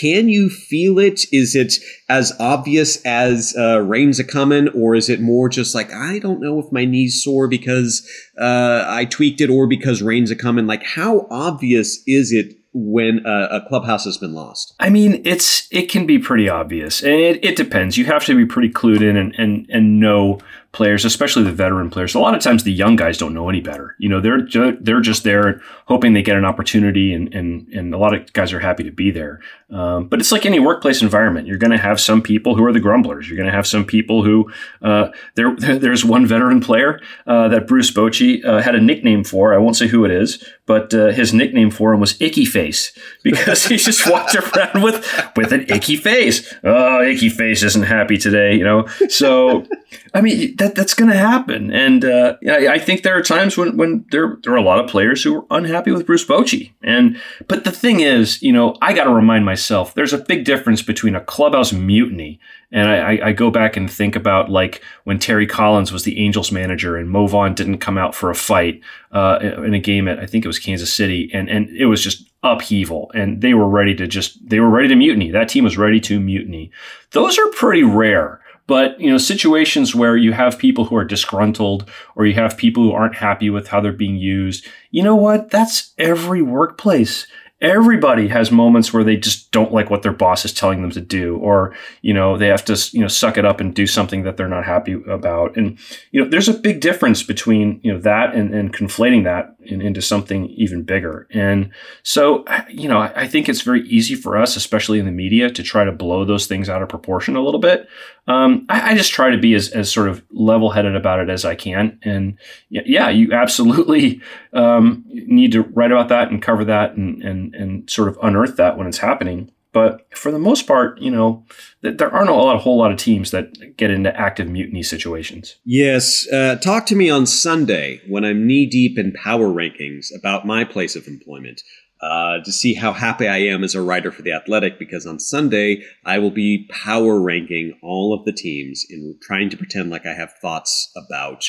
can 0.00 0.28
you 0.28 0.48
feel 0.48 0.98
it? 0.98 1.20
Is 1.32 1.54
it 1.54 1.74
as 2.08 2.32
obvious 2.40 3.00
as 3.04 3.54
uh, 3.56 3.80
rain's 3.82 4.18
a 4.18 4.24
coming, 4.24 4.68
or 4.70 4.94
is 4.94 5.08
it 5.08 5.20
more 5.20 5.48
just 5.48 5.74
like 5.74 5.92
I 5.92 6.18
don't 6.18 6.40
know 6.40 6.58
if 6.58 6.72
my 6.72 6.84
knee's 6.84 7.22
sore 7.22 7.46
because 7.46 8.08
uh, 8.38 8.84
I 8.86 9.04
tweaked 9.04 9.40
it, 9.40 9.50
or 9.50 9.68
because 9.68 10.02
rain's 10.02 10.30
a 10.30 10.36
coming? 10.36 10.66
Like, 10.66 10.82
how 10.82 11.28
obvious 11.30 12.02
is 12.06 12.32
it 12.32 12.56
when 12.72 13.24
a, 13.24 13.48
a, 13.52 13.68
clubhouse 13.68 14.04
has 14.04 14.18
been 14.18 14.34
lost? 14.34 14.74
I 14.80 14.90
mean, 14.90 15.22
it's 15.24 15.68
it 15.72 15.88
can 15.88 16.04
be 16.04 16.18
pretty 16.18 16.48
obvious, 16.48 17.02
and 17.02 17.14
it, 17.14 17.44
it 17.44 17.56
depends. 17.56 17.96
You 17.96 18.06
have 18.06 18.24
to 18.24 18.34
be 18.34 18.44
pretty 18.44 18.70
clued 18.70 19.02
in 19.02 19.16
and 19.16 19.34
and 19.38 19.66
and 19.70 20.00
know 20.00 20.40
players, 20.76 21.06
especially 21.06 21.42
the 21.42 21.52
veteran 21.52 21.88
players. 21.88 22.14
A 22.14 22.20
lot 22.20 22.34
of 22.34 22.42
times 22.42 22.62
the 22.62 22.72
young 22.72 22.96
guys 22.96 23.16
don't 23.16 23.32
know 23.32 23.48
any 23.48 23.62
better. 23.62 23.96
You 23.98 24.10
know, 24.10 24.20
they're 24.20 24.42
ju- 24.42 24.76
they're 24.80 25.00
just 25.00 25.24
there 25.24 25.62
hoping 25.86 26.12
they 26.12 26.22
get 26.22 26.36
an 26.36 26.44
opportunity, 26.44 27.14
and 27.14 27.34
and 27.34 27.66
and 27.68 27.94
a 27.94 27.98
lot 27.98 28.14
of 28.14 28.30
guys 28.34 28.52
are 28.52 28.60
happy 28.60 28.84
to 28.84 28.90
be 28.90 29.10
there. 29.10 29.40
Um, 29.70 30.08
but 30.08 30.20
it's 30.20 30.30
like 30.30 30.44
any 30.44 30.60
workplace 30.60 31.00
environment. 31.00 31.46
You're 31.46 31.56
going 31.56 31.70
to 31.70 31.78
have 31.78 31.98
some 31.98 32.20
people 32.20 32.54
who 32.54 32.64
are 32.64 32.72
the 32.72 32.80
grumblers. 32.80 33.28
You're 33.28 33.38
going 33.38 33.50
to 33.50 33.56
have 33.56 33.66
some 33.66 33.84
people 33.86 34.22
who 34.22 34.52
uh, 34.82 35.08
there. 35.34 35.56
There's 35.56 36.04
one 36.04 36.26
veteran 36.26 36.60
player 36.60 37.00
uh, 37.26 37.48
that 37.48 37.66
Bruce 37.66 37.90
Bochy 37.90 38.44
uh, 38.44 38.60
had 38.60 38.74
a 38.74 38.80
nickname 38.80 39.24
for. 39.24 39.54
I 39.54 39.58
won't 39.58 39.76
say 39.76 39.88
who 39.88 40.04
it 40.04 40.10
is, 40.10 40.44
but 40.66 40.92
uh, 40.92 41.06
his 41.06 41.32
nickname 41.32 41.70
for 41.70 41.92
him 41.92 42.00
was 42.00 42.20
Icky 42.20 42.44
Face 42.44 42.92
because 43.22 43.66
he 43.66 43.76
just 43.76 44.08
walked 44.10 44.34
around 44.34 44.82
with 44.82 44.96
with 45.36 45.52
an 45.52 45.66
icky 45.68 45.96
face. 45.96 46.52
Oh, 46.62 47.02
Icky 47.02 47.28
Face 47.28 47.62
isn't 47.62 47.84
happy 47.84 48.18
today, 48.18 48.54
you 48.54 48.64
know. 48.64 48.86
So, 49.08 49.66
I 50.14 50.20
mean. 50.20 50.54
That, 50.56 50.66
that 50.66 50.86
that's 50.86 50.94
going 50.94 51.10
to 51.10 51.16
happen. 51.16 51.72
And 51.72 52.04
uh, 52.04 52.36
I, 52.48 52.68
I, 52.68 52.78
think 52.78 53.02
there 53.02 53.16
are 53.16 53.22
times 53.22 53.56
when 53.56 53.76
when 53.76 54.04
there 54.12 54.38
there 54.44 54.52
are 54.52 54.56
a 54.56 54.62
lot 54.62 54.78
of 54.78 54.88
players 54.88 55.24
who 55.24 55.36
are 55.36 55.46
unhappy 55.50 55.90
with 55.90 56.06
Bruce 56.06 56.24
Bochy. 56.24 56.74
And 56.80 57.20
but 57.48 57.64
the 57.64 57.72
thing 57.72 57.98
is, 57.98 58.40
you 58.40 58.52
know, 58.52 58.76
I 58.80 58.92
got 58.92 59.04
to 59.04 59.10
remind 59.10 59.44
myself 59.44 59.94
there's 59.94 60.12
a 60.12 60.18
big 60.18 60.44
difference 60.44 60.80
between 60.80 61.16
a 61.16 61.20
clubhouse 61.20 61.72
mutiny 61.72 62.38
and 62.72 62.88
I, 62.88 63.28
I, 63.28 63.32
go 63.32 63.50
back 63.50 63.76
and 63.76 63.90
think 63.90 64.16
about 64.16 64.50
like 64.50 64.82
when 65.04 65.18
Terry 65.20 65.46
Collins 65.46 65.92
was 65.92 66.02
the 66.02 66.18
Angels 66.18 66.50
manager 66.50 66.96
and 66.96 67.08
Mo 67.08 67.26
Vaughn 67.28 67.54
didn't 67.54 67.78
come 67.78 67.96
out 67.96 68.14
for 68.14 68.28
a 68.28 68.34
fight 68.34 68.80
uh, 69.16 69.38
in 69.64 69.72
a 69.72 69.80
game 69.80 70.08
at 70.08 70.18
I 70.18 70.26
think 70.26 70.44
it 70.44 70.48
was 70.48 70.58
Kansas 70.58 70.92
City, 70.92 71.30
and 71.32 71.48
and 71.48 71.70
it 71.70 71.86
was 71.86 72.02
just 72.02 72.28
upheaval, 72.42 73.10
and 73.14 73.40
they 73.40 73.54
were 73.54 73.66
ready 73.66 73.94
to 73.94 74.06
just 74.06 74.46
they 74.46 74.60
were 74.60 74.68
ready 74.68 74.88
to 74.88 74.94
mutiny. 74.94 75.30
That 75.30 75.48
team 75.48 75.64
was 75.64 75.78
ready 75.78 76.00
to 76.00 76.20
mutiny. 76.20 76.70
Those 77.12 77.38
are 77.38 77.50
pretty 77.52 77.82
rare. 77.82 78.42
But 78.66 79.00
you 79.00 79.10
know, 79.10 79.16
situations 79.16 79.94
where 79.94 80.18
you 80.18 80.32
have 80.32 80.58
people 80.58 80.84
who 80.84 80.96
are 80.96 81.04
disgruntled 81.04 81.88
or 82.14 82.26
you 82.26 82.34
have 82.34 82.58
people 82.58 82.82
who 82.82 82.92
aren't 82.92 83.14
happy 83.14 83.48
with 83.48 83.68
how 83.68 83.80
they're 83.80 83.92
being 83.92 84.16
used, 84.16 84.66
you 84.90 85.02
know 85.02 85.16
what? 85.16 85.50
That's 85.50 85.94
every 85.96 86.42
workplace 86.42 87.26
everybody 87.60 88.28
has 88.28 88.50
moments 88.50 88.92
where 88.92 89.02
they 89.02 89.16
just 89.16 89.50
don't 89.50 89.72
like 89.72 89.88
what 89.88 90.02
their 90.02 90.12
boss 90.12 90.44
is 90.44 90.52
telling 90.52 90.82
them 90.82 90.90
to 90.90 91.00
do 91.00 91.38
or 91.38 91.74
you 92.02 92.12
know 92.12 92.36
they 92.36 92.48
have 92.48 92.64
to 92.64 92.76
you 92.92 93.00
know 93.00 93.08
suck 93.08 93.38
it 93.38 93.46
up 93.46 93.60
and 93.60 93.74
do 93.74 93.86
something 93.86 94.24
that 94.24 94.36
they're 94.36 94.48
not 94.48 94.66
happy 94.66 94.92
about. 95.08 95.56
And 95.56 95.78
you 96.10 96.22
know 96.22 96.28
there's 96.28 96.50
a 96.50 96.54
big 96.54 96.80
difference 96.80 97.22
between 97.22 97.80
you 97.82 97.92
know 97.92 97.98
that 98.00 98.34
and, 98.34 98.54
and 98.54 98.74
conflating 98.74 99.24
that 99.24 99.56
in, 99.64 99.80
into 99.80 100.02
something 100.02 100.50
even 100.50 100.82
bigger. 100.82 101.26
And 101.30 101.70
so 102.02 102.44
you 102.68 102.88
know 102.88 102.98
I, 102.98 103.22
I 103.22 103.26
think 103.26 103.48
it's 103.48 103.62
very 103.62 103.88
easy 103.88 104.14
for 104.14 104.36
us 104.36 104.56
especially 104.56 104.98
in 104.98 105.06
the 105.06 105.12
media 105.12 105.48
to 105.48 105.62
try 105.62 105.84
to 105.84 105.92
blow 105.92 106.26
those 106.26 106.46
things 106.46 106.68
out 106.68 106.82
of 106.82 106.90
proportion 106.90 107.36
a 107.36 107.42
little 107.42 107.60
bit 107.60 107.88
um, 108.26 108.66
I, 108.68 108.92
I, 108.92 108.96
just 108.96 109.12
try 109.12 109.30
to 109.30 109.38
be 109.38 109.54
as, 109.54 109.68
as 109.68 109.92
sort 109.92 110.08
of 110.08 110.24
level 110.30 110.70
headed 110.70 110.96
about 110.96 111.20
it 111.20 111.30
as 111.30 111.44
I 111.44 111.54
can. 111.54 111.98
And 112.02 112.38
yeah, 112.68 113.08
you 113.08 113.32
absolutely 113.32 114.20
um, 114.52 115.04
need 115.06 115.52
to 115.52 115.62
write 115.62 115.92
about 115.92 116.08
that 116.08 116.30
and 116.30 116.42
cover 116.42 116.64
that 116.64 116.96
and, 116.96 117.22
and, 117.22 117.54
and 117.54 117.88
sort 117.88 118.08
of 118.08 118.18
unearth 118.22 118.56
that 118.56 118.76
when 118.76 118.88
it's 118.88 118.98
happening. 118.98 119.52
But 119.72 120.06
for 120.16 120.32
the 120.32 120.38
most 120.38 120.66
part, 120.66 120.98
you 121.02 121.10
know, 121.10 121.44
there 121.82 122.10
aren't 122.10 122.30
a 122.30 122.34
lot, 122.34 122.56
a 122.56 122.58
whole 122.58 122.78
lot 122.78 122.90
of 122.90 122.98
teams 122.98 123.30
that 123.32 123.76
get 123.76 123.90
into 123.90 124.18
active 124.18 124.48
mutiny 124.48 124.82
situations. 124.82 125.56
Yes, 125.66 126.26
uh, 126.32 126.56
talk 126.56 126.86
to 126.86 126.96
me 126.96 127.10
on 127.10 127.26
Sunday 127.26 128.00
when 128.08 128.24
I'm 128.24 128.46
knee 128.46 128.64
deep 128.64 128.98
in 128.98 129.12
power 129.12 129.48
rankings 129.48 130.06
about 130.16 130.46
my 130.46 130.64
place 130.64 130.96
of 130.96 131.06
employment 131.06 131.60
uh, 132.00 132.38
to 132.44 132.52
see 132.52 132.74
how 132.74 132.92
happy 132.92 133.26
I 133.26 133.38
am 133.38 133.64
as 133.64 133.74
a 133.74 133.82
writer 133.82 134.12
for 134.12 134.22
The 134.22 134.32
Athletic 134.32 134.78
because 134.78 135.06
on 135.06 135.18
Sunday 135.18 135.82
I 136.04 136.18
will 136.18 136.30
be 136.30 136.68
power 136.70 137.20
ranking 137.20 137.78
all 137.82 138.12
of 138.12 138.24
the 138.24 138.32
teams 138.32 138.84
and 138.90 139.20
trying 139.22 139.50
to 139.50 139.56
pretend 139.56 139.90
like 139.90 140.06
I 140.06 140.14
have 140.14 140.32
thoughts 140.42 140.92
about 140.96 141.44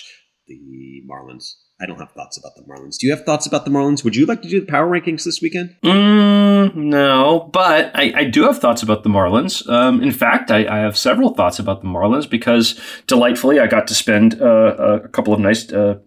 the 0.47 1.03
Marlins. 1.09 1.53
I 1.79 1.85
don't 1.85 1.99
have 1.99 2.11
thoughts 2.11 2.37
about 2.37 2.53
the 2.55 2.63
Marlins. 2.63 2.97
Do 2.97 3.05
you 3.05 3.15
have 3.15 3.23
thoughts 3.23 3.45
about 3.45 3.63
the 3.65 3.69
Marlins? 3.69 4.03
Would 4.03 4.15
you 4.15 4.25
like 4.25 4.41
to 4.41 4.49
do 4.49 4.59
the 4.59 4.65
power 4.65 4.89
rankings 4.89 5.25
this 5.25 5.41
weekend? 5.41 5.75
Mm, 5.83 6.75
no, 6.75 7.51
but 7.53 7.91
I, 7.93 8.13
I, 8.15 8.23
do 8.23 8.43
have 8.43 8.57
thoughts 8.57 8.81
about 8.81 9.03
the 9.03 9.09
Marlins. 9.09 9.67
Um, 9.69 10.01
in 10.01 10.11
fact, 10.11 10.49
I, 10.49 10.65
I, 10.65 10.79
have 10.79 10.97
several 10.97 11.35
thoughts 11.35 11.59
about 11.59 11.81
the 11.81 11.87
Marlins 11.87 12.27
because 12.27 12.79
delightfully 13.05 13.59
I 13.59 13.67
got 13.67 13.87
to 13.89 13.93
spend 13.93 14.41
uh, 14.41 14.75
a 15.03 15.07
couple 15.09 15.33
of 15.33 15.39
nice. 15.39 15.71
Uh, 15.71 15.99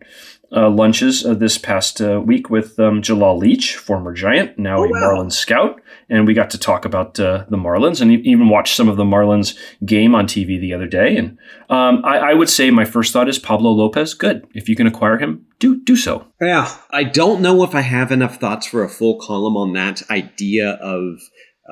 uh, 0.54 0.68
lunches 0.68 1.24
uh, 1.24 1.34
this 1.34 1.58
past 1.58 2.00
uh, 2.00 2.20
week 2.20 2.50
with 2.50 2.78
um, 2.78 3.02
Jalal 3.02 3.38
Leach, 3.38 3.76
former 3.76 4.12
Giant, 4.12 4.58
now 4.58 4.78
oh, 4.78 4.84
a 4.84 4.88
wow. 4.88 4.98
Marlins 4.98 5.32
scout, 5.32 5.80
and 6.08 6.26
we 6.26 6.34
got 6.34 6.50
to 6.50 6.58
talk 6.58 6.84
about 6.84 7.20
uh, 7.20 7.44
the 7.48 7.56
Marlins 7.56 8.00
and 8.00 8.10
even 8.10 8.48
watch 8.48 8.74
some 8.74 8.88
of 8.88 8.96
the 8.96 9.04
Marlins 9.04 9.56
game 9.84 10.14
on 10.14 10.26
TV 10.26 10.60
the 10.60 10.74
other 10.74 10.88
day. 10.88 11.16
And 11.16 11.38
um, 11.68 12.04
I, 12.04 12.30
I, 12.30 12.34
would 12.34 12.48
say 12.48 12.70
my 12.70 12.84
first 12.84 13.12
thought 13.12 13.28
is 13.28 13.38
Pablo 13.38 13.70
Lopez. 13.70 14.14
Good, 14.14 14.44
if 14.54 14.68
you 14.68 14.74
can 14.74 14.88
acquire 14.88 15.18
him, 15.18 15.46
do 15.60 15.80
do 15.82 15.94
so. 15.94 16.26
Yeah, 16.40 16.74
I 16.90 17.04
don't 17.04 17.40
know 17.40 17.62
if 17.62 17.74
I 17.74 17.82
have 17.82 18.10
enough 18.10 18.36
thoughts 18.38 18.66
for 18.66 18.82
a 18.82 18.88
full 18.88 19.20
column 19.20 19.56
on 19.56 19.72
that 19.74 20.02
idea 20.10 20.70
of 20.80 21.20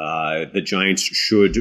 uh, 0.01 0.45
the 0.53 0.63
Giants 0.63 1.03
should 1.03 1.57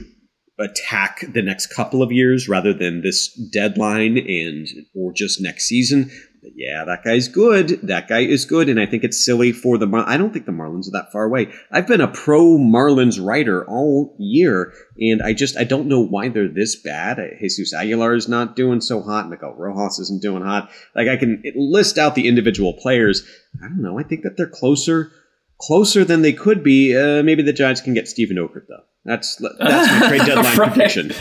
attack 0.59 1.23
the 1.33 1.41
next 1.41 1.67
couple 1.67 2.01
of 2.01 2.11
years 2.11 2.49
rather 2.49 2.73
than 2.73 3.01
this 3.01 3.31
deadline 3.53 4.17
and 4.17 4.67
or 4.95 5.13
just 5.13 5.39
next 5.39 5.65
season 5.65 6.09
yeah, 6.55 6.85
that 6.85 7.03
guy's 7.03 7.27
good. 7.27 7.79
That 7.83 8.07
guy 8.07 8.19
is 8.19 8.45
good. 8.45 8.69
And 8.69 8.79
I 8.79 8.85
think 8.85 9.03
it's 9.03 9.23
silly 9.23 9.51
for 9.51 9.77
the 9.77 9.87
Mar- 9.87 10.07
I 10.07 10.17
don't 10.17 10.31
think 10.31 10.45
the 10.45 10.51
Marlins 10.51 10.87
are 10.87 10.91
that 10.91 11.11
far 11.11 11.23
away. 11.23 11.51
I've 11.71 11.87
been 11.87 12.01
a 12.01 12.07
pro 12.07 12.57
Marlins 12.57 13.23
writer 13.23 13.67
all 13.67 14.15
year, 14.19 14.73
and 14.99 15.21
I 15.21 15.33
just 15.33 15.57
I 15.57 15.63
don't 15.63 15.87
know 15.87 16.01
why 16.01 16.29
they're 16.29 16.47
this 16.47 16.75
bad. 16.75 17.19
Jesus 17.39 17.73
Aguilar 17.73 18.15
is 18.15 18.27
not 18.27 18.55
doing 18.55 18.81
so 18.81 19.01
hot. 19.01 19.21
And 19.21 19.29
Miguel 19.31 19.55
Rojas 19.57 19.99
isn't 19.99 20.21
doing 20.21 20.43
hot. 20.43 20.69
Like 20.95 21.07
I 21.07 21.17
can 21.17 21.43
list 21.55 21.97
out 21.97 22.15
the 22.15 22.27
individual 22.27 22.73
players. 22.73 23.27
I 23.63 23.67
don't 23.67 23.81
know. 23.81 23.99
I 23.99 24.03
think 24.03 24.23
that 24.23 24.37
they're 24.37 24.47
closer 24.47 25.11
closer 25.59 26.05
than 26.05 26.21
they 26.21 26.33
could 26.33 26.63
be. 26.63 26.95
Uh, 26.95 27.23
maybe 27.23 27.43
the 27.43 27.53
Giants 27.53 27.81
can 27.81 27.93
get 27.93 28.07
Steven 28.07 28.37
Okert 28.37 28.67
though. 28.67 28.83
That's 29.07 29.37
that's 29.37 30.01
my 30.01 30.09
trade 30.09 30.21
deadline 30.25 30.57
right. 30.57 30.73
prediction. 30.73 31.13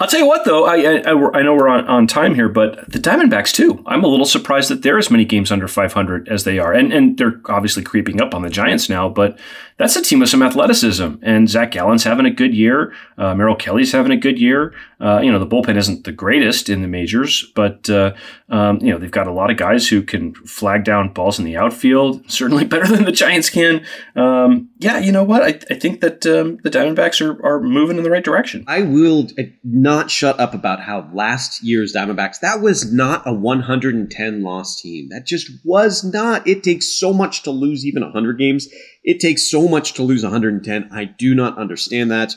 I'll 0.00 0.06
tell 0.06 0.20
you 0.20 0.26
what, 0.26 0.44
though, 0.44 0.64
I, 0.64 0.76
I, 0.76 1.38
I 1.38 1.42
know 1.42 1.54
we're 1.54 1.68
on, 1.68 1.84
on 1.86 2.06
time 2.06 2.36
here, 2.36 2.48
but 2.48 2.88
the 2.90 3.00
Diamondbacks 3.00 3.52
too. 3.52 3.82
I'm 3.84 4.04
a 4.04 4.06
little 4.06 4.24
surprised 4.24 4.70
that 4.70 4.82
they're 4.82 4.96
as 4.96 5.10
many 5.10 5.24
games 5.24 5.50
under 5.50 5.66
500 5.66 6.28
as 6.28 6.44
they 6.44 6.60
are, 6.60 6.72
and 6.72 6.92
and 6.92 7.18
they're 7.18 7.40
obviously 7.46 7.82
creeping 7.82 8.22
up 8.22 8.32
on 8.32 8.42
the 8.42 8.48
Giants 8.48 8.88
now. 8.88 9.08
But 9.08 9.38
that's 9.76 9.96
a 9.96 10.02
team 10.02 10.20
with 10.20 10.28
some 10.28 10.42
athleticism, 10.42 11.14
and 11.22 11.50
Zach 11.50 11.72
Gallen's 11.72 12.04
having 12.04 12.26
a 12.26 12.30
good 12.30 12.54
year. 12.54 12.94
Uh, 13.18 13.34
Merrill 13.34 13.56
Kelly's 13.56 13.90
having 13.90 14.12
a 14.12 14.16
good 14.16 14.38
year. 14.38 14.72
Uh, 15.00 15.20
you 15.20 15.32
know, 15.32 15.40
the 15.40 15.46
bullpen 15.46 15.76
isn't 15.76 16.04
the 16.04 16.12
greatest 16.12 16.68
in 16.68 16.82
the 16.82 16.88
majors, 16.88 17.50
but 17.56 17.90
uh, 17.90 18.14
um, 18.50 18.78
you 18.80 18.92
know 18.92 18.98
they've 18.98 19.10
got 19.10 19.26
a 19.26 19.32
lot 19.32 19.50
of 19.50 19.56
guys 19.56 19.88
who 19.88 20.02
can 20.02 20.34
flag 20.34 20.84
down 20.84 21.12
balls 21.12 21.40
in 21.40 21.44
the 21.44 21.56
outfield. 21.56 22.30
Certainly 22.30 22.64
better 22.66 22.86
than 22.86 23.04
the 23.04 23.12
Giants 23.12 23.50
can. 23.50 23.84
Um, 24.14 24.70
yeah, 24.78 24.98
you 24.98 25.10
know 25.10 25.24
what? 25.24 25.42
I, 25.42 25.58
I 25.70 25.78
think 25.78 26.00
that 26.00 26.24
um, 26.26 26.58
the 26.62 26.70
Diamondbacks 26.70 27.20
are, 27.20 27.31
are 27.42 27.60
moving 27.60 27.98
in 27.98 28.04
the 28.04 28.10
right 28.10 28.24
direction. 28.24 28.64
I 28.66 28.82
will 28.82 29.28
uh, 29.38 29.44
not 29.64 30.10
shut 30.10 30.38
up 30.40 30.54
about 30.54 30.80
how 30.80 31.10
last 31.12 31.62
year's 31.62 31.92
Diamondbacks, 31.92 32.40
that 32.40 32.60
was 32.60 32.92
not 32.92 33.22
a 33.26 33.32
110 33.32 34.42
loss 34.42 34.80
team. 34.80 35.08
That 35.10 35.26
just 35.26 35.50
was 35.64 36.04
not. 36.04 36.46
It 36.46 36.62
takes 36.62 36.98
so 36.98 37.12
much 37.12 37.42
to 37.42 37.50
lose 37.50 37.84
even 37.86 38.02
100 38.02 38.38
games. 38.38 38.68
It 39.02 39.20
takes 39.20 39.50
so 39.50 39.68
much 39.68 39.94
to 39.94 40.02
lose 40.02 40.22
110. 40.22 40.88
I 40.92 41.04
do 41.04 41.34
not 41.34 41.58
understand 41.58 42.10
that. 42.10 42.34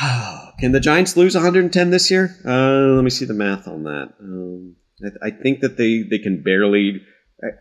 Can 0.60 0.72
the 0.72 0.80
Giants 0.80 1.16
lose 1.16 1.34
110 1.34 1.90
this 1.90 2.10
year? 2.10 2.36
Uh, 2.44 2.94
let 2.94 3.04
me 3.04 3.10
see 3.10 3.24
the 3.24 3.34
math 3.34 3.66
on 3.66 3.84
that. 3.84 4.14
Um, 4.20 4.76
I, 5.02 5.28
I 5.28 5.30
think 5.30 5.60
that 5.60 5.76
they, 5.76 6.02
they 6.02 6.18
can 6.18 6.42
barely 6.42 7.00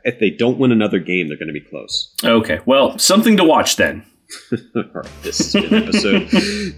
if 0.03 0.19
they 0.19 0.29
don't 0.29 0.57
win 0.57 0.71
another 0.71 0.99
game, 0.99 1.27
they're 1.27 1.37
going 1.37 1.47
to 1.47 1.53
be 1.53 1.61
close. 1.61 2.13
Okay, 2.23 2.59
well, 2.65 2.97
something 2.97 3.37
to 3.37 3.43
watch 3.43 3.75
then. 3.75 4.05
All 4.75 4.83
right, 4.93 5.09
this 5.21 5.53
has 5.53 5.53
been 5.53 5.73
episode 5.73 6.27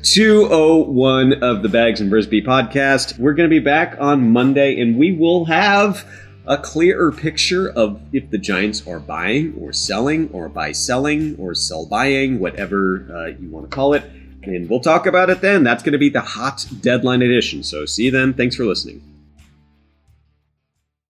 201 0.04 1.44
of 1.44 1.64
the 1.64 1.70
Baggs 1.70 2.00
and 2.00 2.12
Brisbee 2.12 2.46
podcast. 2.46 3.18
We're 3.18 3.34
going 3.34 3.50
to 3.50 3.54
be 3.54 3.60
back 3.60 3.98
on 4.00 4.32
Monday, 4.32 4.80
and 4.80 4.98
we 4.98 5.14
will 5.14 5.46
have 5.46 6.06
a 6.46 6.60
clearer 6.60 7.12
picture 7.12 7.70
of 7.72 8.02
if 8.14 8.30
the 8.30 8.38
Giants 8.38 8.86
are 8.86 9.00
buying 9.00 9.56
or 9.60 9.74
selling 9.74 10.30
or 10.32 10.48
buy 10.48 10.74
selling 10.74 11.36
or 11.40 11.56
sell 11.56 11.88
buying, 11.88 12.40
whatever 12.40 13.08
uh, 13.12 13.42
you 13.42 13.50
want 13.50 13.70
to 13.70 13.76
call 13.76 13.94
it. 13.96 14.04
And 14.44 14.70
we'll 14.70 14.80
talk 14.80 15.08
about 15.08 15.32
it 15.32 15.42
then. 15.42 15.64
That's 15.64 15.82
going 15.82 15.94
to 15.94 16.00
be 16.00 16.10
the 16.10 16.22
hot 16.22 16.68
deadline 16.82 17.24
edition. 17.24 17.64
So 17.64 17.86
see 17.88 18.06
you 18.06 18.12
then. 18.12 18.36
Thanks 18.36 18.56
for 18.56 18.66
listening. 18.66 19.09